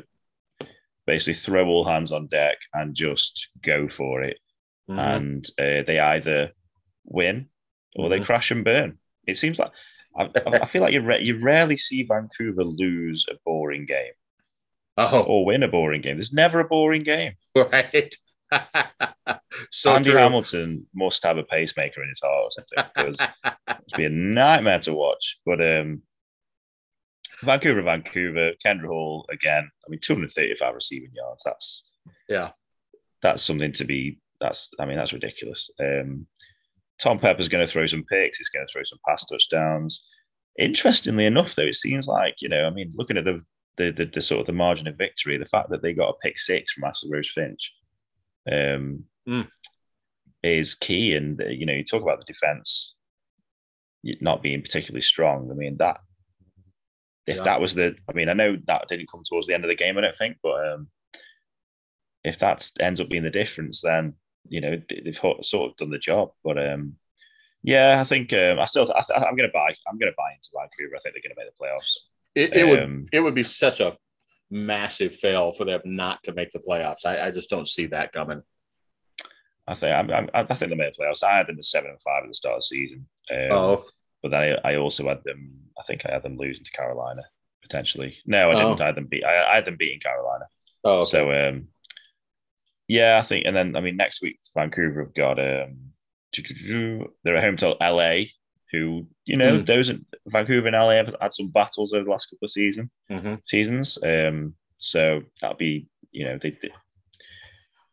[1.08, 4.38] Basically, throw all hands on deck and just go for it
[4.90, 5.00] Mhm.
[5.00, 6.52] and uh, they either
[7.06, 7.50] win
[7.96, 8.26] or they Mhm.
[8.26, 9.00] crash and burn.
[9.26, 9.72] It seems like
[10.16, 14.14] I, I I feel like you re- you rarely see Vancouver lose a boring game
[14.98, 16.18] oh, or win a boring game.
[16.18, 17.34] There's never a boring game.
[17.56, 18.14] right.
[19.72, 20.20] so Andy true.
[20.20, 23.28] Hamilton must have a pacemaker in his heart or something because
[23.70, 25.38] it'd be a nightmare to watch.
[25.46, 26.02] But um,
[27.44, 29.70] Vancouver, Vancouver, Kendra Hall again.
[29.86, 31.44] I mean, 235 receiving yards.
[31.46, 31.84] That's
[32.28, 32.52] yeah,
[33.22, 34.20] that's something to be.
[34.42, 35.70] That's I mean, that's ridiculous.
[35.80, 36.28] Um,
[37.00, 38.38] Tom Pepper's going to throw some picks.
[38.38, 40.06] He's going to throw some pass touchdowns.
[40.58, 43.42] Interestingly enough, though, it seems like you know, I mean, looking at the
[43.78, 46.18] the, the, the sort of the margin of victory, the fact that they got a
[46.22, 47.74] pick six from Aston Rose Finch,
[48.52, 49.48] um, Mm.
[50.44, 51.16] is key.
[51.16, 52.96] And you know, you talk about the defense
[54.22, 55.50] not being particularly strong.
[55.52, 56.00] I mean that
[57.28, 57.44] if Yeah.
[57.44, 59.76] that was the, I mean, I know that didn't come towards the end of the
[59.76, 60.90] game, I don't think, but um,
[62.24, 64.16] if that ends up being the difference, then
[64.48, 66.32] you know they- they've sort of done the job.
[66.44, 66.96] But um,
[67.62, 70.32] yeah, I think um, I still, I, I'm going to buy, I'm going to buy
[70.34, 70.96] into Vancouver.
[70.96, 71.98] I think they're going to make the playoffs.
[72.36, 73.96] it, it would Um, it would be such a
[74.52, 77.06] massive fail for them not to make the playoffs.
[77.06, 78.42] I, I just don't see that coming.
[79.68, 81.24] I think I'm, I'm, I think they made the playoffs.
[81.24, 83.08] I had them at seven and five at the start of the season.
[83.32, 83.86] Um, Oh,
[84.24, 85.52] but then I, I also had them.
[85.80, 87.22] I think I had them losing to Carolina
[87.62, 88.18] potentially.
[88.26, 88.60] No, I Oh.
[88.70, 88.82] didn't.
[88.82, 89.24] I had them beat.
[89.24, 90.46] I, I had them beating Carolina.
[90.84, 91.12] oh, okay.
[91.12, 91.68] So um,
[92.88, 93.46] yeah, I think.
[93.46, 95.92] And then I mean, next week Vancouver have got um,
[97.24, 98.24] they're at home to LA,
[98.72, 99.66] who you know Mm.
[99.66, 99.92] those
[100.28, 103.42] Vancouver and LA have had some battles over the last couple of season Mhm.
[103.48, 103.98] seasons.
[104.04, 106.74] Um, so that'll be you know they they-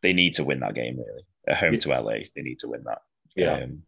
[0.03, 1.79] they need to win that game really at home Yeah.
[1.79, 2.29] to LA.
[2.35, 3.01] They need to win that.
[3.35, 3.53] Yeah.
[3.53, 3.83] Um,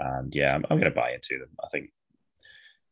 [0.00, 1.50] and yeah, I'm, I'm going to buy into them.
[1.62, 1.92] I think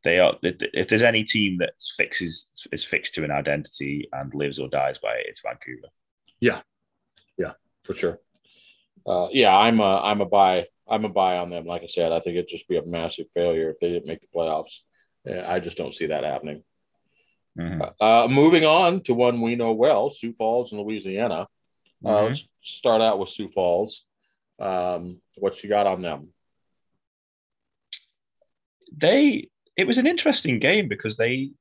[0.04, 0.38] they are.
[0.42, 4.98] If there's any team that fixes is fixed to an identity and lives or dies
[4.98, 5.88] by it, it's Vancouver.
[6.40, 6.60] Yeah,
[7.38, 7.52] yeah,
[7.82, 8.20] for sure.
[9.06, 10.66] Uh, yeah, I'm a I'm a buy.
[10.88, 11.64] I'm a buy on them.
[11.64, 14.20] Like I said, I think it'd just be a massive failure if they didn't make
[14.20, 14.80] the playoffs.
[15.46, 16.64] I just don't see that happening.
[17.58, 17.94] Mhm.
[18.00, 21.46] Uh, moving on to one we know well, Sioux Falls in Louisiana.
[22.04, 22.26] Uh, Mhm.
[22.28, 24.06] let's start out with Sioux Falls.
[24.58, 26.32] Um, what you got on them?
[28.94, 31.52] They it was an interesting game because they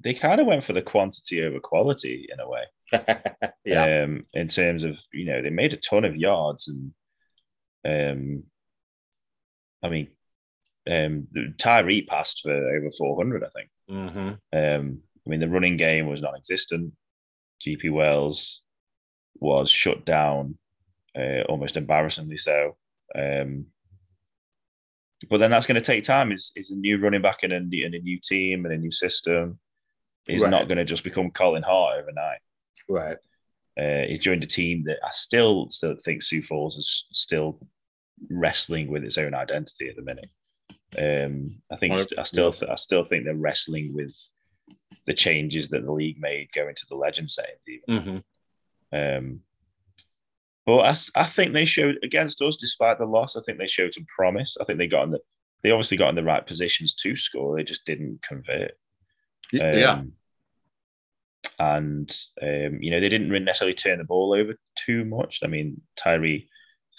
[0.00, 2.64] they kind of went for the quantity over quality in a way.
[3.64, 6.92] yeah, um, in terms of you know they made a ton of yards and
[7.84, 8.44] um,
[9.82, 10.08] I mean
[10.90, 11.28] um,
[11.58, 13.70] Tyree passed for over 400 I think.
[13.88, 16.92] Hmm um, I mean the running game was non-existent.
[17.66, 18.62] GP Wells
[19.38, 20.58] was shut down
[21.16, 22.76] uh, almost embarrassingly so.
[23.14, 23.66] Um,
[25.30, 26.32] but then that's going to take time.
[26.32, 28.90] Is is a new running back and a, in a new team and a new
[28.90, 29.58] system.
[30.26, 30.50] Is Right.
[30.50, 32.38] not going to just become Colin Hart overnight
[32.88, 33.16] right.
[33.78, 37.58] uh, he joined a team that I still still think Sioux Falls is still
[38.30, 40.30] wrestling with its own identity at the minute.
[40.98, 44.14] Um, I think I still I still think they're wrestling with
[45.06, 47.60] the changes that the league made going to the legend settings.
[47.68, 48.18] Even, hmm
[48.94, 49.40] um,
[50.66, 53.36] but I, I think they showed against us, despite the loss.
[53.36, 54.56] I think they showed some promise.
[54.60, 55.20] I think they got in the
[55.62, 57.56] they obviously got in the right positions to score.
[57.56, 58.72] They just didn't convert.
[59.52, 60.12] yeah, Um,
[61.58, 62.10] And
[62.40, 65.40] um, you know they didn't necessarily turn the ball over too much.
[65.42, 66.48] I mean, Tyree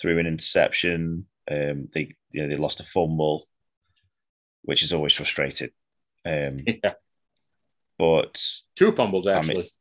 [0.01, 1.25] threw an interception.
[1.49, 3.47] Um, they you know they lost a fumble,
[4.63, 5.69] which is always frustrating.
[6.25, 6.93] Um, yeah.
[7.97, 8.41] but
[8.75, 9.73] Two fumbles mean, actually.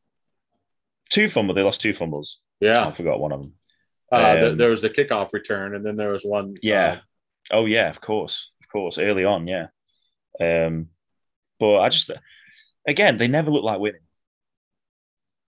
[1.10, 1.56] two fumbles.
[1.56, 2.40] They lost two fumbles.
[2.60, 3.52] yeah, I forgot one of them.
[4.10, 6.56] uh, th- um, there was the kickoff return, and then there was one.
[6.62, 7.00] Yeah.
[7.50, 8.98] Oh yeah, of course, of course.
[8.98, 9.66] Early on, yeah.
[10.40, 10.88] Um,
[11.60, 12.10] but I just
[12.86, 14.00] again, they never looked like winning.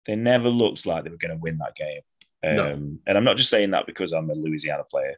[0.10, 2.02] They never looked like they were going to win that game.
[2.44, 2.98] Um, No.
[3.06, 5.16] And I'm not just saying that because I'm a Louisiana player.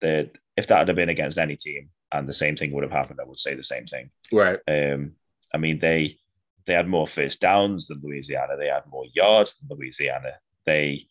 [0.00, 3.18] That if that had been against any team and the same thing would have happened,
[3.20, 4.10] I would say the same thing.
[4.30, 4.60] right.
[4.68, 5.16] Um,
[5.52, 6.18] I mean, they
[6.66, 8.56] they had more first downs than Louisiana.
[8.56, 10.34] They had more yards than Louisiana.
[10.66, 11.08] They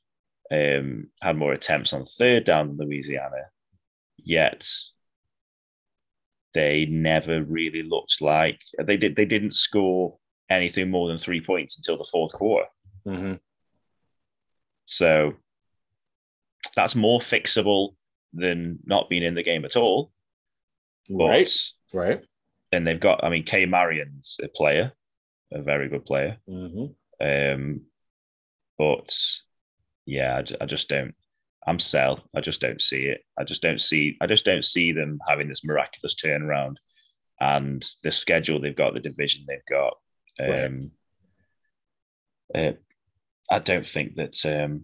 [0.50, 3.50] um, had more attempts on third down than Louisiana.
[4.16, 4.70] Yet
[6.54, 9.18] they never really looked like they did.
[9.18, 10.18] They didn't score
[10.50, 12.68] anything more than three points until the fourth quarter.
[13.08, 13.34] Hmm
[14.86, 15.34] So
[16.76, 17.96] that's more fixable
[18.34, 20.12] than not being in the game at all.
[21.10, 21.18] right.
[21.18, 22.16] But Right.
[22.16, 22.26] Right.
[22.72, 24.92] then they've got, I mean, Kay Marion's a player,
[25.52, 26.38] a very good player.
[26.48, 26.86] hmm
[27.22, 27.82] Um,
[28.78, 29.18] but
[30.06, 31.16] yeah, I, I just don't.
[31.66, 32.24] I'm sell.
[32.36, 33.22] I just don't see it.
[33.38, 34.18] I just don't see.
[34.22, 36.76] I just don't see them having this miraculous turnaround,
[37.42, 39.94] and the schedule they've got, the division they've got.
[40.40, 40.76] Um,
[42.56, 42.72] uh,
[43.50, 44.84] I don't think that um,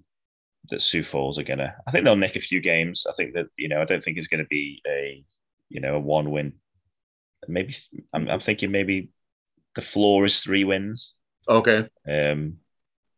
[0.69, 1.75] that Sioux Falls are gonna.
[1.87, 3.05] I think they'll nick a few games.
[3.09, 3.81] I think that you know.
[3.81, 5.23] I don't think it's going to be a
[5.69, 6.53] you know a one win.
[7.47, 7.75] Maybe
[8.13, 9.09] I'm, I'm thinking maybe
[9.75, 11.13] the floor is three wins.
[11.49, 11.89] Okay.
[12.07, 12.57] Um,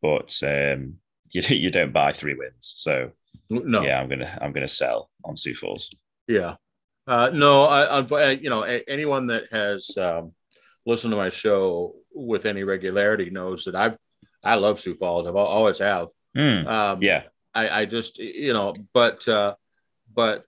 [0.02, 0.96] but um,
[1.32, 3.12] you you don't buy three wins, so
[3.50, 3.84] No.
[3.84, 5.90] yeah, I'm gonna I'm gonna sell on Sioux Falls.
[6.28, 6.56] Yeah.
[7.08, 10.32] Uh, no, I, I, you know, anyone that has um,
[10.88, 13.96] listened to my show with any regularity knows that I
[14.46, 15.28] I love Sioux Falls.
[15.28, 16.10] I've always have.
[16.38, 17.24] Mm, Um, yeah,
[17.54, 19.56] I, I just you know, but uh,
[20.14, 20.46] but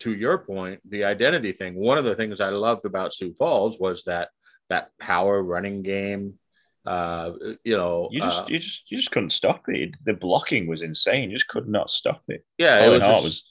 [0.00, 1.74] to your point, the identity thing.
[1.74, 4.30] One of the things I loved about Sioux Falls was that
[4.68, 6.38] that power running game.
[6.86, 7.32] Uh,
[7.62, 9.94] you know, you just uh, you just you just couldn't stop it.
[10.06, 11.30] The blocking was insane.
[11.30, 12.44] You just could not stop it.
[12.56, 13.44] yeah, it was, just, was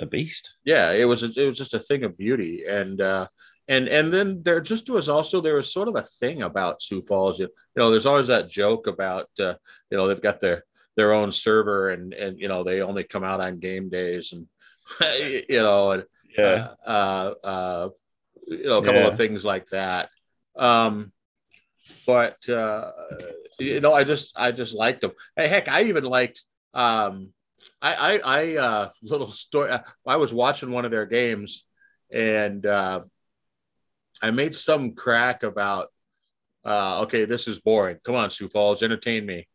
[0.00, 0.52] a beast.
[0.64, 3.28] yeah, it was it was just a thing of beauty, and uh,
[3.68, 7.02] and and then there just was also there was sort of a thing about Sioux
[7.02, 7.38] Falls.
[7.38, 9.54] You, you know, there's always that joke about uh,
[9.90, 10.64] you know they've got their
[10.96, 14.46] their own server, and and you know they only come out on game days, and
[15.48, 16.04] you know, and
[16.36, 17.88] Yeah, uh, uh, uh,
[18.46, 19.08] you know, a couple Yeah.
[19.08, 20.08] of things like that.
[20.56, 21.12] Um,
[22.06, 22.90] but uh,
[23.58, 25.12] you know, I just I just liked them.
[25.36, 26.42] Hey, heck, I even liked.
[26.74, 27.32] Um,
[27.82, 29.70] I I, I uh, little story.
[30.06, 31.64] I was watching one of their games,
[32.10, 33.02] and uh,
[34.22, 35.88] I made some crack about.
[36.64, 37.98] Uh, okay, this is boring.
[38.04, 39.46] Come on, Sioux Falls, entertain me.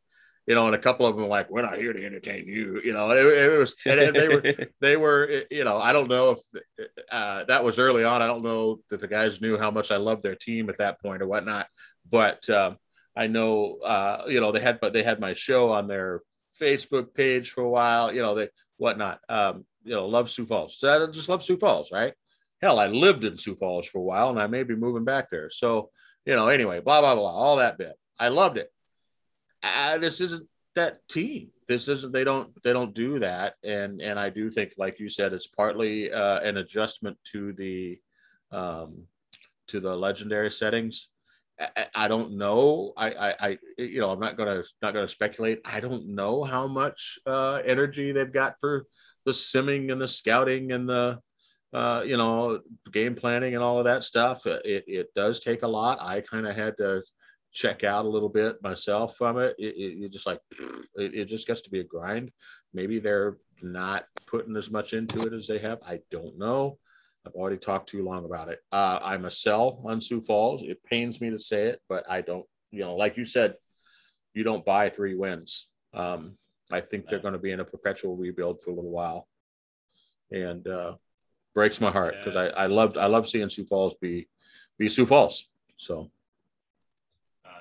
[0.47, 2.81] You know, and a couple of them were like, "We're not here to entertain you."
[2.83, 4.43] You know, it, it was, they were
[4.81, 6.63] they were you know i don't know if
[7.11, 9.97] uh, that was early on i don't know that the guys knew how much i
[9.97, 11.67] loved their team at that point or whatnot
[12.09, 12.77] but um,
[13.15, 16.21] i know uh, you know they had but they had my show on their
[16.59, 20.77] facebook page for a while you know they whatnot um, you know love sioux falls
[20.77, 22.13] so i just love sioux falls right
[22.63, 25.29] hell i lived in sioux falls for a while and i may be moving back
[25.29, 25.89] there so
[26.25, 28.69] you know anyway blah blah blah all that bit i loved it
[29.99, 31.49] this isn't that team.
[31.67, 35.07] This isn't they don't they don't do that, and and I do think, like you
[35.07, 37.99] said, it's partly uh, an adjustment to the
[38.51, 39.03] um,
[39.67, 41.09] to the legendary settings.
[41.59, 42.91] I, I- I don't know.
[42.97, 45.59] I, I, I, you know, I'm not gonna not gonna speculate.
[45.65, 48.85] I don't know how much uh, energy they've got for
[49.25, 51.19] the simming and the scouting and the
[51.73, 52.59] uh, you know
[52.91, 54.45] game planning and all of that stuff.
[54.45, 55.99] It it does take a lot.
[56.01, 57.03] I kind of had to
[57.51, 59.55] check out a little bit myself from it.
[59.57, 60.39] It, it you just like
[60.95, 62.31] it, it just gets to be a grind.
[62.73, 65.79] Maybe they're not putting as much into it as they have.
[65.85, 66.77] I don't know.
[67.25, 68.59] I've already talked too long about it.
[68.71, 70.61] Uh, I'm a sell on Sioux Falls.
[70.61, 72.45] It pains me to say it, but I don't.
[72.71, 73.53] You know, like you said,
[74.33, 75.69] you don't buy three wins.
[75.93, 76.37] Um,
[76.71, 79.27] I think they're going to be in a perpetual rebuild for a little while,
[80.31, 80.95] and uh,
[81.53, 84.27] breaks my heart because I, I loved I love seeing Sioux Falls be
[84.77, 85.49] be Sioux Falls.
[85.77, 86.11] So
[87.45, 87.53] And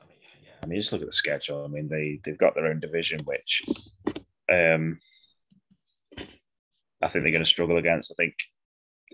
[0.00, 1.64] I mean, yeah, I mean, just look at the schedule.
[1.64, 3.62] I mean, they they've got their own division, which
[4.50, 4.98] um,
[7.02, 8.12] I think they're going to struggle against.
[8.12, 8.34] I think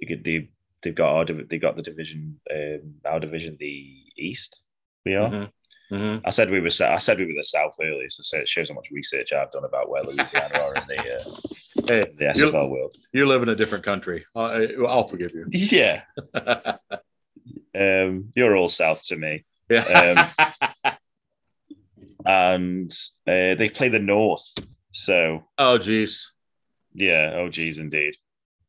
[0.01, 0.51] they could they
[0.83, 4.65] they've got our div- they got the division um, our division the East.
[5.05, 5.31] We are.
[5.31, 5.51] Mhm.
[5.91, 6.23] Mhm.
[6.25, 8.75] I said we were I said we were the South earlier, so it shows how
[8.77, 11.21] much research I've done about where Louisiana are in the uh,
[11.89, 12.95] Hey, the SFL world.
[13.13, 14.25] you live in a different country.
[14.37, 15.47] I'll, I'll forgive you.
[15.51, 16.03] Yeah,
[17.75, 19.45] um, you're all South to me.
[19.69, 20.29] yeah.
[22.25, 22.93] and
[23.27, 24.45] uh, they play the North.
[24.93, 26.33] So oh, geez.
[26.95, 28.15] yeah, oh geez, indeed.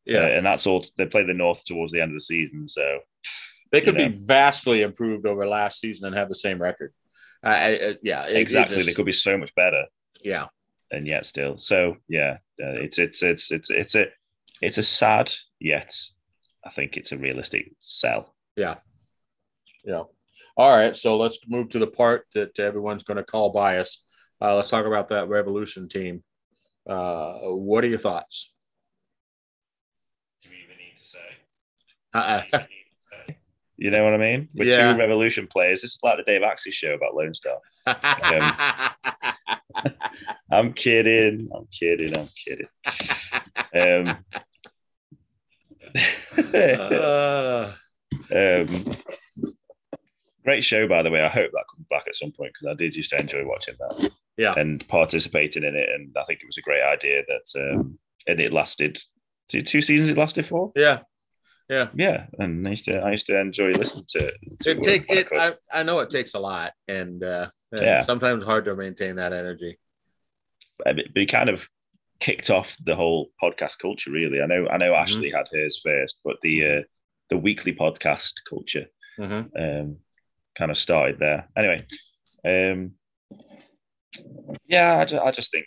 [0.04, 0.20] Yeah.
[0.20, 0.84] Uh, and that's all.
[0.96, 2.68] They play the North towards the end of the season.
[2.68, 2.98] So
[3.70, 6.92] they could you be vastly improved over last season and have the same record.
[7.42, 8.24] I, I, I- yeah.
[8.26, 9.84] it- it exactly, just- they could be so much better,
[10.22, 10.46] yeah.
[10.90, 11.58] and yet still.
[11.58, 14.06] So yeah, uh, it's it's it's it's it's a
[14.60, 15.94] it's a sad yet
[16.64, 18.34] I think it's a realistic sell.
[18.56, 18.76] Yeah.
[19.84, 20.04] Yeah.
[20.56, 20.94] All right.
[20.96, 24.04] So let's move to the part that everyone's going to call bias.
[24.40, 26.22] Uh, let's talk about that Revolution team.
[26.88, 28.52] Uh, what are your thoughts?
[30.42, 31.18] Do we even need to say?
[32.14, 32.42] Uh,
[33.82, 34.48] You know what I mean?
[34.54, 34.92] With Yeah.
[34.92, 37.58] two Revolution players, this is like the Dave Axie show about Lone Star.
[40.52, 41.48] I'm kidding.
[41.52, 42.16] I'm kidding.
[42.16, 42.68] I'm kidding.
[43.74, 44.24] Um,
[46.54, 47.72] Uh,
[48.34, 48.68] um,
[50.44, 51.20] great show, by the way.
[51.20, 53.74] I hope that comes back at some point because I did used to enjoy watching
[53.80, 54.10] that.
[54.38, 54.54] Yeah.
[54.56, 58.40] and participating in it, and I think it was a great idea that, um, and
[58.40, 58.98] it lasted
[59.48, 60.08] two two seasons.
[60.08, 61.00] It lasted for, yeah.
[61.68, 62.26] Yeah, Yeah.
[62.38, 64.34] and I used to I used to enjoy listening to it.
[64.62, 65.28] to It take it.
[65.32, 68.02] I, I know it takes a lot, and uh, Yeah.
[68.02, 69.78] sometimes hard to maintain that energy.
[70.78, 71.66] but it kind of
[72.20, 74.10] kicked off the whole podcast culture.
[74.10, 75.02] Really, I know I know Mm-hmm.
[75.02, 76.82] Ashley had hers first, but the uh,
[77.30, 78.86] the weekly podcast culture
[79.18, 79.50] Mhm.
[79.58, 79.96] um,
[80.58, 81.48] kind of started there.
[81.56, 81.86] Anyway,
[82.44, 82.92] um,
[84.66, 85.66] yeah, I, ju- I just think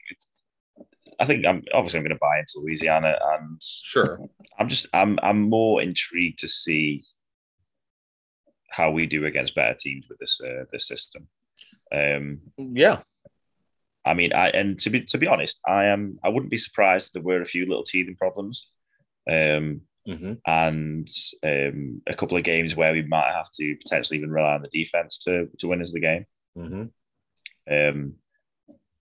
[1.19, 4.19] I think I'm obviously I'm going to buy into Louisiana, and Sure.
[4.59, 7.03] I'm just I'm I'm more intrigued to see
[8.69, 11.27] how we do against better teams with this uh, this system.
[11.93, 13.01] Um, Yeah.
[14.05, 17.07] I mean, I and to be to be honest, I am I wouldn't be surprised
[17.07, 18.69] if there were a few little teething problems.
[19.29, 20.33] Um, Mm-hmm.
[20.45, 21.09] and
[21.43, 24.67] um, a couple of games where we might have to potentially even rely on the
[24.67, 26.25] defense to to win us the game.
[26.55, 26.83] Mm-hmm.
[27.73, 28.13] Um,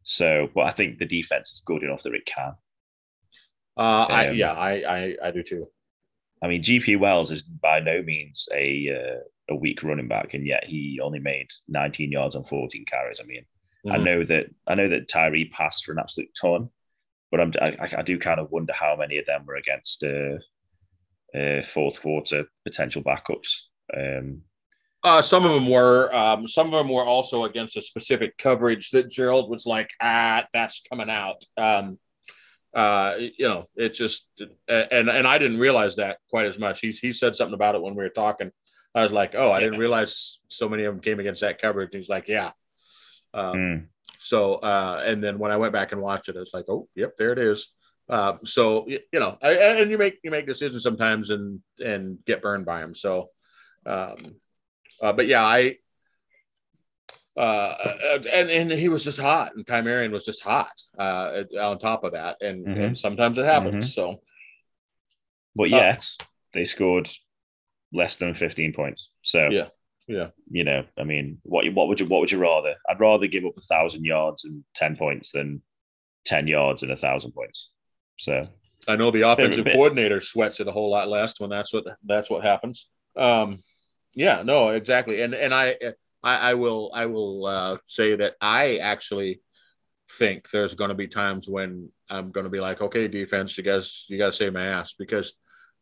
[0.05, 2.55] so, but I think the defense is good enough that it can.
[3.76, 5.66] Uh, I Um, yeah, I, I I do too.
[6.43, 10.47] I mean, GP Wells is by no means a uh, a weak running back, and
[10.47, 13.20] yet he only made 19 yards on 14 carries.
[13.20, 13.44] I mean,
[13.90, 14.05] I Mhm.
[14.05, 16.70] know that I know that Tyree passed for an absolute ton,
[17.31, 20.39] but I'm, I, I do kind of wonder how many of them were against uh,
[21.39, 23.48] uh, fourth quarter potential backups.
[23.97, 24.43] Um,
[25.05, 26.12] Uh, some of them were.
[26.14, 30.47] Um, some of them were also against a specific coverage that Gerald was like, ah,
[30.52, 31.44] that's coming out.
[31.59, 31.98] Um,
[32.74, 34.26] uh, you know, it just
[34.66, 36.81] and and I didn't realize that quite as much.
[36.81, 38.51] He he said something about it when we were talking.
[38.94, 41.90] I was like, oh, I didn't realize so many of them came against that coverage.
[41.93, 42.52] He's like, yeah.
[43.35, 43.86] Um, mm,
[44.18, 46.89] So, uh, and then when I went back and watched it, I was like, oh,
[46.94, 47.74] yep, there it is.
[48.09, 52.18] Um, so y- you know, I, and you make you make decisions sometimes and and
[52.24, 52.94] get burned by them.
[52.94, 53.31] So,
[53.86, 54.36] um,
[55.03, 55.77] uh, but yeah, I
[57.37, 57.75] uh,
[58.33, 62.12] and and he was just hot, and Chimerian was just hot uh, on top of
[62.12, 62.85] that, and, Mhm.
[62.87, 63.75] and sometimes it happens.
[63.77, 63.95] Mhm.
[63.95, 64.23] So,
[65.57, 66.07] but yet
[66.53, 67.11] they scored
[67.93, 69.11] less than 15 points.
[69.23, 69.69] So Yeah.
[70.07, 70.31] Yeah.
[70.51, 72.77] you know, I mean, what what would you what would you rather?
[72.89, 75.62] I'd rather give up a thousand yards and 10 points than
[76.27, 77.71] 10 yards and a thousand points.
[78.19, 78.47] So
[78.87, 82.31] I know the offensive coordinator sweats it a whole lot less when that's what that's
[82.31, 82.89] what happens.
[83.16, 83.62] Um,
[84.15, 85.23] yeah, no, exactly.
[85.23, 85.77] And and I
[86.23, 89.41] I, I will I will uh, say that I actually
[90.19, 93.65] think there's going to be times when I'm going to be like, okay, defense, you
[93.65, 95.35] guys you got to save my ass because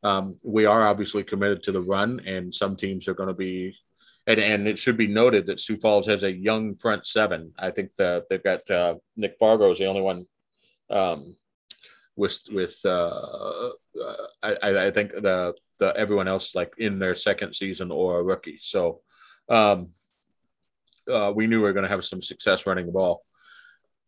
[0.03, 3.77] um, we are obviously committed to the run, and some teams are going to be.
[4.25, 7.53] And, and it should be noted that Sioux Falls has a young front seven.
[7.59, 10.27] I think that they've got uh, Nick Fargo is the only one
[10.91, 11.35] um,
[12.17, 13.71] with with uh,
[14.01, 18.23] uh, I, I think the the everyone else like in their second season or a
[18.23, 18.59] rookie.
[18.61, 19.01] So
[19.49, 19.93] um,
[21.11, 23.23] uh, we knew we were going to have some success running the ball.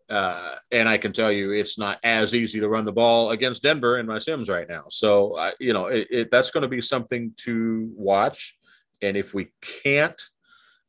[0.08, 3.62] Uh, and I can tell you, it's not as easy to run the ball against
[3.62, 4.84] Denver in my Sims right now.
[4.88, 8.54] So, uh, you know, it, it, that's going to be something to watch.
[9.00, 9.48] And if we
[9.82, 10.20] can't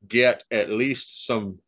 [0.07, 1.59] get at least some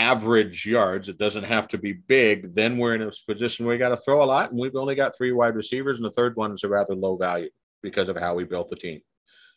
[0.00, 3.78] average yards, it doesn't have to be big, then we're in a position where we
[3.78, 4.50] got to throw a lot.
[4.50, 7.16] And we've only got three wide receivers, and the third one is a rather low
[7.16, 7.50] value
[7.82, 9.00] because of how we built the team.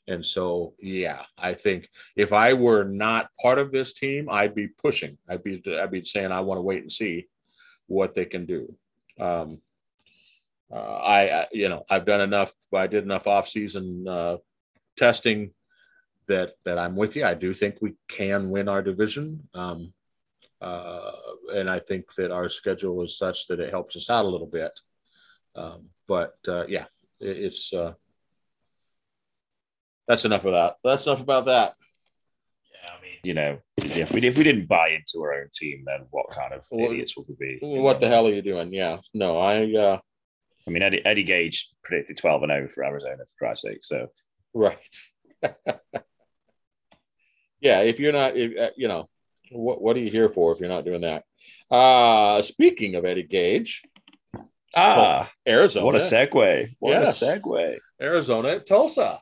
[0.07, 4.67] And so, yeah, I think if I were not part of this team, I'd be
[4.67, 5.17] pushing.
[5.29, 7.27] I'd be I'd be saying I want to wait and see
[7.87, 8.75] what they can do.
[9.19, 9.61] Um,
[10.73, 12.51] uh, I, I, you know, I've done enough.
[12.73, 14.37] I did enough off-season uh,
[14.97, 15.51] testing
[16.27, 17.25] that that I'm with you.
[17.25, 19.93] I do think we can win our division, um,
[20.63, 21.11] uh,
[21.53, 24.47] and I think that our schedule is such that it helps us out a little
[24.47, 24.71] bit.
[25.55, 26.85] Um, but uh, yeah,
[27.19, 27.93] it, it's uh,
[30.07, 30.77] that's enough of that.
[30.83, 31.75] That's enough about that.
[32.71, 35.83] yeah, I mean, you know, if we if we didn't buy into our own team,
[35.85, 37.59] then what kind of Well, idiots would we be?
[37.61, 38.73] What the hell are you doing?
[38.73, 39.99] Yeah, no, I uh,
[40.67, 43.79] I mean, Eddie, Eddie Gage predicted 12 and 0 for Arizona, for Christ's sake.
[43.83, 44.07] So,
[44.53, 44.77] right.
[47.59, 49.09] yeah, if you're not, if, uh, you know,
[49.53, 51.23] what what are you here for if you're not doing that?
[51.71, 53.83] Uh speaking of Eddie Gage,
[54.75, 56.75] ah, Arizona, what a segue.
[56.79, 57.21] What Yes.
[57.21, 57.77] a segue.
[58.01, 59.21] Arizona at Tulsa.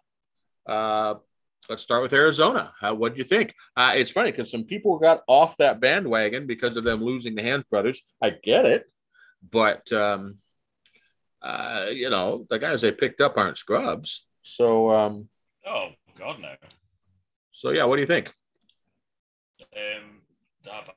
[0.66, 1.16] Uh,
[1.70, 2.74] let's start with Arizona.
[2.80, 3.54] How, what do you think?
[3.76, 7.42] Uh, it's funny because some people got off that bandwagon because of them losing the
[7.44, 8.02] Hands brothers.
[8.22, 8.90] I get it,
[9.52, 10.38] but um,
[11.42, 14.26] uh, you know the guys they picked up aren't scrubs.
[14.44, 15.30] So, um,
[15.66, 16.54] Oh, God, no.
[17.52, 18.28] so yeah, what do you think?
[19.76, 20.21] Um, I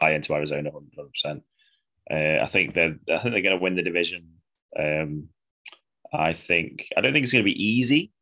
[0.01, 1.43] buy into Arizona 100%.
[2.11, 4.29] Uh, I think they're, I think they're going to win the division.
[4.79, 5.29] Um,
[6.13, 8.13] I think, I don't think it's going to be easy.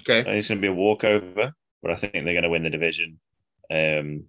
[0.00, 2.50] I Okay, think it's going to be a walkover, but I think they're going to
[2.50, 3.20] win the division.
[3.70, 4.24] Um,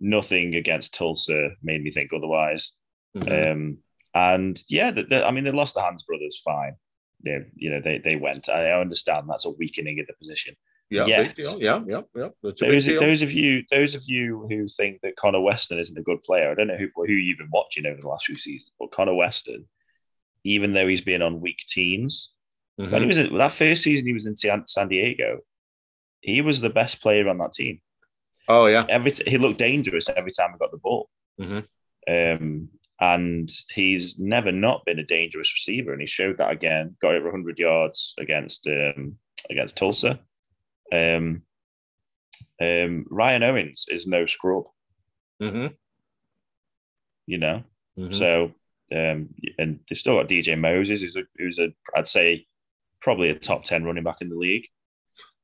[0.00, 2.72] nothing against Tulsa made me think otherwise.
[3.16, 3.52] Mhm.
[3.52, 3.78] Um,
[4.14, 6.74] and yeah, the, the, I mean, they lost the Hans brothers fine.
[7.24, 8.48] Yeah, you know, they, they went.
[8.48, 10.56] I, I understand that's a weakening of the position.
[10.92, 11.60] Yeah, yet- deal.
[11.62, 12.28] Yeah, yeah, yeah.
[12.44, 15.78] It's a big Those, those of you, those of you who think that Connor Weston
[15.78, 18.26] isn't a good player, I don't know who who you've been watching over the last
[18.26, 19.66] few seasons, but Connor Weston,
[20.44, 22.32] even though he's been on weak teams,
[22.80, 22.90] Mhm.
[22.90, 25.40] when he was in, that first season he was in San, Diego,
[26.20, 27.80] he was the best player on that team.
[28.48, 31.08] Oh yeah, Every he looked dangerous every time he got the ball,
[31.40, 31.64] Mhm.
[32.08, 32.68] um,
[33.00, 36.96] and he's never not been a dangerous receiver, and he showed that again.
[37.00, 39.18] Got over 100 yards against um,
[39.50, 40.20] against Tulsa.
[40.92, 41.42] Um,
[42.60, 44.64] um, Ryan Owens is no scrub,
[45.40, 45.68] hmm
[47.26, 47.62] you know.
[47.96, 48.52] hmm So,
[48.92, 52.46] um, and they've still got DJ Moses, who's a, who's a, I'd say,
[53.00, 54.66] probably a top ten running back in the league.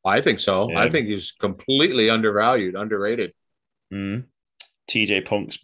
[0.04, 0.70] I think so.
[0.70, 0.80] Yeah.
[0.80, 3.32] I think he's completely undervalued, underrated.
[3.92, 4.24] Mm.
[4.90, 5.58] TJ Punk's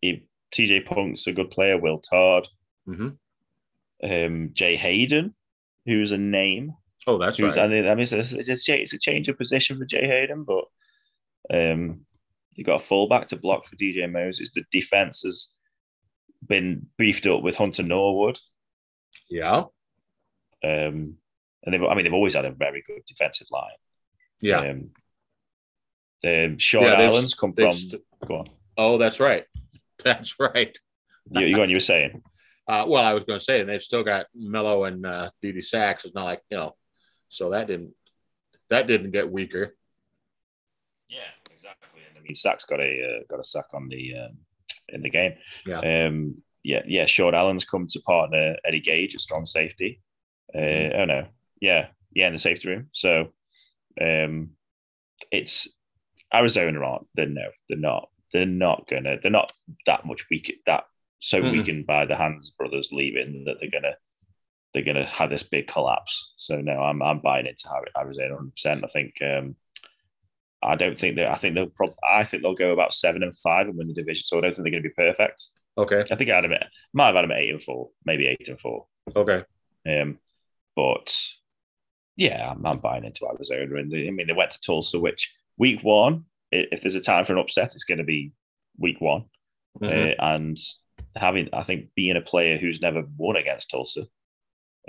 [0.00, 1.78] he, TJ Punk's a good player.
[1.78, 2.48] Will Todd,
[2.86, 3.08] hmm
[4.02, 5.34] um, Jay Hayden,
[5.84, 6.74] who's a name.
[7.08, 7.56] Oh, that's right.
[7.56, 10.06] I mean, I mean, it's a, it's, a, it's a change of position for Jay
[10.06, 10.64] Hayden, but
[11.52, 12.00] um,
[12.52, 14.50] you got a fullback to block for DJ Moses.
[14.50, 15.48] The defense has
[16.46, 18.38] been beefed up with Hunter Norwood.
[19.30, 19.64] yeah,
[20.62, 21.14] Um,
[21.64, 23.70] and they've, I mean, they've always had a very good defensive line.
[24.42, 24.58] yeah.
[24.60, 24.90] Um,
[26.26, 27.72] um, Sean Yeah, Allen's come from.
[27.72, 28.48] st- go on.
[28.76, 29.44] oh, that's right.
[30.04, 30.78] That's right.
[31.30, 32.22] You, you, go on, you were saying.
[32.68, 35.62] Uh, well, I was going to say, and they've still got Mello and uh, D.D.
[35.62, 36.04] Sachs.
[36.04, 36.76] It's not like you know,
[37.28, 37.92] so that didn't
[38.70, 39.76] that didn't get weaker.
[41.08, 42.02] Yeah, exactly.
[42.08, 44.38] And I mean, Sachs got a uh, got a sack on the um,
[44.90, 45.32] in the game.
[45.66, 45.80] Yeah.
[45.80, 47.06] Um, yeah, yeah.
[47.06, 50.00] Sean Allen's come to partner Eddie Gage at strong safety.
[50.54, 50.98] Uh, Mhm.
[51.00, 51.28] Oh no,
[51.60, 52.88] yeah, yeah, in the safety room.
[52.92, 53.32] So,
[54.00, 54.50] um,
[55.30, 55.68] it's
[56.34, 57.06] Arizona aren't.
[57.14, 58.10] They're no, they're not.
[58.32, 59.16] They're not gonna.
[59.22, 59.52] They're not
[59.86, 60.60] that much weak.
[60.66, 60.84] That
[61.20, 61.52] so Mhm.
[61.52, 63.96] weakened by the Hans brothers leaving that they're gonna
[64.74, 66.34] they're gonna have this big collapse.
[66.36, 68.50] So no, I'm I'm buying into Arizona 100.
[68.52, 69.14] percent I think.
[69.22, 69.56] Um,
[70.60, 71.30] I don't think that.
[71.30, 71.68] I think they'll.
[71.68, 74.24] Prob- I think they'll go about seven and five and win the division.
[74.26, 75.44] So I don't think they're going to be perfect.
[75.78, 76.52] Okay, I think I had them.
[76.52, 78.86] At, might have had them at eight and four, maybe eight and four.
[79.14, 79.44] okay,
[79.88, 80.18] Um,
[80.74, 81.16] but
[82.16, 83.76] yeah, I'm, I'm buying into Arizona.
[83.76, 87.24] And they, I mean, they went to Tulsa, which week one, if there's a time
[87.24, 88.32] for an upset, it's going to be
[88.78, 89.26] week one.
[89.80, 90.10] Mhm.
[90.10, 90.58] Uh, and
[91.14, 94.06] having, I think, being a player who's never won against Tulsa.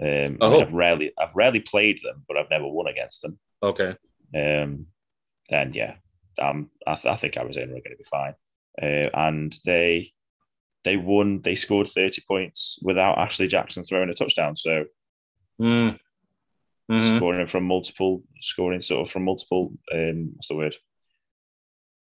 [0.01, 0.61] Um, I mean, Oh.
[0.61, 3.39] I've rarely, I've rarely played them, but I've never won against them.
[3.63, 3.95] okay.
[4.35, 4.85] Um,
[5.49, 5.95] then yeah,
[6.39, 8.35] um, I, th- I think Arizona are going to be fine.
[8.81, 10.13] Uh, and they
[10.83, 11.41] they won.
[11.41, 14.55] They scored thirty points without Ashley Jackson throwing a touchdown.
[14.55, 14.85] So
[15.59, 15.99] Mm.
[16.89, 17.17] Mhm.
[17.17, 19.73] scoring from multiple, scoring sort of from multiple.
[19.91, 20.75] Um, what's the word?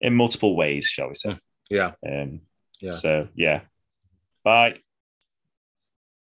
[0.01, 1.39] In multiple ways, shall we say?
[1.71, 1.93] Yeah.
[2.07, 2.41] Um,
[2.81, 2.93] Yeah.
[2.95, 3.61] So yeah.
[4.43, 4.81] Bye.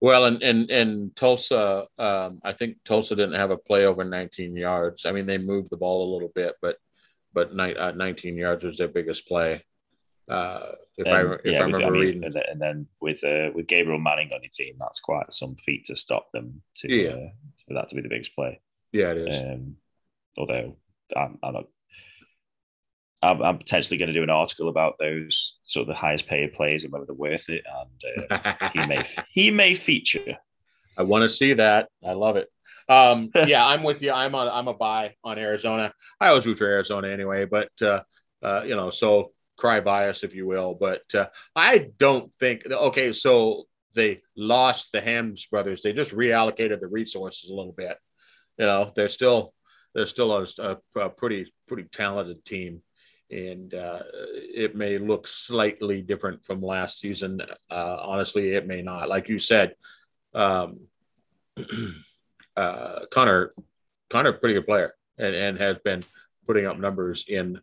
[0.03, 4.57] Well, and and and Tulsa, um, I think Tulsa didn't have a play over 19
[4.57, 5.07] yards.
[5.07, 6.77] I mean, they moved the ball a little bit, but
[7.33, 9.65] but ni- uh, 19 yards was their biggest play.
[10.29, 13.23] Uh, if I Um, if yeah, I remember mean, reading, and, then- and then with
[13.23, 16.93] uh, with Gabriel Manning on your team, that's quite some feat to stop them to
[16.93, 17.11] Yeah.
[17.11, 17.29] uh,
[17.69, 18.61] for that to be the biggest play.
[18.93, 19.41] yeah, it is.
[19.41, 19.77] Um,
[20.37, 20.77] although
[21.17, 21.67] I'm, I'm, not,
[23.23, 26.53] I'm, I'm potentially going to do an article about those sort of the highest paid
[26.55, 30.39] players and whether they're worth it, and uh, he may he may feature.
[30.97, 31.89] I want to see that.
[32.05, 32.49] I love it.
[32.89, 34.13] Um, yeah, I'm with you.
[34.13, 35.93] I'm a I'm a buy on Arizona.
[36.21, 38.03] I always root for Arizona anyway, but uh,
[38.43, 40.75] uh, you know, so cry bias if you will.
[40.75, 42.67] But uh, I don't think.
[42.67, 45.83] Okay, so they lost the Hams brothers.
[45.83, 47.97] They just reallocated the resources a little bit.
[48.59, 49.55] You know, they're still
[49.95, 52.83] they're still a, a, a pretty pretty talented team.
[53.33, 57.41] And uh, it may look slightly different from last season.
[57.71, 59.09] Uh, honestly, it may not.
[59.09, 59.75] Like you said,
[60.35, 60.81] um,
[62.57, 63.55] uh, Connor,
[64.11, 66.05] Connor, pretty good player, and, and has been
[66.47, 67.59] putting up numbers in,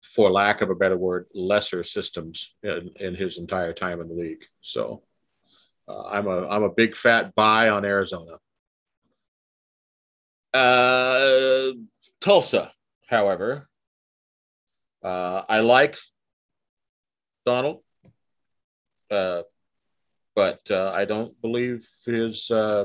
[0.00, 4.14] for lack of a better word, lesser systems in, in his entire time in the
[4.14, 4.44] league.
[4.62, 5.02] So,
[5.86, 8.38] uh, I'm a I'm a big fat buy on Arizona.
[10.52, 11.72] Uh,
[12.20, 12.72] Tulsa,
[13.06, 13.68] however,
[15.08, 15.96] uh, I like
[17.46, 17.78] Donald.
[19.10, 19.42] Uh,
[20.36, 22.50] but uh, I don't believe his.
[22.50, 22.84] Uh,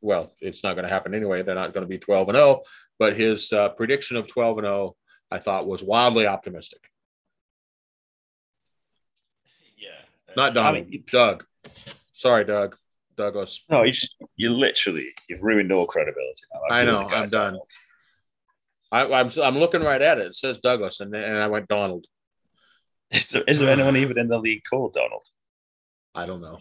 [0.00, 1.42] well, it's not going to happen anyway.
[1.42, 2.62] They're not going to be 12 and 0,
[3.00, 4.96] but his uh, prediction of 12 and 0,
[5.32, 6.88] I thought was wildly optimistic.
[9.76, 11.44] Yeah, Not Donald, I mean, Doug.
[12.12, 12.76] Sorry, Doug.
[13.16, 13.64] Douglas.
[13.68, 13.92] no, you,
[14.36, 16.42] you literally you've ruined all credibility.
[16.54, 16.74] Now.
[16.76, 17.08] I know.
[17.08, 17.30] I'm it.
[17.32, 17.58] done.
[18.90, 20.28] I, I'm I'm looking right at it.
[20.28, 22.06] It says Douglas, and, and I went Donald.
[23.10, 25.26] Is there, is there anyone even in the league called Donald?
[26.14, 26.58] I don't know.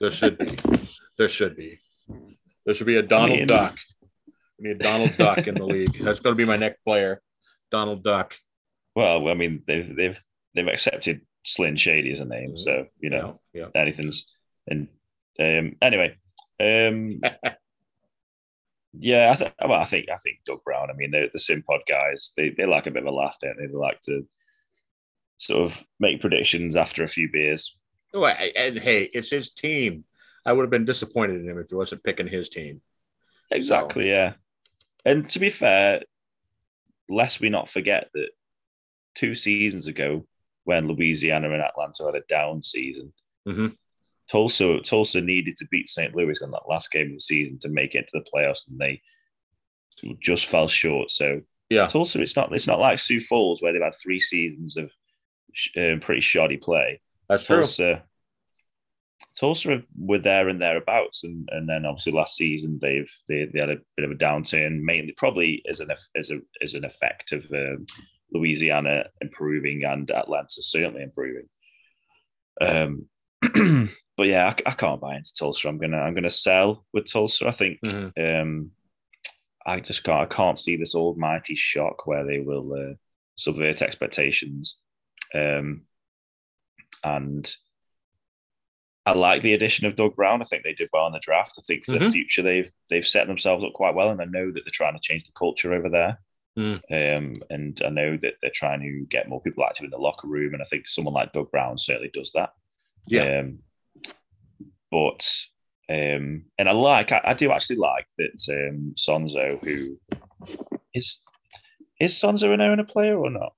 [0.00, 0.56] There should be.
[1.18, 1.78] There should be.
[2.64, 3.76] There should be a Donald mean- Duck.
[4.58, 5.92] We need a Donald Duck in the league.
[5.94, 7.22] That's going to be my next player.
[7.70, 8.36] Donald Duck.
[8.94, 10.22] Well, I mean they've they've
[10.54, 13.68] they've accepted Slim Shady as a name, so you know Yeah.
[13.74, 14.26] anything's
[14.66, 14.88] and
[15.38, 16.16] um anyway
[16.60, 17.20] um
[18.98, 21.80] yeah I, th- well, I think I think Doug Brown I mean the the Simpod
[21.88, 24.26] guys they they like a bit of a laugh don't they they like to
[25.38, 27.76] sort of make predictions after a few beers
[28.12, 30.02] Oh, and hey, it's his team.
[30.44, 32.82] I would have been disappointed in him if he wasn't picking his team.
[33.52, 34.32] exactly yeah
[35.04, 36.02] and to be fair
[37.08, 38.30] lest we not forget that
[39.14, 40.26] two seasons ago
[40.64, 43.12] when Louisiana and Atlanta had a down season
[43.46, 43.76] Mhm.
[44.30, 46.14] Tulsa Tulsa needed to beat St.
[46.14, 48.78] Louis in that last game of the season to make it to the playoffs, and
[48.78, 49.02] they
[50.20, 51.10] just fell short.
[51.10, 51.86] So Yeah.
[51.88, 54.90] Tulsa, it's not it's not like Sioux Falls where they've had three seasons of
[55.76, 57.00] um, pretty shoddy play.
[57.28, 57.58] That's true.
[57.58, 58.04] Tulsa,
[59.38, 63.70] Tulsa were there and thereabouts, and and then obviously last season they've they, they had
[63.70, 67.44] a bit of a downturn, mainly probably as an as a as an effect of
[67.52, 67.86] um,
[68.32, 71.48] Louisiana improving and Atlanta certainly improving.
[72.60, 73.06] Um,
[74.16, 75.68] but yeah, I, I can't buy into Tulsa.
[75.68, 77.46] I'm gonna I'm gonna sell with Tulsa.
[77.48, 78.42] I think Mhm.
[78.42, 78.70] um,
[79.64, 82.94] I just can't I can't see this almighty shock where they will uh,
[83.36, 84.76] subvert expectations.
[85.34, 85.82] Um,
[87.04, 87.54] and
[89.06, 90.42] I like the addition of Doug Brown.
[90.42, 91.56] I think they did well in the draft.
[91.58, 92.12] I think for the Mhm.
[92.12, 95.00] future they've they've set themselves up quite well, and I know that they're trying to
[95.00, 96.18] change the culture over there.
[96.58, 96.82] Mm.
[96.90, 100.26] Um, and I know that they're trying to get more people active in the locker
[100.26, 102.50] room, and I think someone like Doug Brown certainly does that.
[103.06, 103.38] Yeah.
[103.40, 103.60] Um,
[104.90, 105.28] but
[105.88, 109.98] um, and I like I, I do actually like that um, Sonzo, who
[110.94, 111.20] is
[112.00, 113.52] is Sonzo an owner player or not?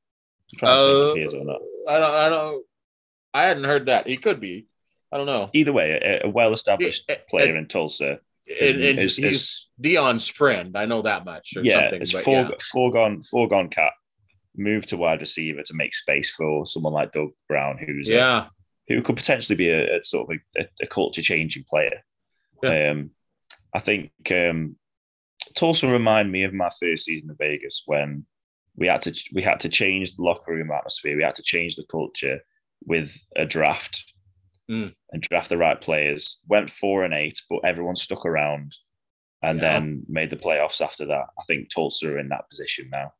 [0.52, 1.60] I'm trying to think if he is or not.
[1.60, 2.14] Uh, I don't.
[2.14, 2.66] I don't.
[3.34, 4.06] I hadn't heard that.
[4.06, 4.66] He could be.
[5.10, 5.50] I don't know.
[5.52, 5.90] Either way,
[6.22, 8.18] a, a well-established player in Tulsa.
[8.60, 10.76] And, and Is- he's is- Dion's friend.
[10.76, 11.54] I know that much.
[11.56, 12.50] Or yeah, something, it's but fore, yeah.
[12.72, 13.92] foregone foregone cat.
[14.56, 18.46] Move to wide receiver to make space for someone like Doug Brown, who's a- yeah.
[18.94, 22.02] Who could potentially be a, a sort of a, a culture changing player.
[22.64, 23.10] Um,
[23.74, 24.76] I think um,
[25.56, 28.24] Tulsa remind me of my first season of Vegas when
[28.76, 31.16] we had to we had to change the locker room atmosphere.
[31.16, 32.40] We had to change the culture
[32.86, 34.12] with a draft
[34.70, 34.94] Mm.
[35.10, 36.38] and draft the right players.
[36.46, 38.76] Went four and eight, but everyone stuck around
[39.42, 39.72] and Yeah.
[39.80, 41.26] then made the playoffs after that.
[41.36, 43.12] I think Tulsa are in that position now.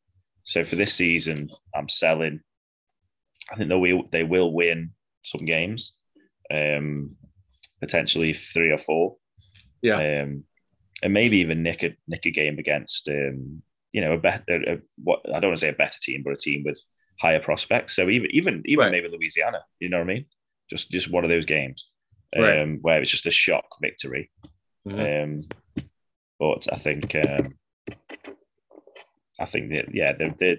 [0.45, 2.39] So for this season, I'm selling.
[3.51, 4.91] I think they will they will win
[5.23, 5.93] some games,
[6.51, 7.15] um,
[7.79, 9.17] potentially three or four.
[9.81, 9.95] Yeah.
[9.95, 10.43] Um,
[11.01, 15.21] and maybe even nick a nick a game against um, you know, a better what
[15.27, 16.79] I don't want to say a better team, but a team with
[17.19, 17.95] higher prospects.
[17.95, 18.91] So even even even Right.
[18.91, 20.25] maybe Louisiana, you know what I mean?
[20.69, 21.87] Just just one of those games.
[22.35, 22.77] Um, Right.
[22.81, 24.31] where it's just a shock victory.
[24.87, 25.23] Mhm.
[25.23, 25.49] Um,
[26.39, 27.45] but I think um,
[29.39, 30.57] I think that yeah, they're, they're,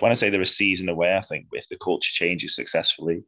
[0.00, 3.22] when I say they're a season away, I think if the culture changes successfully,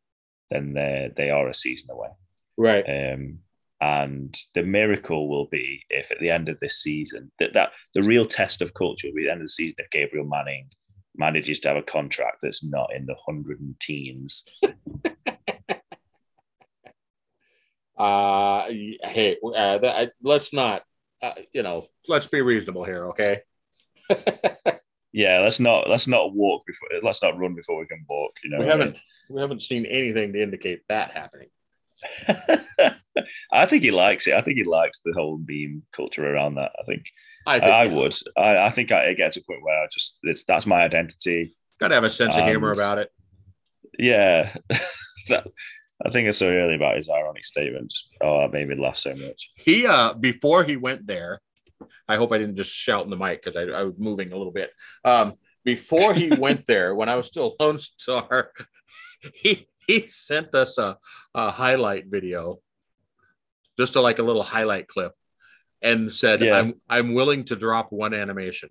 [0.51, 2.09] then they they are a season away.
[2.57, 2.85] Right.
[2.89, 3.39] Um,
[3.81, 8.03] and the miracle will be if at the end of this season that, that the
[8.03, 10.69] real test of culture will be the end of the season if Gabriel Manning
[11.17, 14.45] manages to have a contract that's not in the hundred and teens.
[17.99, 18.65] Uh,
[19.05, 20.85] hey, uh, that, I, let's not.
[21.21, 23.43] Uh, you know, let's be reasonable here, okay?
[25.13, 28.33] Yeah, let's not let's not walk before let's not run before we can walk.
[28.45, 28.97] You know, we what I mean?
[29.31, 31.49] Haven't we haven't seen anything to indicate that happening.
[33.53, 34.35] I think he likes it.
[34.35, 36.73] I think he likes the whole meme culture around that.
[36.81, 37.03] I think
[37.47, 38.15] I I, think I would.
[38.37, 40.83] I, I think I, it gets to a point where I just it's that's my
[40.83, 41.55] identity.
[41.79, 43.11] got to have a sense of humor about it.
[43.99, 44.55] Yeah,
[45.29, 45.47] that,
[46.05, 47.93] I think it's so early about his ironic statement.
[48.23, 49.51] Oh, it made me laugh so much.
[49.57, 51.41] He uh before he went there,
[52.09, 54.37] I hope I didn't just shout in the mic because I, I was moving a
[54.37, 54.71] little bit.
[55.05, 55.35] Um,
[55.65, 58.53] before he went there, when I was still Lone Star,
[59.35, 60.99] he he sent us a,
[61.35, 62.61] a highlight video,
[63.79, 65.13] just a, like a little highlight clip,
[65.83, 66.59] and said, Yeah.
[66.59, 68.71] "I'm I'm willing to drop one animation."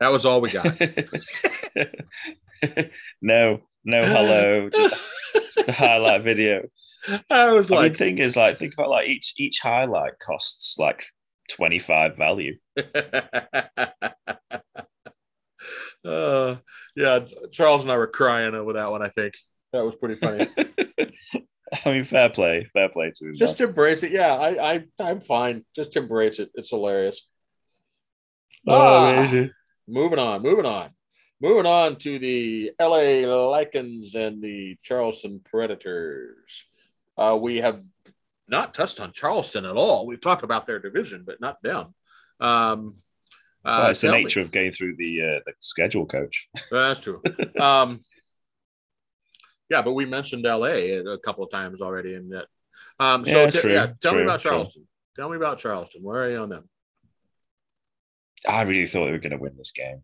[0.00, 0.64] That was all we got.
[3.22, 5.00] no, no, hello, just
[5.66, 6.68] the highlight video.
[7.30, 10.18] I was I mean, like, the thing is, like, think about like each each highlight
[10.18, 11.04] costs like
[11.50, 12.56] twenty five value.
[16.04, 16.56] uh,
[16.94, 17.20] yeah,
[17.50, 19.02] Charles and I were crying over that one.
[19.02, 19.34] I think
[19.72, 20.46] that was pretty funny.
[21.84, 23.34] I mean, fair play, fair play to him.
[23.34, 24.12] Just embrace it.
[24.12, 25.64] Yeah, I, I, I'm fine.
[25.74, 26.50] Just embrace it.
[26.54, 27.26] It's hilarious.
[28.66, 29.50] Oh, Ah, amazing.
[29.88, 30.90] moving on, moving on,
[31.40, 36.66] moving on to the LA Lycans and the Charleston Predators.
[37.16, 37.82] Uh, we have
[38.48, 40.06] not touched on Charleston at all.
[40.06, 41.94] We've talked about their division, but not them.
[42.38, 42.94] Um,
[43.64, 46.48] Well, it's the tell me- nature of going through the uh, the schedule, coach.
[46.70, 47.22] That's true.
[47.60, 48.00] um,
[49.70, 52.46] yeah, but we mentioned LA a couple of times already in that.
[52.98, 54.50] Um, so Yeah, t- true, yeah, tell me true, about true.
[54.50, 54.88] Charleston.
[55.16, 56.02] Tell me about Charleston.
[56.02, 56.68] Where are you on them?
[58.48, 60.02] I really thought they were going to win this game.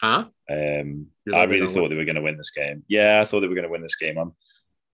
[0.00, 0.26] Huh?
[0.48, 1.90] Um, I really thought win?
[1.90, 2.84] they were going to win this game.
[2.88, 4.16] Yeah, I thought they were going to win this game.
[4.16, 4.32] I'm,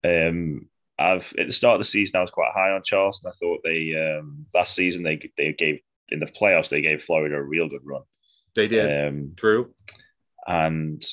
[0.09, 3.29] um, I've at the start of the season I was quite high on Charleston.
[3.29, 7.35] I thought they um, last season they they gave in the playoffs they gave Florida
[7.35, 8.03] a real good run.
[8.55, 9.07] They did.
[9.07, 9.73] Um, True.
[10.47, 11.03] and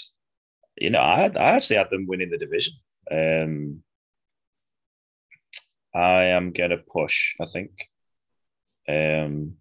[0.76, 2.74] you know I had, I actually had them winning the division.
[3.10, 3.82] Um,
[5.94, 7.34] I am gonna push.
[7.40, 7.70] I think.
[8.88, 9.54] Um,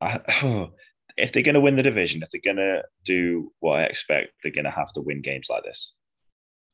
[0.00, 0.20] I,
[1.16, 4.70] if they're gonna win the division, if they're gonna do what I expect, they're gonna
[4.70, 5.92] have to win games like this.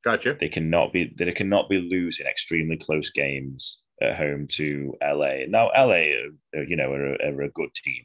[0.05, 0.37] Gotcha.
[0.39, 1.15] They cannot be.
[1.19, 5.47] They cannot be losing extremely close games at home to LA.
[5.49, 6.13] Now, LA,
[6.55, 8.05] are, you know, are, are a good team.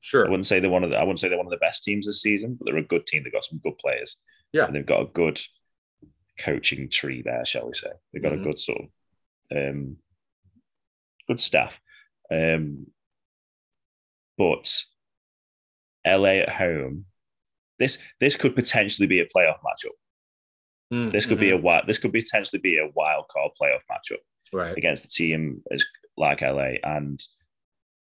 [0.00, 0.26] Sure.
[0.26, 0.96] I wouldn't say they're one of the.
[0.98, 3.06] I wouldn't say they're one of the best teams this season, but they're a good
[3.06, 3.22] team.
[3.22, 4.16] They've got some good players.
[4.52, 4.66] Yeah.
[4.66, 5.40] And they've got a good
[6.38, 7.90] coaching tree there, shall we say?
[8.12, 8.40] They've got Mhm.
[8.40, 9.96] a good sort of um,
[11.28, 11.78] good staff.
[12.30, 12.86] Um,
[14.38, 14.72] but
[16.06, 17.04] LA at home,
[17.78, 21.10] this this could potentially be a playoff matchup.
[21.12, 21.58] This could be Mm-hmm.
[21.58, 21.86] a wild.
[21.86, 24.18] This could potentially be a wild card playoff matchup
[24.52, 24.76] right.
[24.76, 25.84] against a team as
[26.16, 26.74] like LA.
[26.84, 27.20] And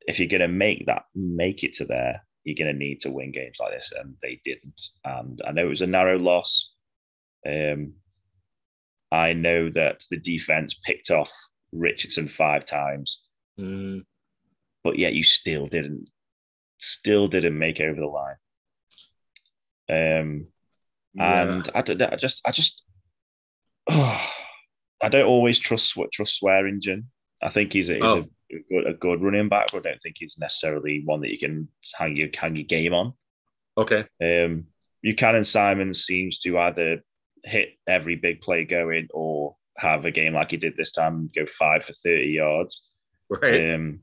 [0.02, 3.12] if you're going to make that make it to there, you're going to need to
[3.12, 4.82] win games like this, and they didn't.
[5.04, 6.74] And I know it was a narrow loss.
[7.48, 7.94] Um,
[9.12, 11.32] I know that the defense picked off
[11.72, 13.22] Richardson five times,
[13.60, 14.04] Mm,
[14.84, 16.10] but yet you still didn't,
[16.80, 18.36] still didn't make over the line.
[19.88, 20.48] Um,
[21.14, 21.42] yeah.
[21.42, 21.80] and I,
[22.12, 22.84] I just, I just,
[25.06, 27.10] I don't always trust what trust Swearingen.
[27.42, 28.26] I think he's, a, he's Oh.
[28.52, 31.38] a, good, a good running back, but I don't think he's necessarily one that you
[31.38, 33.14] can hang your hang your game on.
[33.78, 34.06] okay.
[34.22, 34.68] Um,
[35.04, 37.02] Buchanan Simon seems to either
[37.44, 41.46] hit every big play going or have a game like he did this time, go
[41.46, 42.82] five for thirty yards.
[43.30, 43.74] Right.
[43.76, 44.00] Um,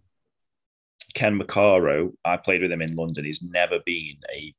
[1.15, 3.25] Ken McCarro, I played with him in London.
[3.25, 4.55] He's never been a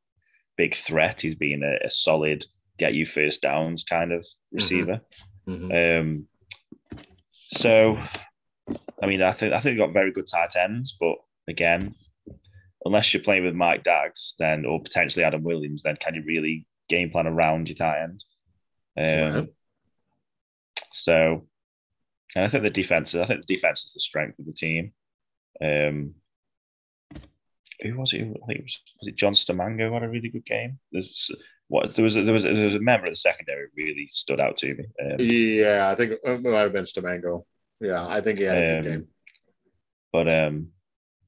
[0.57, 1.21] big threat.
[1.21, 2.45] He's been a, a solid
[2.77, 5.01] get you first downs kind of receiver.
[5.47, 5.99] Mhm.
[6.01, 6.27] Um,
[7.63, 7.97] so,
[9.01, 11.15] I mean, I think I think they've got very good tight ends, but
[11.47, 11.95] again,
[12.85, 16.67] unless you're playing with Mike Daggs, then or potentially Adam Williams, then can you really
[16.89, 18.23] game plan around your tight end?
[18.97, 19.49] Um, Right.
[20.91, 21.47] So,
[22.35, 24.93] and I think the defense, I think the defense is the strength of the team.
[25.61, 26.15] Um,
[27.81, 28.21] who was it?
[28.21, 30.79] I think it was, was it John Stamango who had a really good game.
[30.91, 31.31] There's
[31.67, 34.07] what there was a, there was a, there was a member of the secondary really
[34.11, 34.85] stood out to me.
[35.03, 37.45] Um, Yeah, I think it might have been Stamango.
[37.83, 39.07] Yeah, I think he had a good Um, game.
[40.11, 40.67] but um,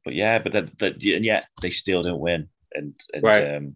[0.03, 2.47] but yeah, but that, that and yet they still don't win.
[2.73, 3.55] And, and Right.
[3.55, 3.75] um,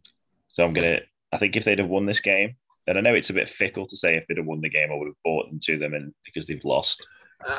[0.53, 0.99] so I'm gonna.
[1.31, 2.55] I think if they'd have won this game,
[2.87, 4.89] and I know it's a bit fickle to say if they'd have won the game,
[4.91, 7.05] I would have bought them to them, and because they've lost.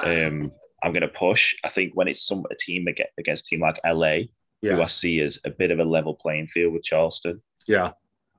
[0.05, 0.51] Um,
[0.83, 1.55] I'm going to push.
[1.65, 4.21] I think when it's some a team ag- against a team like LA,
[4.63, 7.93] who I see as a bit of a level playing field with Charleston, yeah.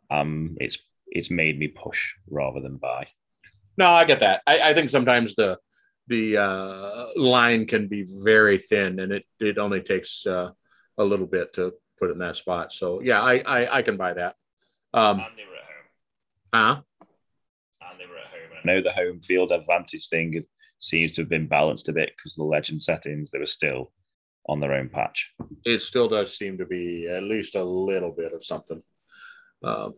[0.09, 0.77] um, it's
[1.07, 3.07] it's made me push rather than buy.
[3.77, 4.41] No, I get that.
[4.47, 5.57] I, I think sometimes the
[6.07, 10.51] the uh, line can be very thin, and it it only takes uh,
[10.97, 12.73] a little bit to put it in that spot.
[12.73, 14.35] So yeah, I I, I can buy that.
[14.93, 16.75] Um, they were at home.
[16.75, 16.81] huh?
[17.89, 18.57] And they were at home.
[18.63, 20.43] I know the home field advantage thing
[20.79, 23.31] seems to have been balanced a bit because the legend settings.
[23.31, 23.91] They were still
[24.49, 25.31] on their own patch.
[25.65, 28.81] It still does seem to be at least a little bit of something.
[29.63, 29.93] Um,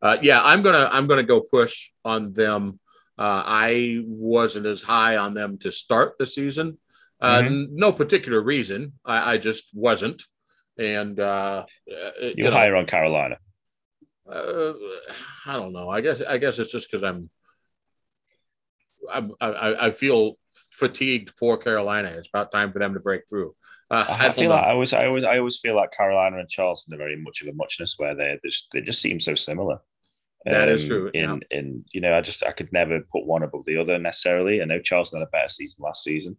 [0.00, 2.78] uh, yeah, I'm gonna I'm gonna go push on them.
[3.18, 6.78] Uh, I wasn't as high on them to start the season.
[7.20, 7.46] Uh, Mhm.
[7.46, 8.92] n- No particular reason.
[9.04, 10.22] I, I just wasn't,
[10.78, 13.38] and uh, uh, you You're know, higher on Carolina.
[14.30, 14.72] uh,
[15.46, 15.88] I don't know.
[15.88, 17.30] I guess I guess it's just because I'm,
[19.10, 20.34] I'm I, I feel
[20.72, 22.08] fatigued for Carolina.
[22.08, 23.54] It's about time for them to break through.
[23.90, 26.38] Uh, I, I, I feel like I always, I always, I always feel like Carolina
[26.38, 29.34] and Charleston are very much of a muchness where they just they just seem so
[29.36, 29.78] similar.
[30.52, 33.42] That is Um, true, In in you know, I just I could never put one
[33.42, 34.62] above the other necessarily.
[34.62, 36.38] I know Charleston had a better season last season,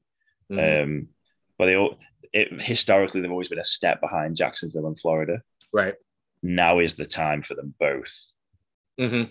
[0.51, 0.83] Mhm.
[0.83, 1.09] um,
[1.57, 1.99] but they all
[2.33, 5.41] it, historically they've always been a step behind Jacksonville and Florida.
[5.73, 5.95] right.
[6.41, 8.31] Now is the time for them both,
[8.99, 9.23] Mm-hmm.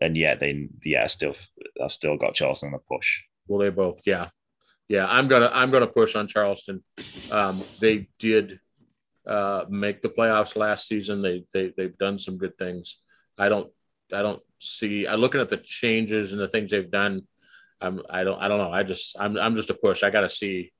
[0.00, 1.36] and yet they yeah still
[1.82, 3.22] I've still got Charleston on a push.
[3.46, 4.30] Well, they both, yeah,
[4.88, 5.06] yeah.
[5.08, 6.82] I'm gonna I'm gonna push on Charleston.
[7.30, 8.58] Um, they did
[9.26, 11.22] uh, make the playoffs last season.
[11.22, 13.00] They they they've done some good things.
[13.38, 13.70] I don't
[14.12, 15.06] I don't see.
[15.06, 17.22] I looking at the changes and the things they've done.
[17.80, 18.70] I'm I don't I don't know.
[18.72, 20.02] I just I'm I'm just a push.
[20.02, 20.72] I got to see.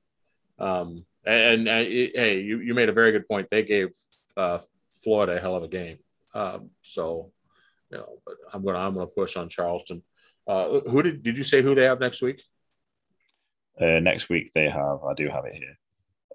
[0.59, 3.49] Um, and, and hey, you you made a very good point.
[3.49, 3.89] They gave
[4.37, 4.59] uh,
[5.03, 5.97] Florida a hell of a game.
[6.33, 7.31] Um, so
[7.91, 10.03] you know, but I'm gonna I'm gonna push on Charleston.
[10.47, 12.41] Uh, who did did you say who they have next week?
[13.79, 15.77] Uh, next week they have I do have it here.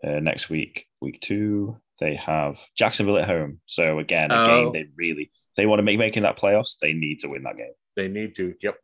[0.02, 3.60] Uh, next week, week two, they have Jacksonville at home.
[3.66, 4.46] So again, a Oh.
[4.46, 7.56] game they really they want to make making that playoffs, they need to win that
[7.56, 7.72] game.
[7.96, 8.54] They need to.
[8.62, 8.76] Yep.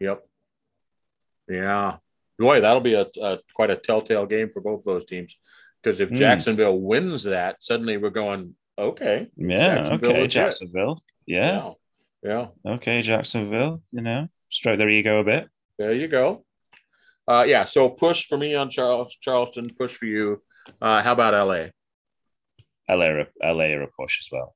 [0.00, 0.22] Yep.
[1.48, 1.96] Yeah.
[2.38, 5.38] Boy, that'll be a, a quite a telltale game for both those teams.
[5.82, 6.16] Because if Hmm.
[6.16, 9.28] Jacksonville wins that, suddenly we're going, okay.
[9.36, 10.26] Yeah, Jacksonville okay.
[10.26, 11.02] Jacksonville.
[11.26, 11.70] Yeah,
[12.22, 12.48] Yeah.
[12.66, 13.82] okay, Jacksonville.
[13.92, 15.48] You know, stroke their ego a bit.
[15.78, 16.44] There you go.
[17.28, 17.64] Uh, yeah.
[17.66, 19.70] So push for me on Charles Charleston.
[19.78, 20.42] Push for you.
[20.80, 21.66] Uh, how about LA?
[22.88, 24.54] LA, LA are a push as well.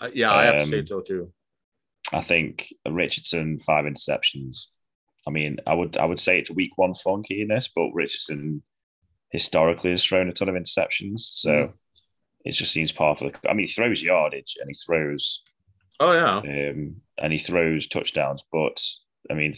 [0.00, 1.32] Uh, yeah, I have to say Um, so too.
[2.12, 4.66] I think Richardson five interceptions.
[5.26, 8.62] I mean, I would I would say it's week one funkiness, but Richardson
[9.30, 11.72] historically has thrown a ton of interceptions, so Mm.
[12.44, 13.48] it just seems part of the.
[13.50, 15.42] I mean, he throws yardage and he throws
[16.00, 16.36] Oh yeah.
[16.38, 18.80] um, and he throws touchdowns, but
[19.30, 19.54] I mean,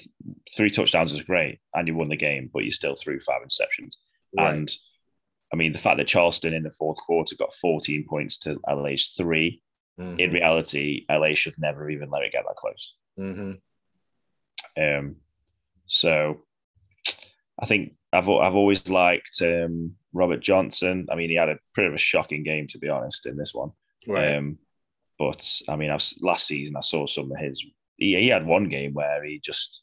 [0.57, 3.93] three touchdowns is great, and you won the game, but you still threw five interceptions.
[4.37, 4.55] Right.
[4.55, 4.75] And
[5.53, 9.09] I mean, the fact that Charleston in the fourth quarter got 14 points to LA's
[9.17, 9.63] three,
[10.01, 10.19] Mhm.
[10.19, 12.95] in reality, LA should never even let it get that close.
[13.19, 13.61] Mhm.
[14.77, 15.17] Um,
[15.87, 16.43] so
[17.59, 21.07] I think I've I've always liked um, Robert Johnson.
[21.11, 23.53] I mean, he had a pretty of a shocking game to be honest in this
[23.55, 23.73] one.
[24.07, 24.37] Right.
[24.37, 24.59] Um,
[25.19, 27.63] but I mean, I've, last season I saw some of his.
[27.97, 29.83] He, he had one game where he just.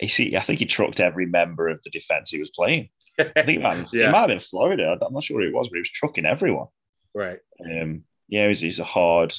[0.00, 2.88] He see, I think he trucked every member of the defense he was playing.
[3.18, 4.08] I think it might, have, Yeah.
[4.08, 4.96] it might have been Florida.
[5.00, 6.66] I'm not sure who it was, but he was trucking everyone.
[7.14, 7.38] right.
[7.64, 9.34] Um, yeah, he's, he's a hard,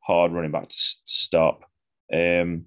[0.00, 1.62] hard running back to, stop.
[2.12, 2.66] Um,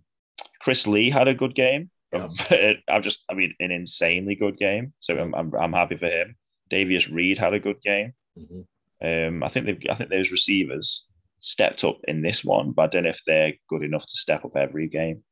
[0.59, 1.89] Chris Lee had a good game.
[2.13, 2.27] Yeah.
[2.89, 4.93] I'm just, I mean, an insanely good game.
[4.99, 6.35] So I'm, I'm, I'm happy for him.
[6.71, 8.13] Davius Reed had a good game.
[8.37, 8.65] Mhm.
[9.03, 11.05] Um, I think they, I think those receivers
[11.41, 14.45] stepped up in this one, but I don't know if they're good enough to step
[14.45, 15.23] up every game.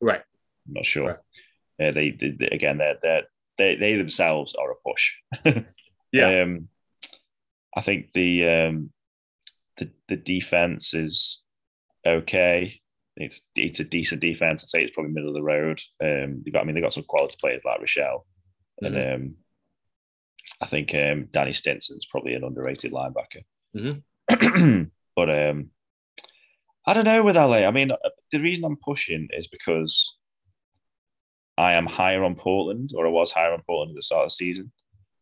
[0.00, 0.22] Right.
[0.66, 1.20] I'm not sure.
[1.80, 3.22] Uh, they, they, they- again, they're, they're,
[3.58, 5.62] they they themselves are a push.
[6.12, 6.42] Yeah.
[6.42, 6.68] Um,
[7.76, 8.90] I think the um,
[9.78, 11.42] the the defense is
[12.06, 12.80] okay.
[13.16, 14.62] It's it's a decent defense.
[14.62, 15.80] I'd say it's probably middle of the road.
[16.02, 18.26] Um, they got I mean they've got some quality players like Rochelle,
[18.80, 19.34] and um,
[20.60, 23.42] I think um, Danny Stinson's probably an underrated linebacker.
[23.76, 24.02] Mhm.
[25.16, 25.70] but um,
[26.86, 27.66] I don't know with LA.
[27.66, 27.96] I mean, uh,
[28.32, 30.16] the reason I'm pushing is because
[31.58, 34.30] I am higher on Portland, or I was higher on Portland at the start of
[34.30, 34.72] the season.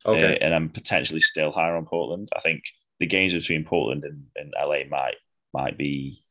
[0.07, 0.35] Okay.
[0.35, 2.29] Uh, and I'm potentially still higher on Portland.
[2.35, 2.63] I think
[3.01, 5.17] the games between Portland and, and LA might
[5.55, 6.25] might be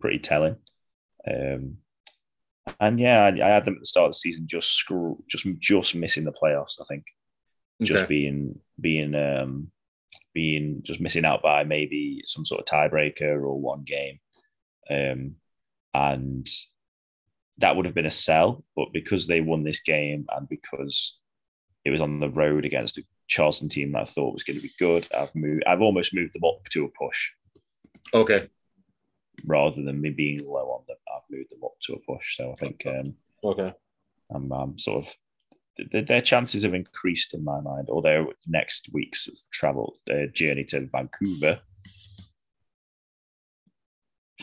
[0.00, 0.56] pretty telling.
[1.28, 1.78] Um,
[2.80, 5.46] and yeah, I, I had them at the start of the season, just screw, just
[5.60, 6.80] just missing the playoffs.
[6.80, 7.04] I think
[7.82, 8.08] just Okay.
[8.08, 9.70] being being um,
[10.34, 14.20] being just missing out by maybe some sort of tiebreaker or one game,
[14.90, 15.36] um,
[15.94, 16.48] and
[17.58, 18.64] that would have been a sell.
[18.76, 21.18] But because they won this game and because
[21.84, 24.62] it was on the road against a Charleston team that I thought was going to
[24.62, 25.64] be good, I've moved.
[25.66, 27.30] I've almost moved them up to a push
[28.14, 28.48] Okay.
[29.44, 30.96] rather than me being low on them.
[31.14, 32.36] I've moved them up to a push.
[32.36, 33.72] So I think um, Okay.
[34.34, 35.14] I'm, I'm sort of
[35.92, 37.88] th- their chances have increased in my mind.
[37.90, 41.60] Although next week's travel uh, journey to Vancouver,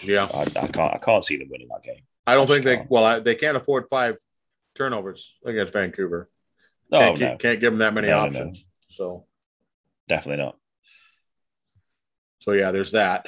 [0.01, 0.27] Yeah.
[0.33, 2.03] I, I can't I can't see them winning that game.
[2.25, 2.77] I don't think they.
[2.79, 2.85] Oh.
[2.89, 4.15] Well, I, they can't afford five
[4.75, 6.29] turnovers against Vancouver.
[6.91, 8.39] No, can't, no, keep- can't give them that many No, no, no.
[8.39, 8.65] options.
[8.93, 9.25] So,
[10.07, 10.57] definitely not.
[12.39, 13.27] so yeah, there's that.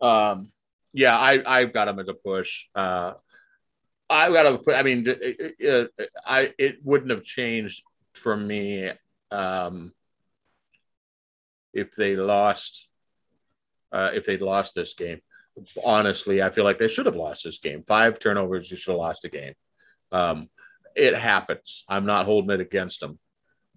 [0.00, 0.52] Um,
[0.92, 2.66] yeah, I I've got them as a push.
[2.74, 3.14] Uh,
[4.10, 4.74] I've got to put.
[4.74, 5.18] I mean, it,
[5.58, 7.82] it, it- I it wouldn't have changed
[8.14, 8.90] for me
[9.30, 9.92] um,
[11.72, 12.88] if they lost.
[13.90, 15.20] Uh, if they'd lost this game,
[15.82, 17.82] honestly, I feel like they should have lost this game.
[17.86, 19.54] Five turnovers, you should have lost the game.
[20.12, 20.50] Um,
[20.94, 21.84] it happens.
[21.88, 23.18] I'm not holding it against them,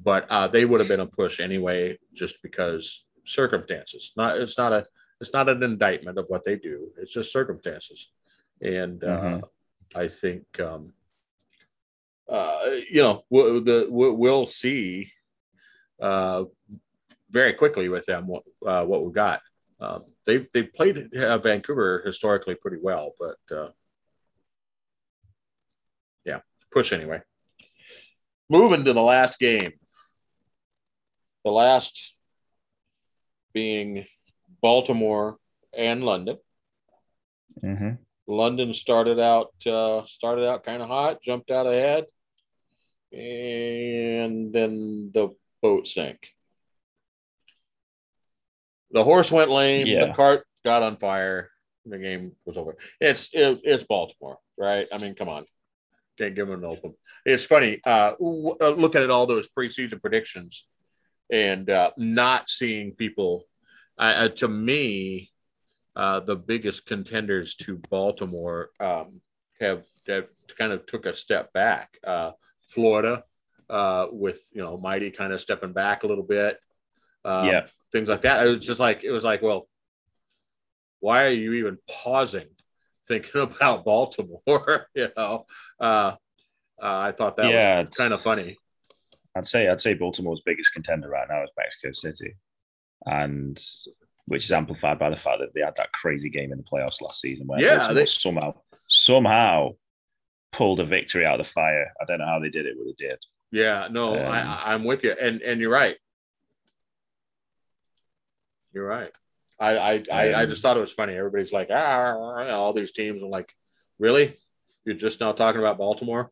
[0.03, 4.13] but uh, they would have been a push anyway, just because circumstances.
[4.15, 4.85] Not it's not a
[5.19, 6.89] it's not an indictment of what they do.
[6.97, 8.11] It's just circumstances,
[8.61, 9.43] and uh, Mhm.
[9.93, 10.93] I think um,
[12.27, 12.59] uh,
[12.89, 15.11] you know we'll, the we'll, we'll see
[16.01, 16.45] uh,
[17.29, 19.41] very quickly with them what uh, what we've got.
[19.79, 23.69] Um, they've they played uh, Vancouver historically pretty well, but uh,
[26.25, 26.39] yeah,
[26.71, 27.21] push anyway.
[28.49, 29.73] Moving to the last game,
[31.43, 32.15] the last
[33.53, 34.05] being
[34.61, 35.37] Baltimore
[35.75, 36.37] and London.
[37.61, 37.91] hmm
[38.27, 42.05] London started out uh, started out kind of hot, jumped out ahead,
[43.11, 45.29] and then the
[45.61, 46.29] boat sank.
[48.91, 49.87] The horse went lame.
[50.07, 51.49] The cart got on fire.
[51.85, 52.77] The game was over.
[53.01, 54.87] It's it, it's Baltimore, right?
[54.93, 55.45] I mean, come on,
[56.17, 56.93] can't give them an open.
[57.25, 57.81] It's funny.
[57.85, 60.67] Uh, w- uh, looking at all those preseason predictions
[61.31, 63.45] and uh, not seeing people.
[63.97, 65.31] Uh, uh, to me,
[65.95, 69.21] uh, the biggest contenders to Baltimore um,
[69.59, 70.25] have, have
[70.57, 71.97] kind of took a step back.
[72.05, 72.31] Uh,
[72.69, 73.23] Florida,
[73.69, 76.59] uh, with you know Mighty kind of stepping back a little bit,
[77.25, 77.61] um, Yeah.
[77.91, 78.45] things like that.
[78.45, 79.67] It was just like it was like, well,
[80.99, 82.47] why are you even pausing,
[83.07, 84.87] thinking about Baltimore?
[84.95, 85.45] you know,
[85.79, 86.15] uh,
[86.81, 88.57] Uh, I thought that Yeah, was kind of funny.
[89.35, 92.33] I'd say I'd say Baltimore's biggest contender right now is Mexico City,
[93.05, 93.63] and
[94.25, 97.01] which is amplified by the fact that they had that crazy game in the playoffs
[97.01, 98.53] last season where Yeah, they- somehow
[98.87, 99.69] somehow
[100.51, 101.93] pulled a victory out of the fire.
[102.01, 103.17] I don't know how they did it, but they did.
[103.51, 105.97] Yeah, no, Um, I, I- I'm with you, and and you're right.
[108.73, 109.11] You're right.
[109.59, 111.13] I I, I, I Um, just thought it was funny.
[111.15, 112.13] Everybody's like, ah,
[112.51, 113.21] all these teams.
[113.21, 113.53] I'm like,
[113.99, 114.37] really?
[114.85, 116.31] You're just now talking about Baltimore?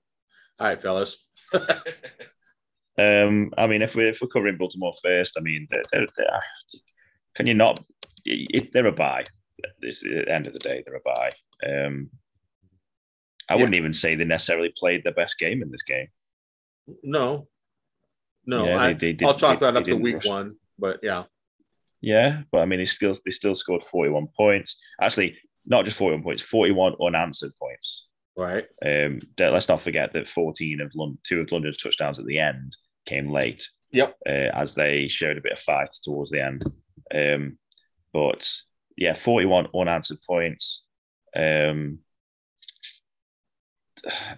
[0.60, 1.24] All right, fellas.
[3.00, 6.40] Um, I mean, if we're if we're covering Baltimore first, I mean, they're, they're, they're-
[7.36, 7.84] can you not?
[8.26, 9.24] If they're a buy.
[9.82, 11.32] It's at the end of the day, they're a buy.
[11.68, 12.10] Um,
[13.50, 13.58] I Yeah.
[13.62, 16.08] wouldn't even say they necessarily played their best game in this game.
[17.04, 17.48] No,
[18.46, 18.66] no.
[18.66, 20.26] Yeah, I, they- they I'll chalk that up to week rush.
[20.26, 21.24] one, but yeah,
[22.02, 24.78] Yeah, but I mean, they still they still scored forty one points.
[25.02, 28.08] Actually, not just forty one points, forty one unanswered points.
[28.38, 28.66] right.
[28.86, 32.76] Um, let's not forget that fourteen of London, two of London's touchdowns at the end
[33.06, 33.68] came late.
[33.92, 34.18] Yep.
[34.28, 36.64] uh, as they showed a bit of fight towards the end.
[37.14, 37.58] Um,
[38.14, 38.48] but
[38.96, 40.84] yeah, 41 unanswered points.
[41.36, 42.00] Um,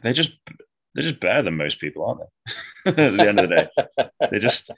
[0.02, 0.32] they're just
[0.94, 2.22] they're just better than most people, aren't
[2.86, 2.92] they?
[3.06, 4.72] At the end of the day, they just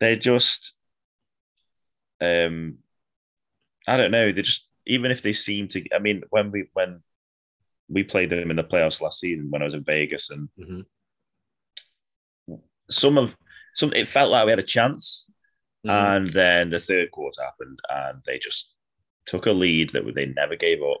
[0.00, 0.74] they just
[2.20, 2.78] um,
[3.88, 4.32] I don't know.
[4.32, 5.82] They just even if they seem to.
[5.94, 7.02] I mean, when we when
[7.88, 10.84] we played them in the playoffs last season when I was in Vegas and Mhm.
[12.90, 13.34] Some of
[13.74, 15.26] some it felt like we had a chance
[15.86, 16.16] Mhm.
[16.16, 18.72] and then the third quarter happened and they just
[19.26, 20.98] took a lead that they never gave up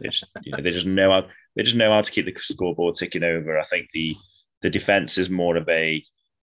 [0.00, 2.34] they just you know they just know how they just know how to keep the
[2.40, 4.14] scoreboard ticking over i think the
[4.62, 6.04] the defense is more of a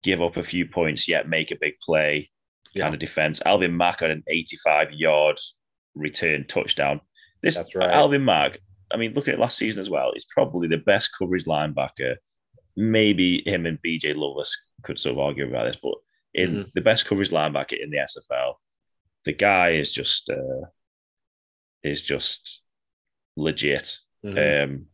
[0.02, 2.30] give up a few points yet make a big play
[2.74, 2.82] Yeah.
[2.84, 5.38] kind of defense alvin mack had an 85 yard
[5.94, 7.00] return touchdown
[7.42, 7.90] this That's right.
[7.90, 8.58] alvin mack
[8.92, 12.16] i mean look at last season as well he's probably the best coverage linebacker
[12.76, 15.94] maybe him and bj loveless could sort of argue about this but
[16.34, 16.68] in Mm-hmm.
[16.74, 18.54] the best coverage linebacker in the SFL.
[19.24, 20.66] The guy is just uh,
[21.82, 22.62] is just
[23.36, 23.98] legit.
[24.24, 24.64] Mhm.
[24.64, 24.86] Um,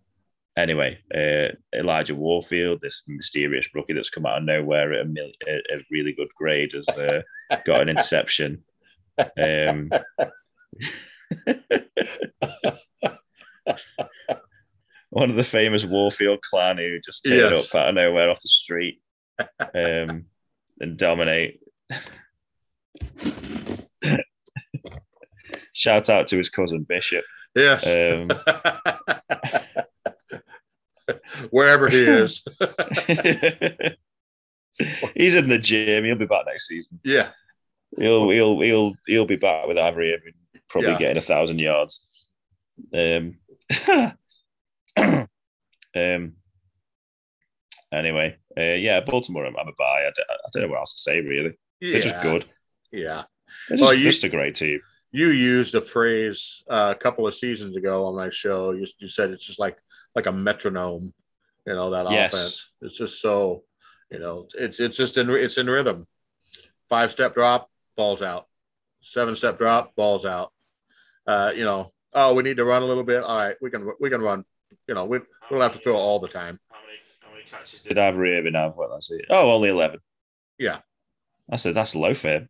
[0.56, 5.30] anyway, uh, Elijah Warfield, this mysterious rookie that's come out of nowhere at a, mil-
[5.46, 7.20] a really good grade, has uh,
[7.66, 8.64] got an interception.
[9.38, 9.90] Um,
[15.10, 17.74] one of the famous Warfield clan who just turn Yes.
[17.74, 19.00] up out of nowhere off the street
[19.74, 20.26] um,
[20.80, 21.60] and dominate.
[25.72, 27.24] Shout out to his cousin Bishop.
[27.54, 27.86] yes.
[27.86, 28.28] Um,
[31.50, 32.42] Wherever he is.
[35.14, 36.04] he's in the gym.
[36.04, 36.98] He'll be back next season.
[37.04, 37.28] yeah.
[37.98, 40.32] He'll he'll he'll he'll be back with Ivory Irving,
[40.68, 40.98] probably Yeah.
[40.98, 42.00] getting a thousand yards.
[42.92, 43.36] Um,
[45.96, 46.32] um.
[47.92, 49.46] Anyway, uh, yeah, Baltimore.
[49.46, 50.00] I'm, I'm a buy.
[50.00, 51.56] I, don't- I don't know what else to say really.
[51.80, 52.44] They're just good.
[52.92, 53.24] Yeah.
[53.68, 54.80] They're just, Well, you- just a great team.
[55.12, 58.72] You used a phrase uh, a couple of seasons ago on my show.
[58.72, 59.78] You, you said it's just like
[60.14, 61.14] like a metronome,
[61.66, 62.34] you know, that Yes.
[62.34, 62.70] offense.
[62.82, 63.62] It's just so,
[64.10, 66.06] you know, it's it's just in it's in rhythm.
[66.88, 68.46] Five step drop, balls out.
[69.00, 70.52] Seven step drop, balls out.
[71.26, 73.22] Uh, you know, oh, we need to run a little bit.
[73.22, 74.44] All right, we can we can run.
[74.88, 76.58] You know, we, we don't have to throw all the time.
[76.70, 78.72] How many, how many catches did Ivory Irving have?
[78.76, 79.26] What that's it?
[79.30, 80.00] Oh, only eleven.
[80.58, 80.78] Yeah.
[81.50, 82.48] I said that's low for him.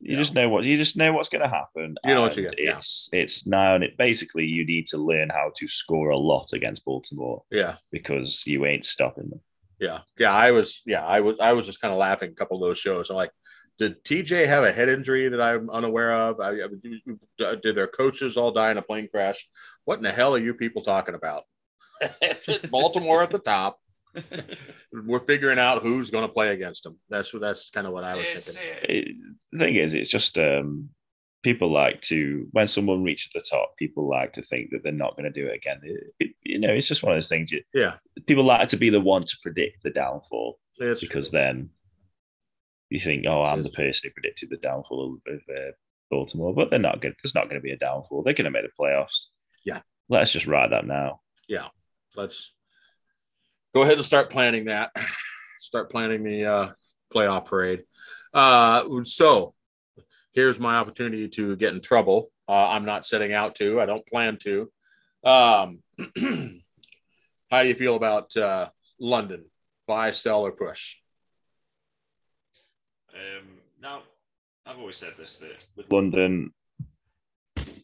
[0.00, 0.18] You Yeah.
[0.18, 1.94] just know what you just know what's going to happen.
[2.04, 2.76] You know what you get, yeah.
[2.76, 6.52] It's it's now and it basically you need to learn how to score a lot
[6.52, 9.40] against Baltimore Yeah, because you ain't stopping them.
[9.80, 10.32] yeah, yeah.
[10.32, 12.78] I was, yeah, I was, I was just kind of laughing a couple of those
[12.78, 13.08] shows.
[13.10, 13.30] I'm like,
[13.78, 16.40] did TJ have a head injury that I'm unaware of?
[16.40, 19.46] I, I- did their coaches all die in a plane crash?
[19.84, 21.42] What in the hell are you people talking about?
[22.70, 23.78] Baltimore at the top.
[24.92, 26.98] We're figuring out who's going to play against them.
[27.10, 28.96] That's what that's kind of what I was It's, thinking.
[28.96, 29.08] it,
[29.52, 30.88] the thing is, it's just um,
[31.42, 35.16] people like to when someone reaches the top, people like to think that they're not
[35.16, 35.80] going to do it again.
[35.82, 37.50] It- it- you know, it's just one of those things.
[37.50, 37.94] You, Yeah,
[38.28, 41.70] people like to be the one to predict the downfall it's because then
[42.90, 45.72] you think, oh, I'm the person who predicted the downfall of uh,
[46.10, 47.14] Baltimore, but they're not good.
[47.22, 48.22] There's not going to be a downfall.
[48.22, 49.26] They're going to make the playoffs.
[49.64, 49.80] Yeah.
[50.08, 51.20] let's just ride that now.
[51.48, 51.68] Yeah.
[52.16, 52.52] Let's
[53.74, 54.90] go ahead and start planning that.
[55.60, 56.70] Start planning the uh,
[57.12, 57.84] playoff parade.
[58.34, 59.54] Uh, so
[60.34, 62.30] here's my opportunity to get in trouble.
[62.46, 63.80] Uh, I'm not setting out to.
[63.80, 64.70] I don't plan to.
[65.24, 65.78] Um,
[67.50, 68.68] how do you feel about uh,
[69.00, 69.46] London?
[69.86, 70.96] Buy, sell, or push?
[73.14, 73.46] Um,
[73.80, 74.02] now,
[74.66, 76.52] I've always said this that with London,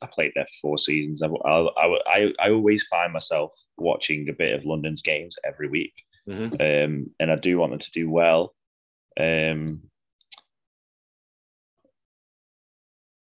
[0.02, 1.22] I played there for four seasons.
[1.22, 5.92] I, I, I, I always find myself watching a bit of London's games every week,
[6.28, 6.52] Mhm.
[6.60, 8.54] um, and I do want them to do well.
[9.18, 9.82] Um,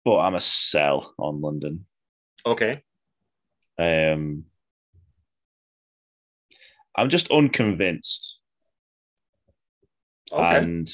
[0.04, 1.84] but I'm a sell on London.
[2.46, 2.82] Okay.
[3.78, 4.44] Um,
[6.96, 8.38] I'm just unconvinced,
[10.32, 10.58] Okay.
[10.58, 10.88] and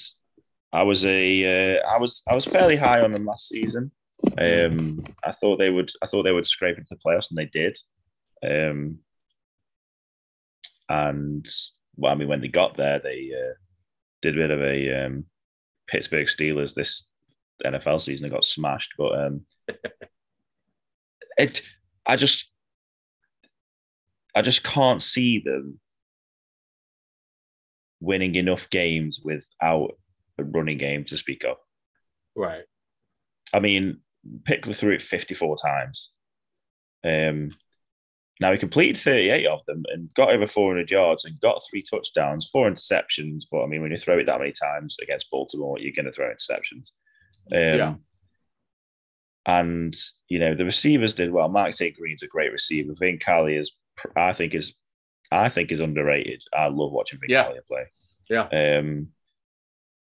[0.74, 3.92] I was a uh, I was I was fairly high on them last season.
[4.38, 7.46] Um, I thought they would I thought they would scrape into the playoffs, and they
[7.46, 7.78] did.
[8.42, 8.98] Um,
[10.88, 11.48] and
[11.96, 13.54] well, I mean, when they got there, they uh,
[14.20, 15.26] did a bit of a um,
[15.86, 17.08] Pittsburgh Steelers this
[17.64, 18.94] NFL season and got smashed.
[18.98, 19.42] But um,
[21.38, 21.62] it,
[22.04, 22.50] I just,
[24.34, 25.78] I just can't see them
[28.00, 29.92] winning enough games without
[30.38, 31.56] a running game to speak of.
[32.36, 32.64] right.
[33.52, 34.00] I mean,
[34.48, 36.10] Pickler threw it 54 times.
[37.04, 37.50] Um,
[38.40, 42.48] now he completed 38 of them and got over 400 yards and got three touchdowns,
[42.50, 43.44] four interceptions.
[43.48, 46.12] But I mean, when you throw it that many times against Baltimore, you're going to
[46.12, 46.88] throw interceptions.
[47.52, 47.94] Um, Yeah.
[49.46, 49.94] And
[50.28, 51.48] you know the receivers did well.
[51.50, 51.94] Mark St.
[51.94, 52.94] Green's a great receiver.
[52.98, 53.72] Vin Cali is,
[54.16, 54.72] I think, is,
[55.30, 56.42] I think, is underrated.
[56.56, 57.44] I love watching Vin Yeah.
[57.44, 57.84] Cali play.
[58.30, 58.48] Yeah.
[58.78, 59.08] Um,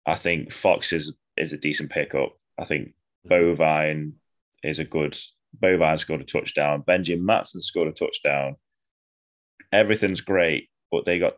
[0.06, 2.32] I think Fox is is a decent pickup.
[2.58, 3.34] I think Mm-hmm.
[3.62, 4.12] Bovine
[4.64, 5.16] is a good.
[5.60, 6.82] Bovine scored a touchdown.
[6.84, 8.56] Benjamin Matson scored a touchdown.
[9.72, 11.34] Everything's great, but they got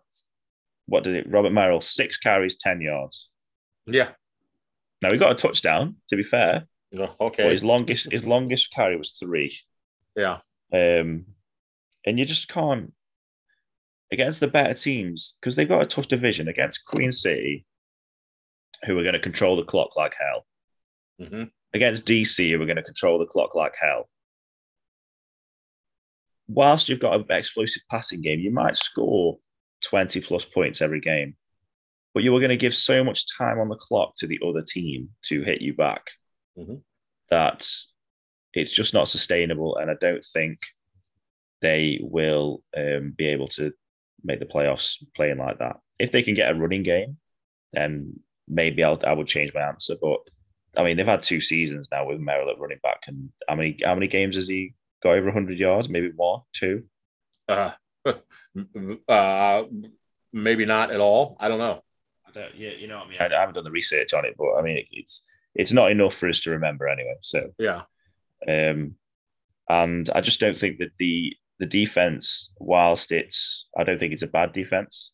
[0.86, 1.31] what did it?
[1.31, 3.28] Robert Merrill six carries, ten yards.
[3.86, 4.11] Yeah.
[5.03, 5.97] Now he got a touchdown.
[6.09, 7.51] To be fair, but Okay.
[7.51, 9.55] his longest his longest carry was three.
[10.16, 10.39] Yeah.
[10.73, 11.27] Um,
[12.07, 12.93] and you just can't
[14.11, 17.66] against the better teams because they've got a tough division against Queen City,
[18.86, 20.47] who are going to control the clock like hell.
[21.28, 24.09] hmm Against DC, who are going to control the clock like hell.
[26.47, 29.39] Whilst you've got an explosive passing game, you might score
[29.85, 31.36] 20 plus points every game,
[32.12, 34.62] but you are going to give so much time on the clock to the other
[34.62, 36.02] team to hit you back
[36.59, 36.82] Mhm.
[37.31, 37.69] that
[38.52, 39.77] it's just not sustainable.
[39.77, 40.59] And I don't think
[41.61, 43.73] they will um, be able to
[44.23, 45.81] make the playoffs playing like that.
[45.98, 47.19] If they can get a running game,
[47.73, 49.95] then maybe I'll, I would change my answer.
[50.01, 50.21] But
[50.77, 53.79] I mean, they've had two seasons now with Merrill at running back, and how many
[53.85, 55.89] how many games has he got over 100 yards?
[55.89, 56.85] Maybe one, two.
[57.49, 57.73] Uh,
[59.09, 59.65] uh,
[60.33, 61.37] maybe not at all.
[61.41, 61.83] I don't know.
[62.27, 63.19] I don't, yeah, you know what I mean.
[63.21, 65.23] I, I haven't done the research on it, but I mean, it, it's
[65.55, 67.15] it's not enough for us to remember anyway.
[67.23, 67.83] So, Yeah.
[68.49, 68.97] um,
[69.69, 74.23] and I just don't think that the the defense, whilst it's, I don't think it's
[74.23, 75.12] a bad defense.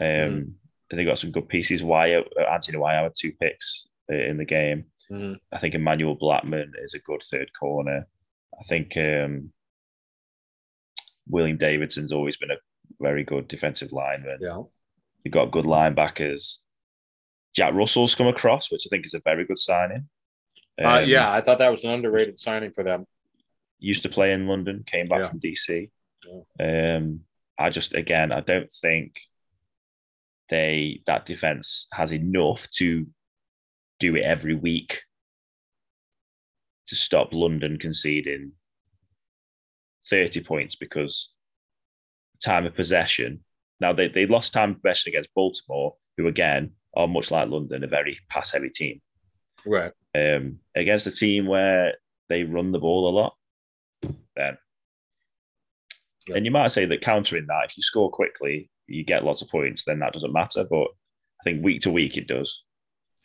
[0.00, 0.52] Um, Mm.
[0.98, 1.82] They got some good pieces.
[1.82, 4.84] Wyatt, uh, Anthony Wyatt had two picks uh, in the game.
[5.10, 5.38] Mhm.
[5.52, 8.06] I think Emmanuel Blackman is a good third corner.
[8.58, 9.52] I think um,
[11.28, 12.56] William Davidson's always been a
[13.00, 14.38] very good defensive lineman.
[14.40, 14.62] Yeah.
[15.24, 16.58] You've got good linebackers.
[17.54, 20.08] Jack Russell's come across, which I think is a very good signing.
[20.80, 21.30] Uh, Um, yeah.
[21.32, 23.06] I thought that was an underrated signing for them.
[23.82, 25.28] used to play in London, came back Yeah.
[25.30, 25.90] from DC.
[26.60, 27.24] Um,
[27.58, 29.18] I just again, I don't think
[30.50, 33.06] they that defense has enough to
[33.98, 35.02] do it every week
[36.88, 38.52] to stop London conceding
[40.08, 41.32] 30 points because
[42.42, 43.44] time of possession.
[43.80, 47.84] Now they, they lost time of possession against Baltimore, who again are much like London,
[47.84, 49.00] a very pass heavy team.
[49.64, 49.92] Right.
[50.14, 51.94] Um, against a team where
[52.28, 53.34] they run the ball a lot,
[54.34, 54.58] then
[56.26, 56.36] Yeah.
[56.36, 59.48] and you might say that countering that, if you score quickly, you get lots of
[59.48, 60.64] points, then that doesn't matter.
[60.64, 60.88] But
[61.40, 62.62] I think week to week it does.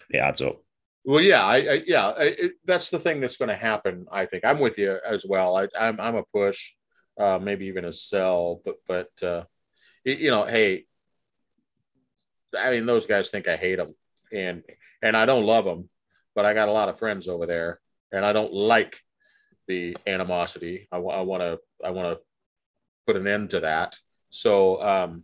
[0.10, 0.62] It adds up.
[1.04, 4.08] Well, yeah, I, I yeah, I, it, that's the thing that's going to happen.
[4.12, 5.56] I think I'm with you as well.
[5.56, 6.74] I, I'm I'm a push,
[7.20, 9.44] uh, maybe even a sell, but but uh,
[10.04, 10.86] you, you know, hey,
[12.58, 13.94] I mean, those guys think I hate them,
[14.32, 14.64] and
[15.04, 15.90] and I don't love them,
[16.34, 17.80] but I got a lot of friends over there,
[18.12, 19.00] and I don't like
[19.68, 20.88] the animosity.
[20.92, 22.24] I want to I want to
[23.06, 23.98] put an end to that.
[24.30, 25.24] So, um,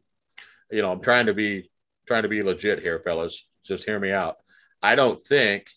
[0.71, 1.69] you know, I'm trying to be
[2.07, 3.47] trying to be legit here, fellas.
[3.65, 4.37] Just hear me out.
[4.81, 5.67] I don't think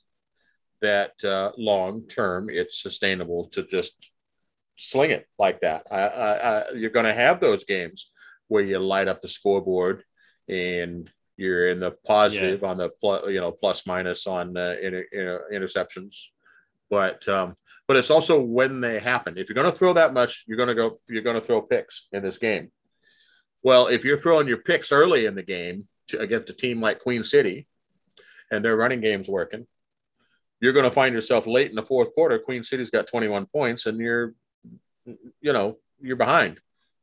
[0.80, 4.10] that uh, long term it's sustainable to just
[4.76, 5.86] sling it like that.
[5.90, 8.10] I, I, I, you're going to have those games
[8.48, 10.02] where you light up the scoreboard
[10.48, 15.04] and you're in the positive on the plus, you know plus minus on uh, inter,
[15.12, 16.16] inter, interceptions,
[16.90, 17.54] but um,
[17.88, 19.36] but it's also when they happen.
[19.36, 20.98] If you're going to throw that much, you're going to go.
[21.08, 22.70] You're going to throw picks in this game.
[23.64, 27.00] Well, if you're throwing your picks early in the game to, against a team like
[27.00, 27.66] Queen City,
[28.50, 29.66] and their running game's working,
[30.60, 32.38] you're going to find yourself late in the fourth quarter.
[32.38, 34.34] Queen City's got 21 points, and you're,
[35.40, 36.60] you know, you're behind.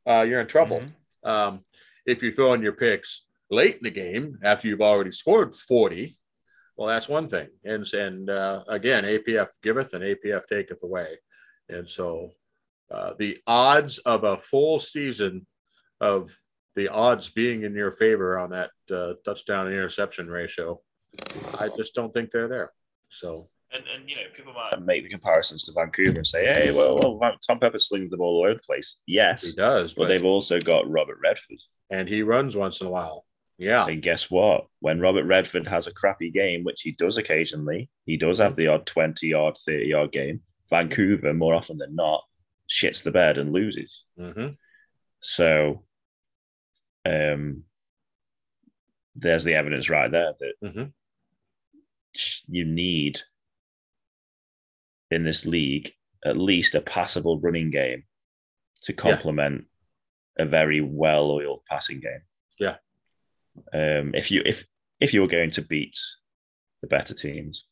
[0.08, 0.80] Uh, you're in trouble.
[0.80, 1.28] Mm-hmm.
[1.28, 1.64] Um,
[2.06, 6.16] if you're throwing your picks late in the game after you've already scored 40,
[6.76, 7.48] well, that's one thing.
[7.64, 11.18] And and uh, again, APF giveth and APF taketh away.
[11.68, 12.32] And so
[12.90, 15.46] uh, the odds of a full season
[16.00, 16.36] of
[16.74, 20.80] the odds being in your favor on that uh, touchdown interception ratio,
[21.58, 22.72] I just don't think they're there.
[23.08, 23.48] So.
[23.74, 27.18] And, and you know people might make the comparisons to Vancouver and say, "Hey, well,
[27.18, 30.08] well Tom Pepper slings the ball all over the place." Yes, he does, but, but
[30.08, 31.56] they've also got Robert Redford,
[31.88, 33.24] and he runs once in a while.
[33.62, 33.86] Yeah.
[33.86, 34.66] And guess what?
[34.80, 38.66] When Robert Redford has a crappy game, which he does occasionally, he does have the
[38.66, 40.40] odd 20 yard, 30 yard game.
[40.68, 42.24] Vancouver, more often than not,
[42.68, 44.04] shits the bed and loses.
[44.18, 44.54] Mm-hmm.
[45.20, 45.84] So
[47.04, 47.64] um,
[49.14, 50.84] there's the evidence right there that mm-hmm.
[52.48, 53.20] you need
[55.10, 55.92] in this league
[56.24, 58.04] at least a passable running game
[58.82, 59.64] to complement
[60.38, 60.44] yeah.
[60.44, 62.22] a very well oiled passing game.
[62.58, 62.76] Yeah.
[63.72, 64.66] Um, if you if
[65.00, 65.98] if you're going to beat
[66.80, 67.64] the better teams.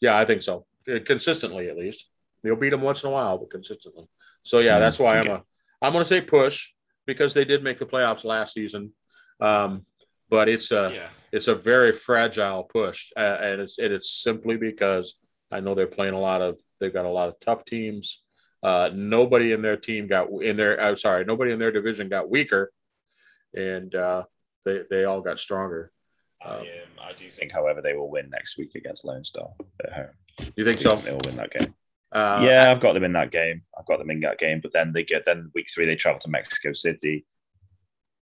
[0.00, 0.66] Yeah, I think so.
[1.06, 2.10] Consistently, at least.
[2.42, 4.04] You'll beat them once in a while, but consistently.
[4.42, 5.42] So yeah, mm, that's why I'm a
[5.80, 6.73] I'm going to say push
[7.06, 8.92] because they did make the playoffs last season.
[9.40, 9.86] Um,
[10.30, 11.08] but it's a yeah.
[11.32, 15.16] it's a very fragile push, uh, and it's and it's simply because
[15.50, 18.22] I know they're playing a lot of they've got a lot of tough teams.
[18.62, 22.30] Uh, nobody in their team got in their I'm sorry, nobody in their division got
[22.30, 22.72] weaker,
[23.56, 24.24] and uh,
[24.64, 25.92] they they all got stronger.
[26.44, 26.62] Um,
[27.00, 29.48] I, I do think, however, they will win next week against Lone Star
[29.84, 30.08] at home.
[30.56, 30.90] You think so?
[30.90, 31.74] Think they will win that game.
[32.14, 33.62] Uh, yeah, I've got them in that game.
[33.76, 34.60] I've got them in that game.
[34.62, 37.26] But then they get then week three they travel to Mexico City.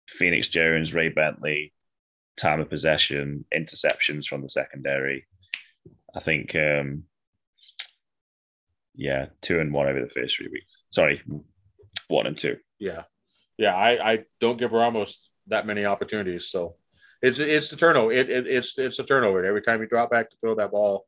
[0.08, 1.74] Phoenix Jones, Ray Bentley,
[2.38, 5.26] time of possession, interceptions from the secondary.
[6.14, 7.04] I think, um,
[8.96, 10.84] yeah, two and one over the first three weeks.
[10.90, 11.22] Sorry,
[12.08, 12.58] one and two.
[12.80, 13.04] Yeah,
[13.58, 13.74] yeah.
[13.76, 16.76] I, I don't give Ramos that many opportunities, so
[17.22, 18.12] it's it's the turnover.
[18.12, 19.46] It, it it's it's a turnover.
[19.46, 21.06] Every time you drop back to throw that ball,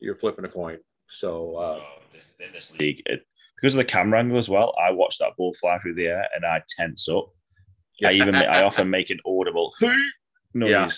[0.00, 0.78] you're flipping a coin.
[1.06, 1.80] So uh,
[2.38, 3.26] this, in this league, it,
[3.56, 6.26] because of the camera angle as well, I watch that ball fly through the air
[6.34, 7.28] and I tense up.
[8.00, 8.08] Yeah.
[8.08, 9.72] I even I often make an audible
[10.52, 10.90] noise yeah.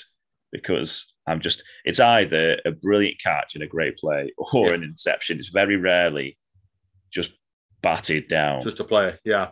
[0.51, 4.75] because I'm just it's either a brilliant catch and a great play or yeah.
[4.75, 5.39] an inception.
[5.39, 6.39] It's very rarely
[7.11, 7.33] just
[7.83, 8.63] batted down.
[8.63, 9.51] Just a play, yeah,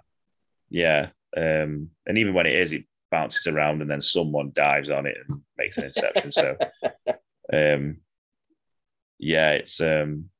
[0.70, 1.08] yeah.
[1.36, 5.16] Um, and even when it is, it bounces around and then someone dives on it
[5.28, 6.32] and makes an inception.
[6.32, 6.56] so,
[7.52, 7.98] um,
[9.18, 10.30] yeah, it's um,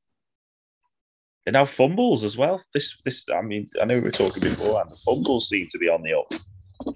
[1.45, 2.63] and now fumbles as well.
[2.73, 5.77] This, this, I mean, I know we were talking before, and the fumbles seem to
[5.77, 6.33] be on the up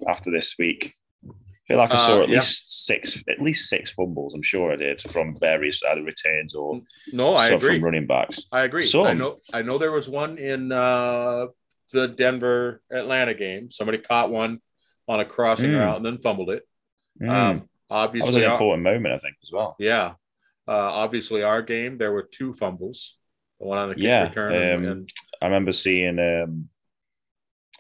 [0.08, 0.92] after this week.
[1.26, 1.32] I
[1.68, 2.40] feel like I saw uh, at yeah.
[2.40, 4.34] least six, at least six fumbles.
[4.34, 6.82] I'm sure I did from various either returns or
[7.14, 8.46] no, I agree from running backs.
[8.52, 8.88] I agree.
[8.88, 9.06] Some.
[9.06, 11.46] I know, I know there was one in uh,
[11.92, 13.70] the Denver Atlanta game.
[13.70, 14.62] Somebody caught one
[15.08, 15.80] on a crossing mm.
[15.80, 16.68] route and then fumbled it.
[17.22, 17.30] Mm.
[17.30, 19.76] Um, obviously, that was an important moment, I think, as well.
[19.78, 20.14] Yeah.
[20.68, 23.19] Uh, obviously, our game there were two fumbles.
[23.60, 24.54] The one on the yeah, return.
[24.54, 25.10] Um, and...
[25.42, 26.20] I remember seeing.
[26.20, 26.70] Um,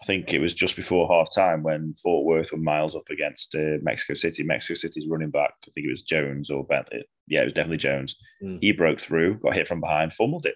[0.01, 3.53] I think it was just before half time when Fort Worth were miles up against
[3.53, 4.43] uh, Mexico City.
[4.43, 7.06] Mexico City's running back, I think it was Jones or Bentley.
[7.27, 8.15] Yeah, it was definitely Jones.
[8.41, 8.60] Mm.
[8.61, 10.56] He broke through, got hit from behind, fumbled it.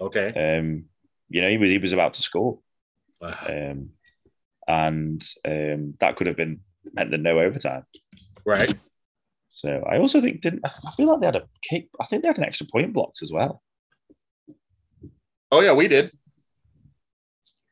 [0.00, 0.58] Okay.
[0.58, 0.86] Um,
[1.28, 2.58] you know, he was he was about to score.
[3.20, 3.38] Wow.
[3.48, 3.90] Um,
[4.66, 6.60] and um, that could have been
[6.92, 7.84] meant the no overtime.
[8.44, 8.74] Right.
[9.52, 11.88] So I also think didn't I feel like they had a kick.
[12.00, 13.62] I think they had an extra point blocked as well.
[15.52, 16.10] Oh yeah, we did.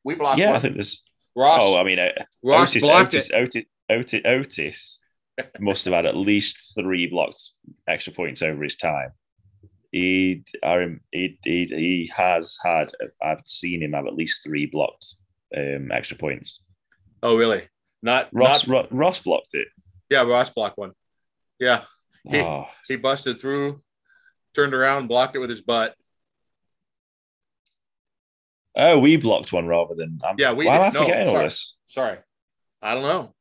[0.05, 0.39] We blocked.
[0.39, 0.57] Yeah, one.
[0.57, 1.03] I think there's.
[1.35, 1.61] Ross.
[1.65, 2.11] Oh, I mean, uh,
[2.45, 3.35] Ross Otis, blocked Otis, it.
[3.35, 5.01] Otis, Otis, Otis
[5.61, 7.41] must have had at least three blocked
[7.89, 9.13] extra points over his time.
[9.93, 12.91] He, he, he, he has had.
[13.23, 15.15] I've seen him have at least three blocked
[15.57, 16.63] um, extra points.
[17.23, 17.67] Oh, really?
[18.03, 18.67] Not Ross.
[18.67, 18.93] Not...
[18.93, 19.69] Ross blocked it.
[20.11, 20.93] Yeah, Ross blocked one.
[21.59, 21.85] Yeah,
[22.29, 22.67] he oh.
[22.89, 23.81] he busted through,
[24.55, 25.95] turned around, blocked it with his butt.
[28.77, 30.21] Oh, we blocked one rather than.
[30.27, 30.67] Um, yeah, we.
[30.67, 30.97] Why did.
[30.97, 31.39] am I forgetting no, sorry.
[31.39, 31.77] all this?
[31.87, 32.19] Sorry,
[32.83, 33.35] I don't know.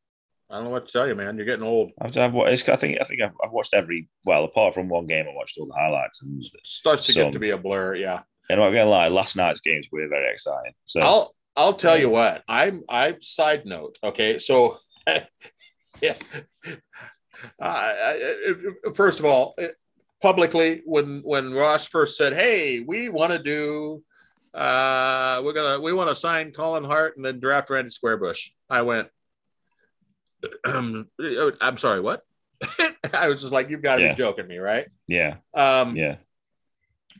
[0.50, 1.38] I don't know what to tell you, man.
[1.38, 1.92] You're getting old.
[2.02, 5.26] I've, I've, I think I think I've, I've, watched every well, apart from one game,
[5.30, 7.96] I watched all the highlights and it starts to some, get to be a blur.
[7.96, 10.74] Yeah, and I'm not gonna lie, last night's games were very exciting.
[10.86, 12.44] So I'll I'll tell you what.
[12.48, 14.00] I'm I side note.
[14.04, 14.80] Okay, so
[16.02, 16.16] yeah.
[17.62, 17.94] Uh,
[18.96, 19.56] first of all,
[20.20, 24.04] publicly, when when Ross first said, "Hey, we want to do,
[24.54, 28.82] uh, we're gonna we want to sign Colin Hart and then draft Randy Squarebush," I
[28.82, 29.10] went,
[30.66, 32.24] "I'm sorry, what?"
[33.14, 34.10] I was just like, "You've got to yeah.
[34.14, 35.36] be joking me, right?" Yeah.
[35.54, 36.16] Um, yeah.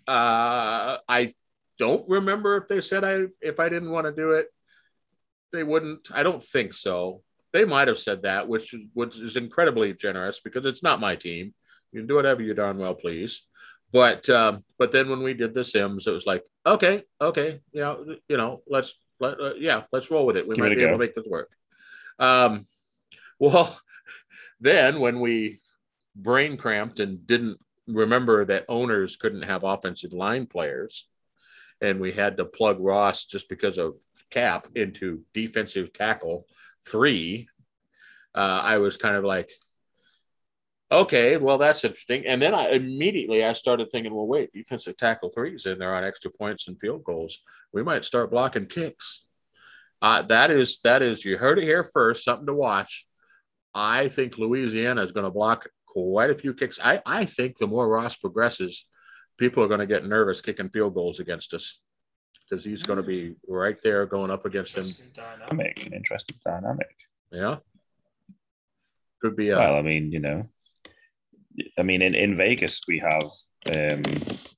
[0.08, 1.34] Uh, I
[1.78, 4.48] don't remember if they said I if I didn't want to do it,
[5.52, 6.10] they wouldn't.
[6.14, 7.22] I don't think so.
[7.52, 11.16] They might have said that, which is which is incredibly generous because it's not my
[11.16, 11.54] team.
[11.92, 13.48] You can do whatever you darn well please.
[13.92, 17.82] But um, but then when we did the Sims, it was like, okay, okay, you
[17.82, 20.48] know, you know, let's let uh, yeah, let's roll with it.
[20.48, 21.50] We Give might it be able to make this work.
[22.20, 22.66] Um,
[23.40, 23.80] well,
[24.60, 25.62] then when we
[26.16, 31.06] brain cramped and didn't remember that owners couldn't have offensive line players,
[31.82, 33.96] and we had to plug Ross just because of
[34.30, 36.46] cap into defensive tackle
[36.86, 37.48] three,
[38.36, 39.50] uh, I was kind of like,
[40.92, 42.26] okay, well that's interesting.
[42.26, 45.96] And then I immediately I started thinking, well, wait, defensive tackle three is in there
[45.96, 47.40] on extra points and field goals.
[47.72, 49.26] We might start blocking kicks.
[50.02, 52.24] Uh, that is that is you heard it here first.
[52.24, 53.06] Something to watch.
[53.74, 56.80] I think Louisiana is going to block quite a few kicks.
[56.84, 58.86] I, I think the more Ross progresses,
[59.38, 61.82] people are going to get nervous kicking field goals against us
[62.50, 64.88] because he's going to be right there going up against them.
[65.14, 66.96] Dynamic, an interesting dynamic.
[67.32, 67.58] Yeah.
[69.22, 70.46] Could be a Well, I mean, you know,
[71.78, 73.24] I mean, in, in Vegas we have
[73.76, 74.02] um,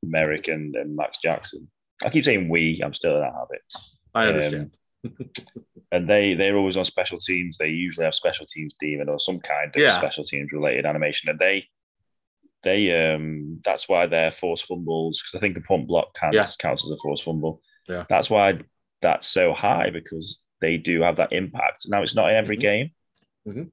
[0.04, 1.70] Merrick and, and Max Jackson.
[2.04, 2.82] I keep saying we.
[2.84, 3.62] I'm still in that habit.
[4.14, 4.72] I understand.
[5.92, 7.58] and they they're always on special teams.
[7.58, 9.98] They usually have special teams demon or some kind of Yeah.
[9.98, 11.66] special teams related animation, and they
[12.64, 16.48] they um that's why they're force fumbles because I think a punt block counts Yeah.
[16.60, 17.62] counts as a force fumble.
[17.88, 18.06] Yeah.
[18.10, 18.60] that's why
[19.02, 21.88] that's so high because they do have that impact.
[21.88, 22.62] Now it's not in every Mhm.
[22.62, 22.92] game,
[23.48, 23.72] Mhm.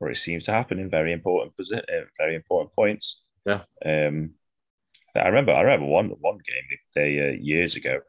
[0.00, 3.22] Or it seems to happen in very important posi- uh, very important points.
[3.44, 3.62] Yeah.
[3.84, 4.34] Um,
[5.14, 8.00] I remember I remember one one game they uh, years ago.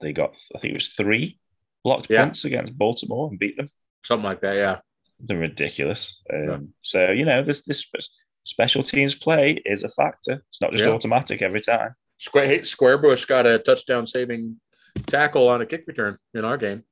[0.00, 1.38] They got I think it was three
[1.84, 2.24] blocked Yeah.
[2.24, 3.68] punts against Baltimore and beat them.
[4.04, 4.54] Something like that.
[4.56, 4.78] Yeah.
[5.20, 6.22] They're ridiculous.
[6.32, 6.58] Um, Yeah.
[6.84, 7.84] So you know this this
[8.44, 10.42] special teams play is a factor.
[10.48, 10.90] It's not just Yeah.
[10.92, 11.94] automatic every time.
[12.16, 14.58] Square, hey, Square Bush got a touchdown saving
[15.06, 16.82] tackle on a kick return in our game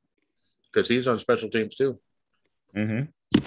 [0.72, 1.98] because he's on special teams too.
[2.74, 3.02] Hmm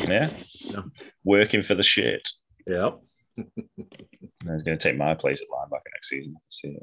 [0.07, 0.29] Yeah.
[0.61, 0.81] Yeah.
[1.23, 2.27] working for the shit.
[2.67, 2.91] Yeah.
[3.35, 6.35] He's going to take my place at linebacker next season.
[6.35, 6.75] Let's see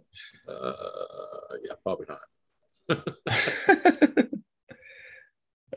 [0.48, 0.72] Uh,
[1.64, 2.20] yeah, probably not.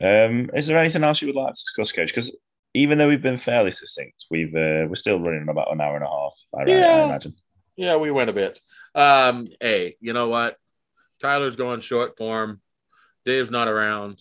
[0.00, 2.08] um, is there anything else you would like to discuss, Coach?
[2.08, 2.34] Because
[2.74, 6.04] even though we've been fairly succinct, we've uh, we're still running about an hour and
[6.04, 6.32] a half.
[6.56, 7.02] I, Yeah.
[7.02, 7.34] I imagine.
[7.76, 8.60] Yeah, we went a bit.
[8.94, 10.56] Um, hey, you know what?
[11.20, 12.60] Tyler's going short form.
[13.24, 14.20] Dave's not around.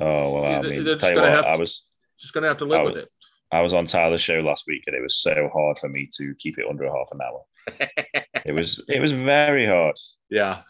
[0.00, 1.84] Oh well, I They're mean, just tell you gonna what, have I to- was
[2.18, 3.08] Just gonna have to live I with it.
[3.52, 6.34] I was on Tyler's show last week, and it was so hard for me to
[6.38, 7.42] keep it under a half an hour.
[8.44, 9.96] it was it was very hard.
[10.30, 10.62] Yeah.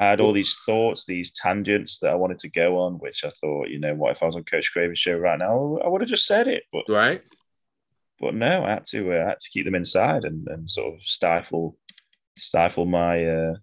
[0.00, 3.30] I had all these thoughts, these tangents that I wanted to go on, which I
[3.30, 5.78] thought, you know, what if I was on Coach Craven's show right now?
[5.84, 7.22] I would have just said it, but Right.
[8.18, 10.94] but no, I had to uh, I had to keep them inside and, and sort
[10.94, 11.76] of stifle
[12.38, 13.54] stifle my uh,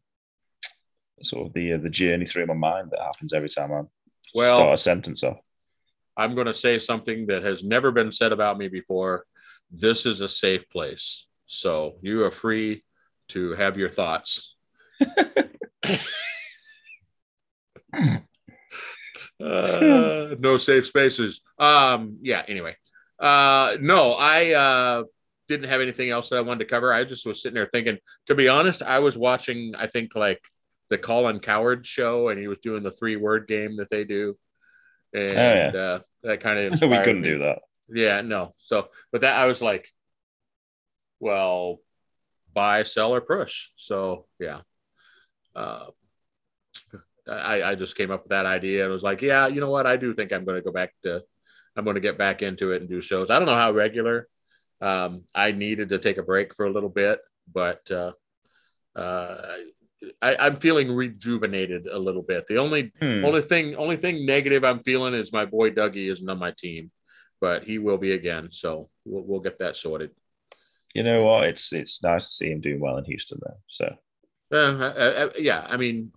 [1.23, 3.81] sort of the uh, the journey through my mind that happens every time I
[4.33, 5.39] Well- start a sentence off.
[6.17, 9.25] I'm going to say something that has never been said about me before.
[9.71, 11.27] This is a safe place.
[11.45, 12.83] So you are free
[13.29, 14.57] to have your thoughts.
[19.41, 21.41] uh, no safe spaces.
[21.57, 22.75] Um, yeah, anyway.
[23.17, 25.03] Uh, no, I uh,
[25.47, 26.93] didn't have anything else that I wanted to cover.
[26.93, 27.97] I just was sitting there thinking,
[28.27, 30.41] to be honest, I was watching, I think, like
[30.89, 34.33] the Colin Cowherd show, and he was doing the three word game that they do.
[35.13, 37.59] And uh, that kind of so we couldn't do that.
[37.89, 38.53] yeah, no.
[38.59, 39.87] So, but that I was like,
[41.19, 41.79] well,
[42.53, 43.69] buy, sell, or push.
[43.75, 44.61] So, yeah.
[45.55, 45.87] Uh,
[47.27, 49.85] I, I just came up with that idea and was like, yeah, you know what?
[49.85, 51.23] I do think I'm going to go back to,
[51.75, 53.29] I'm going to get back into it and do shows.
[53.29, 54.27] I don't know how regular.
[54.81, 57.19] Um, I needed to take a break for a little bit,
[57.53, 58.13] but uh,
[58.95, 59.55] uh,
[60.21, 62.45] I, I'm feeling rejuvenated a little bit.
[62.47, 63.25] The only Hmm.
[63.25, 66.91] only thing, only thing negative I'm feeling is my boy Dougie isn't on my team,
[67.41, 68.49] but he will be again.
[68.51, 70.11] So we'll, we'll get that sorted.
[70.93, 71.43] You know what?
[71.45, 73.59] It's it's nice to see him doing well in Houston though.
[73.67, 73.95] So
[74.51, 74.93] Uh, uh,
[75.25, 76.11] uh, yeah, I mean,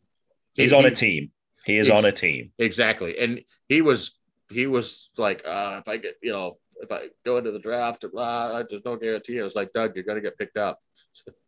[0.54, 1.30] he's he- on a team.
[1.64, 2.50] He is on a team.
[2.58, 4.18] exactly, and he was
[4.50, 8.04] he was like, uh, if I get you know if I go into the draft,
[8.04, 9.40] uh, there's no guarantee.
[9.40, 10.80] I was like, Doug, you're gonna get picked up,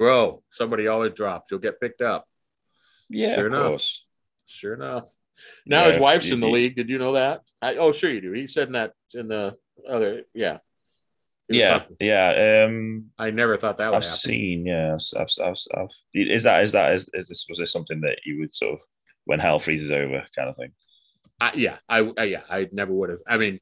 [0.00, 0.42] bro.
[0.50, 1.50] Somebody always drops.
[1.50, 2.26] You'll get picked up.
[3.10, 3.70] Yeah, Sure of enough.
[3.72, 4.04] course.
[4.46, 5.08] Sure enough.
[5.66, 6.74] Now Yeah, his wife's you- in the you- league.
[6.76, 7.42] Did you know that?
[7.60, 8.32] I, oh, sure you do.
[8.32, 9.56] He said that in the
[9.86, 10.22] other.
[10.34, 10.58] Yeah.
[11.48, 12.64] Yeah, talking- yeah.
[12.66, 14.16] Um, I never thought that would I've happen.
[14.18, 14.64] seen.
[14.66, 18.00] Yeah, I've, I've, I've, I've, is that is that is, is this was this something
[18.02, 18.80] that you would sort of
[19.26, 20.72] when hell freezes over kind of thing?
[21.40, 23.18] I, yeah, I, I yeah, I never would have.
[23.26, 23.58] I mean,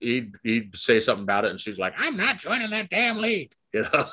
[0.00, 3.52] he'd he'd say something about it, and she's like, "I'm not joining that damn league."
[3.76, 4.06] You know.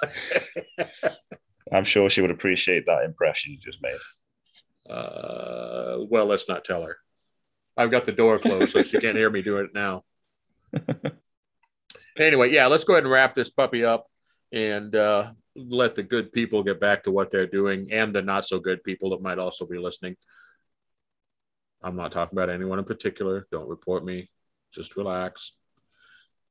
[1.71, 4.93] I'm sure she would appreciate that impression you just made.
[4.93, 6.97] Uh, well, let's not tell her.
[7.77, 10.03] I've got the door closed, so she can't hear me do it now.
[12.19, 14.07] anyway, yeah, let's go ahead and wrap this puppy up
[14.51, 18.45] and uh, let the good people get back to what they're doing and the not
[18.45, 20.17] so good people that might also be listening.
[21.81, 23.47] I'm not talking about anyone in particular.
[23.51, 24.29] Don't report me.
[24.73, 25.53] Just relax.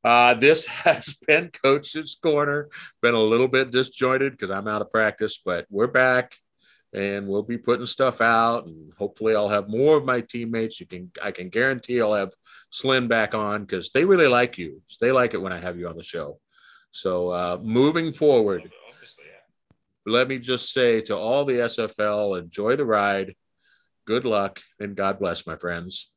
[0.04, 2.68] Uh, this has been Coach's Corner.
[3.00, 6.36] Been a little bit disjointed because I'm out of practice, but we're back
[6.94, 10.78] and we'll be putting stuff out and hopefully I'll have more of my teammates.
[10.78, 12.32] You can I can guarantee I'll have
[12.70, 14.82] Slim back on because they really like you.
[15.00, 16.38] They like it when I have you on the show.
[16.90, 18.70] So uh, moving forward,
[20.04, 23.34] let me just say to all the SFL, enjoy the ride.
[24.04, 26.11] Good luck and God bless, my friends.